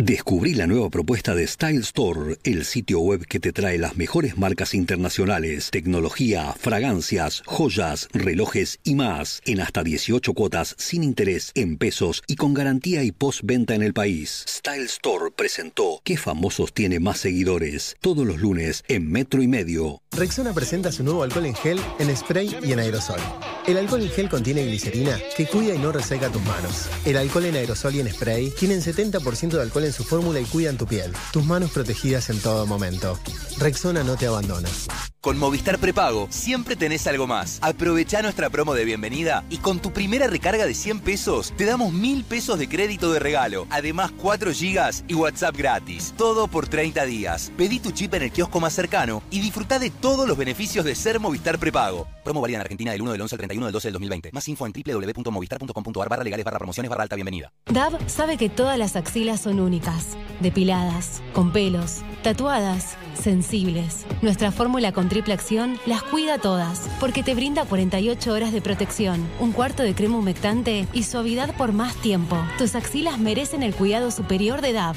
[0.00, 4.38] Descubrí la nueva propuesta de Style Store, el sitio web que te trae las mejores
[4.38, 11.78] marcas internacionales, tecnología, fragancias, joyas, relojes y más, en hasta 18 cuotas sin interés, en
[11.78, 14.44] pesos y con garantía y postventa en el país.
[14.48, 17.96] Style Store presentó ¿Qué famosos tiene más seguidores?
[18.00, 20.00] Todos los lunes en Metro y Medio.
[20.12, 23.20] Rexona presenta su nuevo alcohol en gel, en spray y en aerosol.
[23.66, 26.88] El alcohol en gel contiene glicerina que cuida y no reseca tus manos.
[27.04, 30.44] El alcohol en aerosol y en spray tienen 70% de alcohol en su fórmula y
[30.44, 31.12] cuidan tu piel.
[31.32, 33.18] Tus manos protegidas en todo momento.
[33.58, 34.68] Rexona no te abandona.
[35.20, 37.58] Con Movistar Prepago siempre tenés algo más.
[37.60, 41.92] Aprovecha nuestra promo de bienvenida y con tu primera recarga de 100 pesos te damos
[41.92, 43.66] 1000 pesos de crédito de regalo.
[43.70, 46.14] Además 4 gigas y WhatsApp gratis.
[46.16, 47.52] Todo por 30 días.
[47.56, 50.94] Pedí tu chip en el kiosco más cercano y disfruta de todos los beneficios de
[50.94, 52.06] ser Movistar Prepago.
[52.22, 54.32] Promo válida en Argentina del 1 del 11 al 31 del 12 del 2020.
[54.32, 57.52] Más info en www.movistar.com.ar barra legales barra promociones barra alta bienvenida.
[57.66, 59.77] DAB sabe que todas las axilas son únicas,
[60.40, 64.06] depiladas, con pelos, tatuadas, sensibles.
[64.22, 69.26] Nuestra fórmula con triple acción las cuida todas, porque te brinda 48 horas de protección,
[69.40, 72.36] un cuarto de crema humectante y suavidad por más tiempo.
[72.58, 74.96] Tus axilas merecen el cuidado superior de DAB.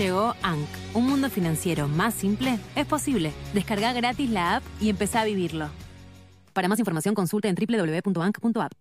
[0.00, 3.34] Llegó ANC, un mundo financiero más simple, es posible.
[3.52, 5.68] Descarga gratis la app y empezá a vivirlo.
[6.54, 8.72] Para más información consulta en www.bank.app.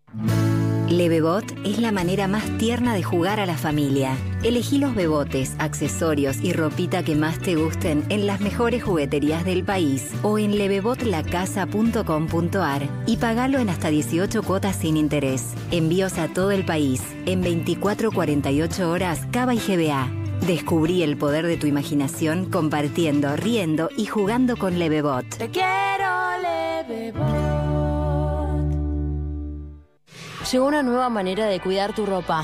[0.87, 4.15] Levebot es la manera más tierna de jugar a la familia.
[4.43, 9.65] Elegí los bebotes, accesorios y ropita que más te gusten en las mejores jugueterías del
[9.65, 15.47] país o en levebotlacasa.com.ar y pagalo en hasta 18 cuotas sin interés.
[15.71, 20.28] Envíos a todo el país en 24-48 horas Cava y GBA.
[20.45, 25.25] Descubrí el poder de tu imaginación compartiendo, riendo y jugando con Levebot.
[25.37, 27.29] Te quiero, Levebot.
[30.51, 32.43] Llegó una nueva manera de cuidar tu ropa.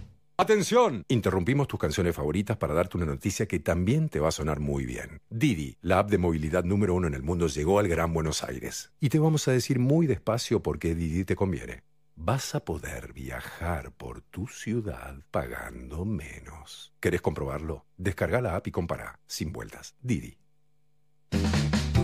[0.41, 1.05] ¡Atención!
[1.07, 4.87] Interrumpimos tus canciones favoritas para darte una noticia que también te va a sonar muy
[4.87, 5.21] bien.
[5.29, 8.91] Didi, la app de movilidad número uno en el mundo, llegó al Gran Buenos Aires.
[8.99, 11.83] Y te vamos a decir muy despacio por qué Didi te conviene.
[12.15, 16.91] Vas a poder viajar por tu ciudad pagando menos.
[16.99, 17.85] ¿Querés comprobarlo?
[17.97, 19.93] Descarga la app y compara, sin vueltas.
[20.01, 20.39] Didi.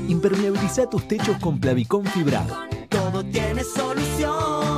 [0.07, 2.56] Impermeabiliza tus techos con Plavicón fibrado.
[2.88, 4.76] Todo tiene solución.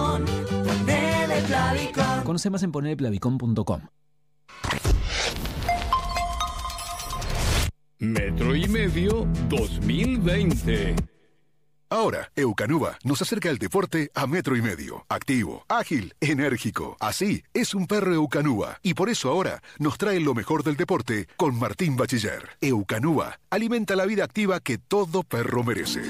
[1.50, 2.24] Ponele Plavicón.
[2.24, 3.82] Conoce más en ponerplavicón.com.
[8.00, 10.95] Metro y medio 2020.
[11.92, 15.06] Ahora, Eucanuba nos acerca el deporte a metro y medio.
[15.10, 16.95] Activo, ágil, enérgico.
[17.00, 18.78] Así es un perro Eucanuba.
[18.84, 22.48] Y por eso ahora nos trae lo mejor del deporte con Martín Bachiller.
[22.61, 26.03] Eucanuba alimenta la vida activa que todo perro merece.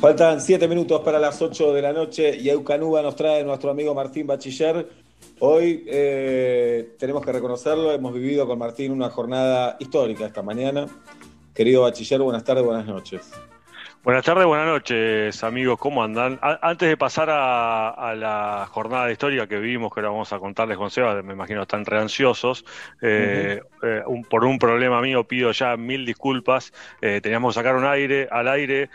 [0.00, 3.94] Faltan 7 minutos para las 8 de la noche y Eucanuba nos trae nuestro amigo
[3.94, 4.88] Martín Bachiller.
[5.40, 10.86] Hoy eh, tenemos que reconocerlo, hemos vivido con Martín una jornada histórica esta mañana.
[11.52, 13.30] Querido Bachiller, buenas tardes, buenas noches.
[14.02, 15.78] Buenas tardes, buenas noches, amigos.
[15.78, 16.38] ¿Cómo andan?
[16.40, 20.38] A- antes de pasar a, a la jornada histórica que vivimos, que ahora vamos a
[20.38, 22.64] contarles con Seba, me imagino están re ansiosos.
[23.02, 26.72] eh, eh, un- por un problema mío pido ya mil disculpas.
[27.02, 28.88] Eh, teníamos que sacar un aire, al aire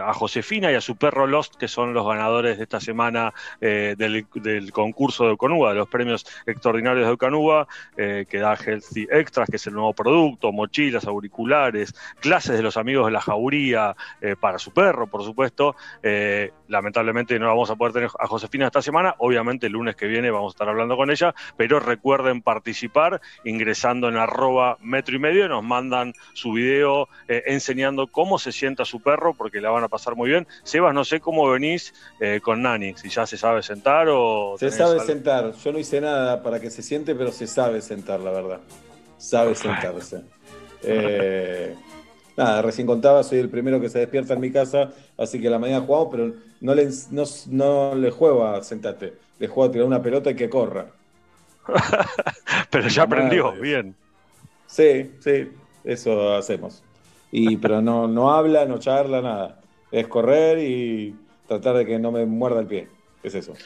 [0.00, 4.26] a Josefina y a su perro Lost, que son los ganadores de esta semana del,
[4.34, 7.66] del concurso de Eucanuba, de los premios extraordinarios de Eucanuba,
[7.96, 12.76] eh, que da Healthy Extras, que es el nuevo producto, mochilas, auriculares, clases de los
[12.76, 13.96] amigos de la jauría,
[14.44, 15.74] para su perro, por supuesto.
[16.02, 20.06] Eh, lamentablemente no vamos a poder tener a Josefina esta semana, obviamente el lunes que
[20.06, 25.18] viene vamos a estar hablando con ella, pero recuerden participar ingresando en arroba metro y
[25.18, 29.84] medio, nos mandan su video eh, enseñando cómo se sienta su perro, porque la van
[29.84, 30.46] a pasar muy bien.
[30.62, 34.56] Sebas, no sé cómo venís eh, con Nani, si ya se sabe sentar o...
[34.58, 35.52] Se sabe algo- sentar.
[35.54, 38.60] Yo no hice nada para que se siente, pero se sabe sentar, la verdad.
[39.16, 40.20] Sabe sentarse.
[42.36, 45.50] Nada, recién contaba, soy el primero que se despierta en mi casa, así que a
[45.52, 49.72] la mañana jugamos, pero no le, no, no le juego a sentate, le juego a
[49.72, 50.96] tirar una pelota y que corra.
[52.70, 53.60] Pero ya aprendió, Madre.
[53.60, 53.96] bien.
[54.66, 56.84] Sí, sí, eso hacemos.
[57.30, 59.60] Y, pero no, no habla, no charla, nada.
[59.90, 62.96] Es correr y tratar de que no me muerda el pie.
[63.22, 63.60] Es eso.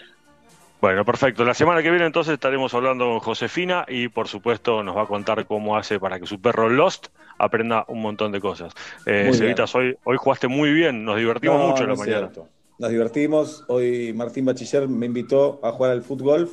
[0.80, 1.44] Bueno, perfecto.
[1.44, 5.06] La semana que viene entonces estaremos hablando con Josefina y por supuesto nos va a
[5.06, 8.72] contar cómo hace para que su perro Lost aprenda un montón de cosas.
[9.04, 12.18] Eh, Cevitas, hoy, hoy jugaste muy bien, nos divertimos No, mucho en no la mañana.
[12.30, 12.48] cierto.
[12.78, 13.64] Nos divertimos.
[13.66, 16.48] Hoy Martín Bachiller me invitó a jugar al fútbol,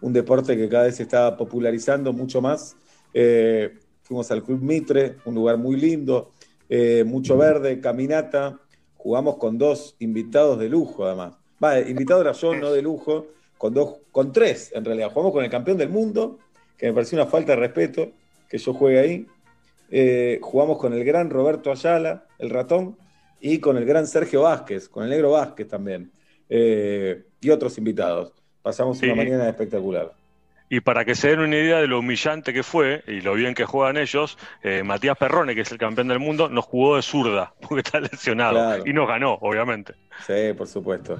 [0.00, 2.76] un deporte que cada vez se está popularizando mucho más.
[3.12, 6.32] Eh, fuimos al Club Mitre, un lugar muy lindo,
[6.70, 8.58] eh, mucho verde, caminata.
[8.96, 11.34] Jugamos con dos invitados de lujo, además.
[11.62, 13.26] Va, invitado era yo, no de lujo,
[13.58, 15.10] con dos, con tres en realidad.
[15.10, 16.38] Jugamos con el campeón del mundo,
[16.76, 18.10] que me pareció una falta de respeto
[18.48, 19.26] que yo juegue ahí.
[19.90, 22.96] Eh, jugamos con el gran Roberto Ayala, el ratón,
[23.40, 26.10] y con el gran Sergio Vázquez, con el negro Vázquez también,
[26.48, 28.32] eh, y otros invitados.
[28.62, 30.12] Pasamos una mañana espectacular.
[30.68, 33.54] Y para que se den una idea de lo humillante que fue y lo bien
[33.54, 37.02] que juegan ellos, eh, Matías Perrone, que es el campeón del mundo, nos jugó de
[37.02, 38.82] zurda porque está lesionado Claro.
[38.84, 39.94] y nos ganó, obviamente.
[40.26, 41.18] Sí, por supuesto.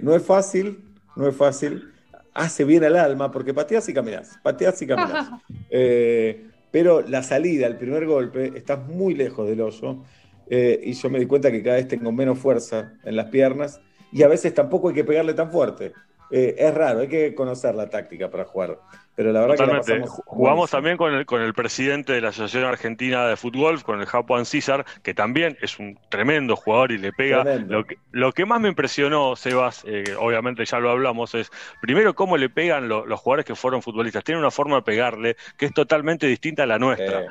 [0.00, 0.87] No es fácil,
[1.18, 1.94] no es fácil.
[2.34, 5.32] Hace bien al alma, porque pateás y caminás, pateás y caminás.
[5.70, 10.04] Eh, pero la salida, el primer golpe, estás muy lejos del hoyo.
[10.46, 13.82] eh, y yo me di cuenta que cada vez tengo menos fuerza en las piernas.
[14.10, 15.98] Y a veces tampoco hay que pegarle tan fuerte.
[16.30, 18.78] Eh, es raro, hay que conocer la táctica para jugar.
[19.14, 19.92] Pero la verdad Totalmente.
[19.94, 23.82] que la Jugamos también con el, con el presidente de la Asociación Argentina de Fútbol,
[23.82, 27.42] con el Japuan César, que también es un tremendo jugador y le pega.
[27.42, 31.50] Lo que, lo que más me impresionó, Sebas, eh, obviamente ya lo hablamos, es
[31.80, 34.22] primero cómo le pegan lo- los jugadores que fueron futbolistas.
[34.22, 37.24] Tienen una forma de pegarle que es totalmente distinta a la nuestra.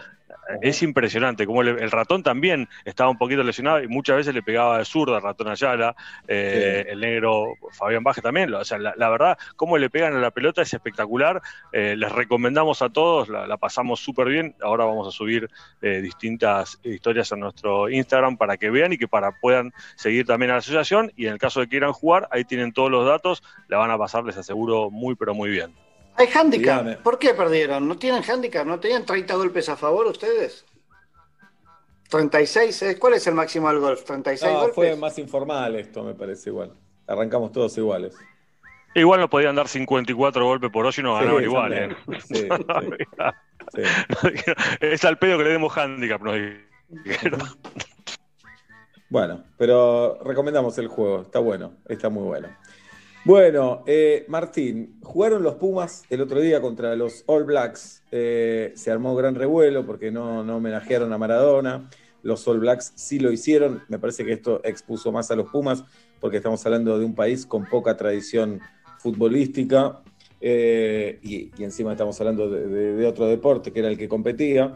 [0.62, 4.42] Es impresionante, como le- el ratón también estaba un poquito lesionado y muchas veces le
[4.44, 5.96] pegaba de zurda al ratón Ayala,
[6.28, 8.54] eh, el negro Fabián Baje también.
[8.54, 11.42] O sea, la, la verdad, cómo le pegan a la pelota es espectacular.
[11.72, 14.56] Eh, les recomendamos a todos, la, la pasamos súper bien.
[14.62, 15.50] Ahora vamos a subir
[15.82, 20.52] eh, distintas historias a nuestro Instagram para que vean y que para puedan seguir también
[20.52, 21.12] a la asociación.
[21.16, 23.92] Y en el caso de que quieran jugar, ahí tienen todos los datos, la van
[23.92, 25.87] a pasar, les aseguro, muy pero muy bien.
[26.18, 26.82] Hay handicap.
[26.84, 26.98] Dígame.
[26.98, 27.88] ¿Por qué perdieron?
[27.88, 28.66] ¿No tienen handicap?
[28.66, 30.66] ¿No tenían 30 golpes a favor ustedes?
[32.10, 33.00] 36, ¿eh?
[33.00, 34.04] ¿cuál es el máximo del golf?
[34.04, 34.76] 36 No, golpes.
[34.76, 36.74] fue más informal esto, me parece igual.
[37.06, 38.16] Arrancamos todos iguales.
[38.96, 41.74] Igual nos podían dar 54 golpes por hoyo y nos Sí, ganaban igual.
[41.74, 41.96] ¿eh?
[42.26, 42.48] Sí,
[43.76, 43.84] sí.
[44.80, 46.36] es al pedo que le demos handicap, nos.
[49.10, 52.50] Bueno, pero recomendamos el juego, está bueno, está muy bueno.
[53.28, 58.02] Bueno, eh, Martín, jugaron los Pumas el otro día contra los All Blacks.
[58.10, 61.90] Eh, se armó gran revuelo porque no, no homenajearon a Maradona.
[62.24, 63.84] Los All Blacks sí lo hicieron.
[63.90, 65.84] Me parece que esto expuso más a los Pumas
[66.22, 68.62] porque estamos hablando de un país con poca tradición
[69.00, 70.02] futbolística
[70.40, 74.74] eh, y, encima estamos hablando de, de- de otro deporte que era el que competía.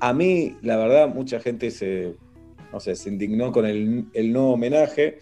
[0.00, 2.14] A mí, la verdad, mucha gente se,
[2.72, 5.18] no sé, se indignó con el, el no homenaje.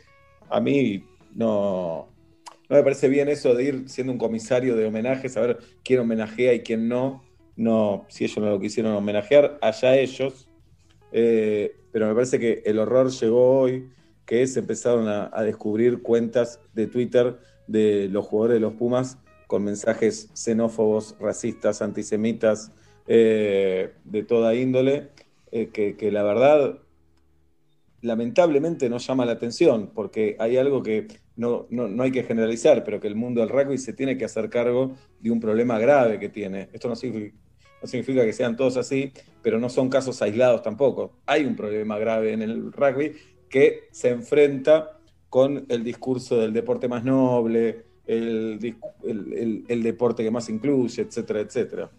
[0.49, 2.12] A mí no,
[2.73, 6.55] no me parece bien eso de ir siendo un comisario de homenaje, saber quién homenajea
[6.55, 7.23] y quién no.
[7.55, 10.49] No, si ellos no lo quisieron homenajear, allá ellos.
[11.13, 13.91] Eh, pero me parece que el horror llegó hoy,
[14.25, 17.37] que se empezaron a, descubrir cuentas de Twitter
[17.67, 19.19] de los jugadores de los Pumas
[19.49, 22.73] con mensajes xenófobos, racistas, antisemitas,
[23.07, 25.11] eh, de toda índole,
[25.51, 26.79] eh, que la verdad
[28.01, 32.85] lamentablemente no llama la atención, porque hay algo que no, no, no hay que generalizar,
[32.85, 36.19] pero que el mundo del rugby se tiene que hacer cargo de un problema grave
[36.19, 36.69] que tiene.
[36.73, 39.13] Esto no significa, que sean todos así,
[39.43, 41.19] pero no son casos aislados tampoco.
[41.27, 43.13] Hay un problema grave en el rugby
[43.49, 48.59] que se enfrenta con el discurso del deporte más noble, el-
[49.69, 51.91] el deporte que más incluye, etcétera, etcétera.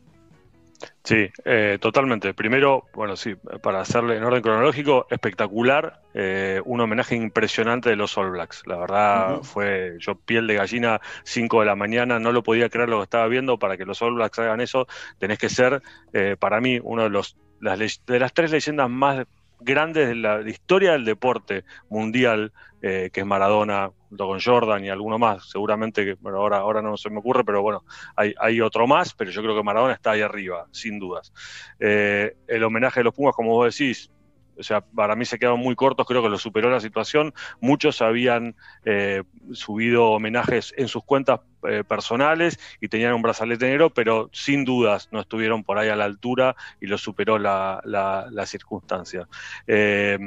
[1.04, 2.34] Sí, eh, totalmente.
[2.34, 8.18] Primero, bueno, sí, para hacerle en orden cronológico, espectacular, eh, un homenaje impresionante de los
[8.18, 8.64] All Blacks.
[8.66, 12.90] La verdad fue, yo piel de gallina, 5 de la mañana, no lo podía creer
[12.90, 13.60] lo que estaba viendo.
[13.60, 14.88] Para que los All Blacks hagan eso,
[15.20, 15.82] tenés que ser,
[16.14, 19.26] eh, para mí, uno de los las, de las tres leyendas más
[19.60, 22.52] grandes de la de historia del deporte mundial,
[22.86, 26.82] eh, que es Maradona, junto con Jordan y alguno más, seguramente que bueno, ahora, ahora
[26.82, 27.86] no se me ocurre, pero bueno,
[28.18, 31.32] hay, hay otro más, pero yo creo que Maradona está ahí arriba, sin dudas.
[31.80, 34.12] Eh, el homenaje de los Pumas, como vos decís,
[34.58, 37.34] o sea, para mí se quedaron muy cortos, creo que lo superó la situación.
[37.62, 43.90] Muchos habían eh, subido homenajes en sus cuentas eh, personales y tenían un brazalete negro,
[43.90, 48.46] pero sin dudas no estuvieron por ahí a la altura y lo superó la, la-
[48.46, 49.28] circunstancia.
[49.68, 50.20] Eh,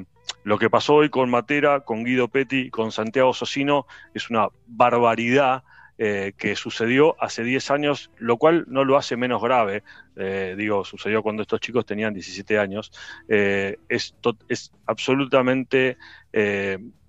[0.43, 5.63] lo que pasó hoy con Matera, con Guido Petti con Santiago Socino es una barbaridad
[5.99, 9.83] eh, que sucedió hace 10 años, lo cual no lo hace menos grave.
[10.57, 12.91] Digo, sucedió cuando estos chicos tenían 17 años.
[13.29, 14.15] Eh, es,
[14.87, 15.99] absolutamente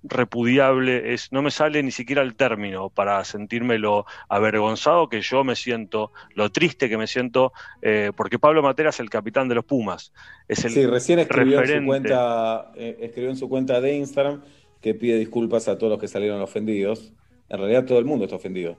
[0.10, 5.44] repudiable, es, no me sale ni siquiera el término para sentirme lo avergonzado que yo
[5.44, 9.56] me siento, lo triste que me siento, eh, porque Pablo Matera es el capitán de
[9.56, 10.14] los Pumas.
[10.48, 14.42] Es el Sí, recién escribió en, su cuenta, eh, escribió en su cuenta de Instagram
[14.82, 17.14] que pide disculpas a todos los que salieron ofendidos.
[17.50, 18.78] En realidad todo el mundo está ofendido.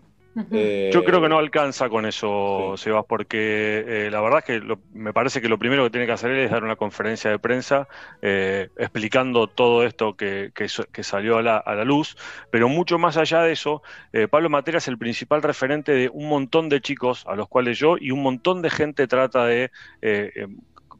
[0.50, 4.58] Eh, Yo creo que no alcanza con eso, Sebas, porque eh, la verdad es que
[4.60, 7.30] lo- me parece que lo primero que tiene que hacer él es dar una conferencia
[7.30, 7.88] de prensa
[8.22, 12.16] eh, explicando todo esto que, que so- que salió a la, a la luz,
[12.50, 16.28] pero mucho más allá de eso, eh, Pablo Matera es el principal referente de un
[16.28, 19.70] montón de chicos a los cuales yo y un montón de gente trata de...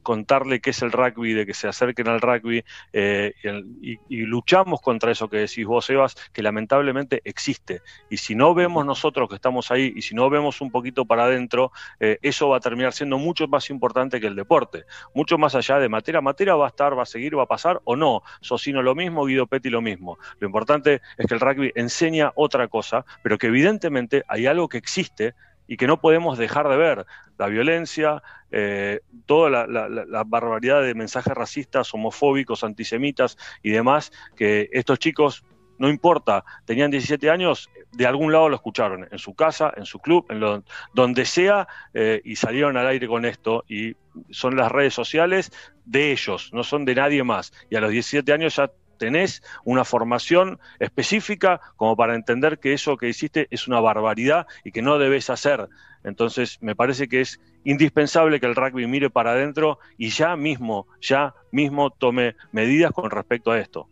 [0.08, 2.64] contarle qué es el rugby, de que se acerquen al rugby
[2.94, 3.34] eh,
[3.82, 7.82] y, luchamos contra eso que decís vos, Sebas, que lamentablemente existe.
[8.08, 11.24] Y si no vemos nosotros que estamos ahí y si no vemos un poquito para
[11.24, 14.84] adentro, eh, eso va a terminar siendo mucho más importante que el deporte.
[15.14, 16.22] Mucho más allá de Matera.
[16.22, 18.22] Matera va a estar, va a seguir, va a pasar o no.
[18.40, 20.16] Socino lo mismo, Guido Petti lo mismo.
[20.40, 24.78] Lo importante es que el rugby enseña otra cosa, pero que evidentemente hay algo que
[24.78, 25.34] existe
[25.68, 27.06] y que no podemos dejar de ver.
[27.38, 34.68] La violencia, eh, toda la, la- barbaridad de mensajes racistas, homofóbicos, antisemitas y demás, que
[34.72, 35.44] estos chicos,
[35.78, 40.00] no importa, tenían 17 años, de algún lado lo escucharon, en su casa, en su
[40.00, 40.64] club, en lo-
[40.94, 43.94] donde sea, eh, y salieron al aire con esto, y
[44.30, 45.52] son las redes sociales
[45.84, 47.52] de ellos, no son de nadie más.
[47.70, 52.96] Y a los 17 años ya tenés una formación específica como para entender que eso
[52.96, 55.68] que hiciste es una barbaridad y que no debes hacer.
[56.04, 60.86] Entonces, me parece que es indispensable que el rugby mire para adentro y ya mismo,
[61.00, 63.88] ya mismo tome medidas con respecto a esto.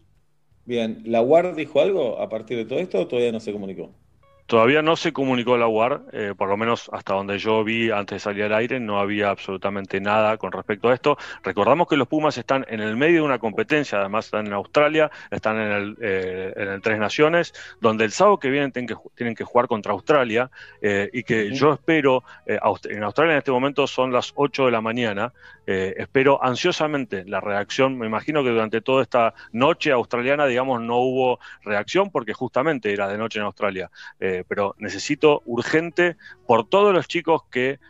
[0.65, 3.93] Bien, ¿la UAR dijo algo a partir de todo esto o todavía no se comunicó?
[4.47, 8.17] Todavía no se comunicó la UAR, eh, por lo menos hasta donde yo vi antes
[8.17, 11.19] de salir al aire, no había absolutamente nada con respecto a esto.
[11.43, 15.11] Recordamos que los Pumas están en el medio de una competencia, además están en Australia,
[15.33, 18.95] están en el, eh, en el Tres Naciones, donde el sábado que viene tienen que,
[18.95, 20.49] ju- tienen que jugar contra Australia
[20.81, 22.59] eh, y que yo espero, eh,
[22.89, 25.33] en Australia en este momento son las 8 de la mañana,
[25.67, 27.99] eh, espero ansiosamente la reacción.
[27.99, 33.09] Me imagino que durante toda esta noche australiana, digamos, no hubo reacción porque justamente era
[33.09, 33.91] de noche en Australia.
[34.21, 37.81] Eh, pero necesito urgente por todos los chicos que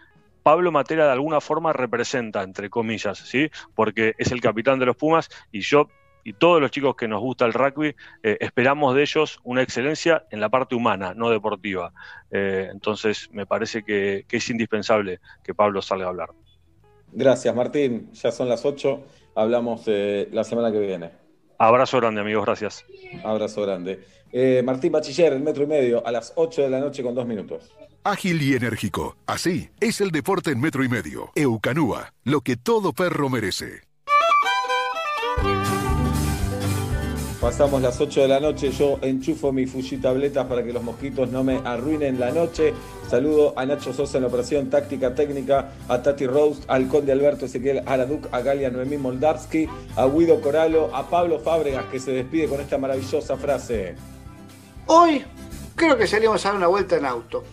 [0.43, 3.51] Pablo Matera de alguna forma representa, entre comillas, ¿sí?
[3.75, 5.89] Porque es el capitán de los Pumas y yo
[6.25, 10.25] y todos los chicos que nos gusta el rugby, eh, esperamos de ellos una excelencia
[10.31, 11.93] en la parte humana, no deportiva.
[12.33, 16.31] Entonces, me parece que, que es indispensable que Pablo salga a hablar.
[17.13, 18.11] Gracias, Martín.
[18.13, 19.05] Ya son las 8.
[19.35, 21.11] Hablamos eh, la semana que viene.
[21.59, 22.85] Abrazo grande, amigos, gracias.
[23.25, 24.05] Abrazo grande.
[24.33, 27.27] Eh, Martín Bachiller, el metro y medio, a las 8 de la noche con dos
[27.27, 27.73] minutos.
[28.05, 29.17] Ágil y enérgico.
[29.27, 31.33] Así es el deporte en metro y medio.
[31.35, 33.83] Eucanúa, lo que todo perro merece.
[37.47, 41.31] Pasamos las 8 de la noche, yo enchufo mi Fuji tabletas para que los mosquitos
[41.31, 42.75] no me arruinen la noche.
[43.09, 47.47] Saludo a Nacho Sosa en la operación táctica técnica, a Tati Roast, al Conde Alberto
[47.47, 52.49] Ezequiel Araduc, a Galia Noemí Moldarsky, a Guido Coralo, a Pablo Fábregas que se despide
[52.49, 53.95] con esta maravillosa frase.
[54.87, 55.25] Hoy
[55.77, 57.45] creo que salimos a dar una vuelta en auto.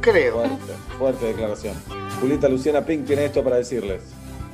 [0.00, 0.40] Creo.
[0.40, 1.76] Fuerte, fuerte declaración.
[2.20, 4.02] Julieta Luciana Pink tiene esto para decirles.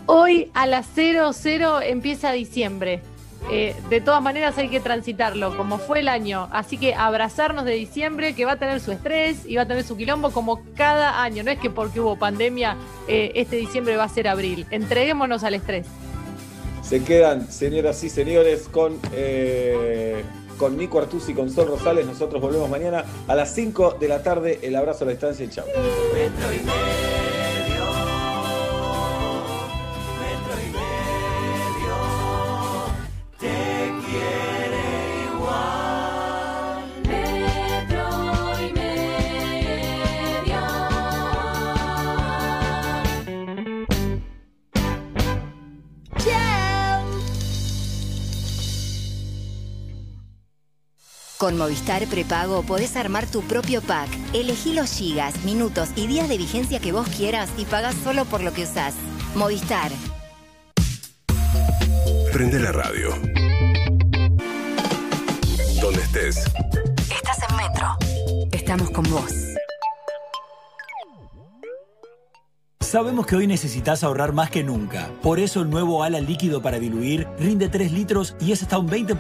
[0.05, 3.01] Hoy a las 00 empieza diciembre.
[3.51, 6.49] Eh, de todas maneras hay que transitarlo como fue el año.
[6.53, 9.85] Así que abrazarnos de diciembre, que va a tener su estrés y va a tener
[9.85, 11.43] su quilombo como cada año.
[11.43, 12.77] No es que porque hubo pandemia
[13.09, 14.67] eh, este diciembre va a ser abril.
[14.71, 15.87] Entreguémonos al estrés.
[16.83, 20.23] Se quedan, señoras y señores, con, eh,
[20.59, 22.07] con Nico Artusi y con Sol Rosales.
[22.07, 24.59] Nosotros volvemos mañana a las 5 de la tarde.
[24.63, 25.65] El abrazo a la distancia y chao.
[51.43, 54.09] Con Movistar Prepago podés armar tu propio pack.
[54.33, 58.45] Elegí los gigas, minutos y días de vigencia que vos quieras y pagás solo por
[58.45, 58.95] lo que usás.
[59.35, 59.91] Movistar.
[62.33, 63.09] Prende la radio.
[65.81, 66.45] Donde estés.
[67.11, 67.97] Estás en Metro.
[68.53, 69.53] Estamos con vos.
[72.93, 75.09] Sabemos que hoy necesitas ahorrar más que nunca.
[75.23, 78.87] Por eso el nuevo ala líquido para diluir rinde 3 litros y es hasta un
[78.87, 79.07] 20%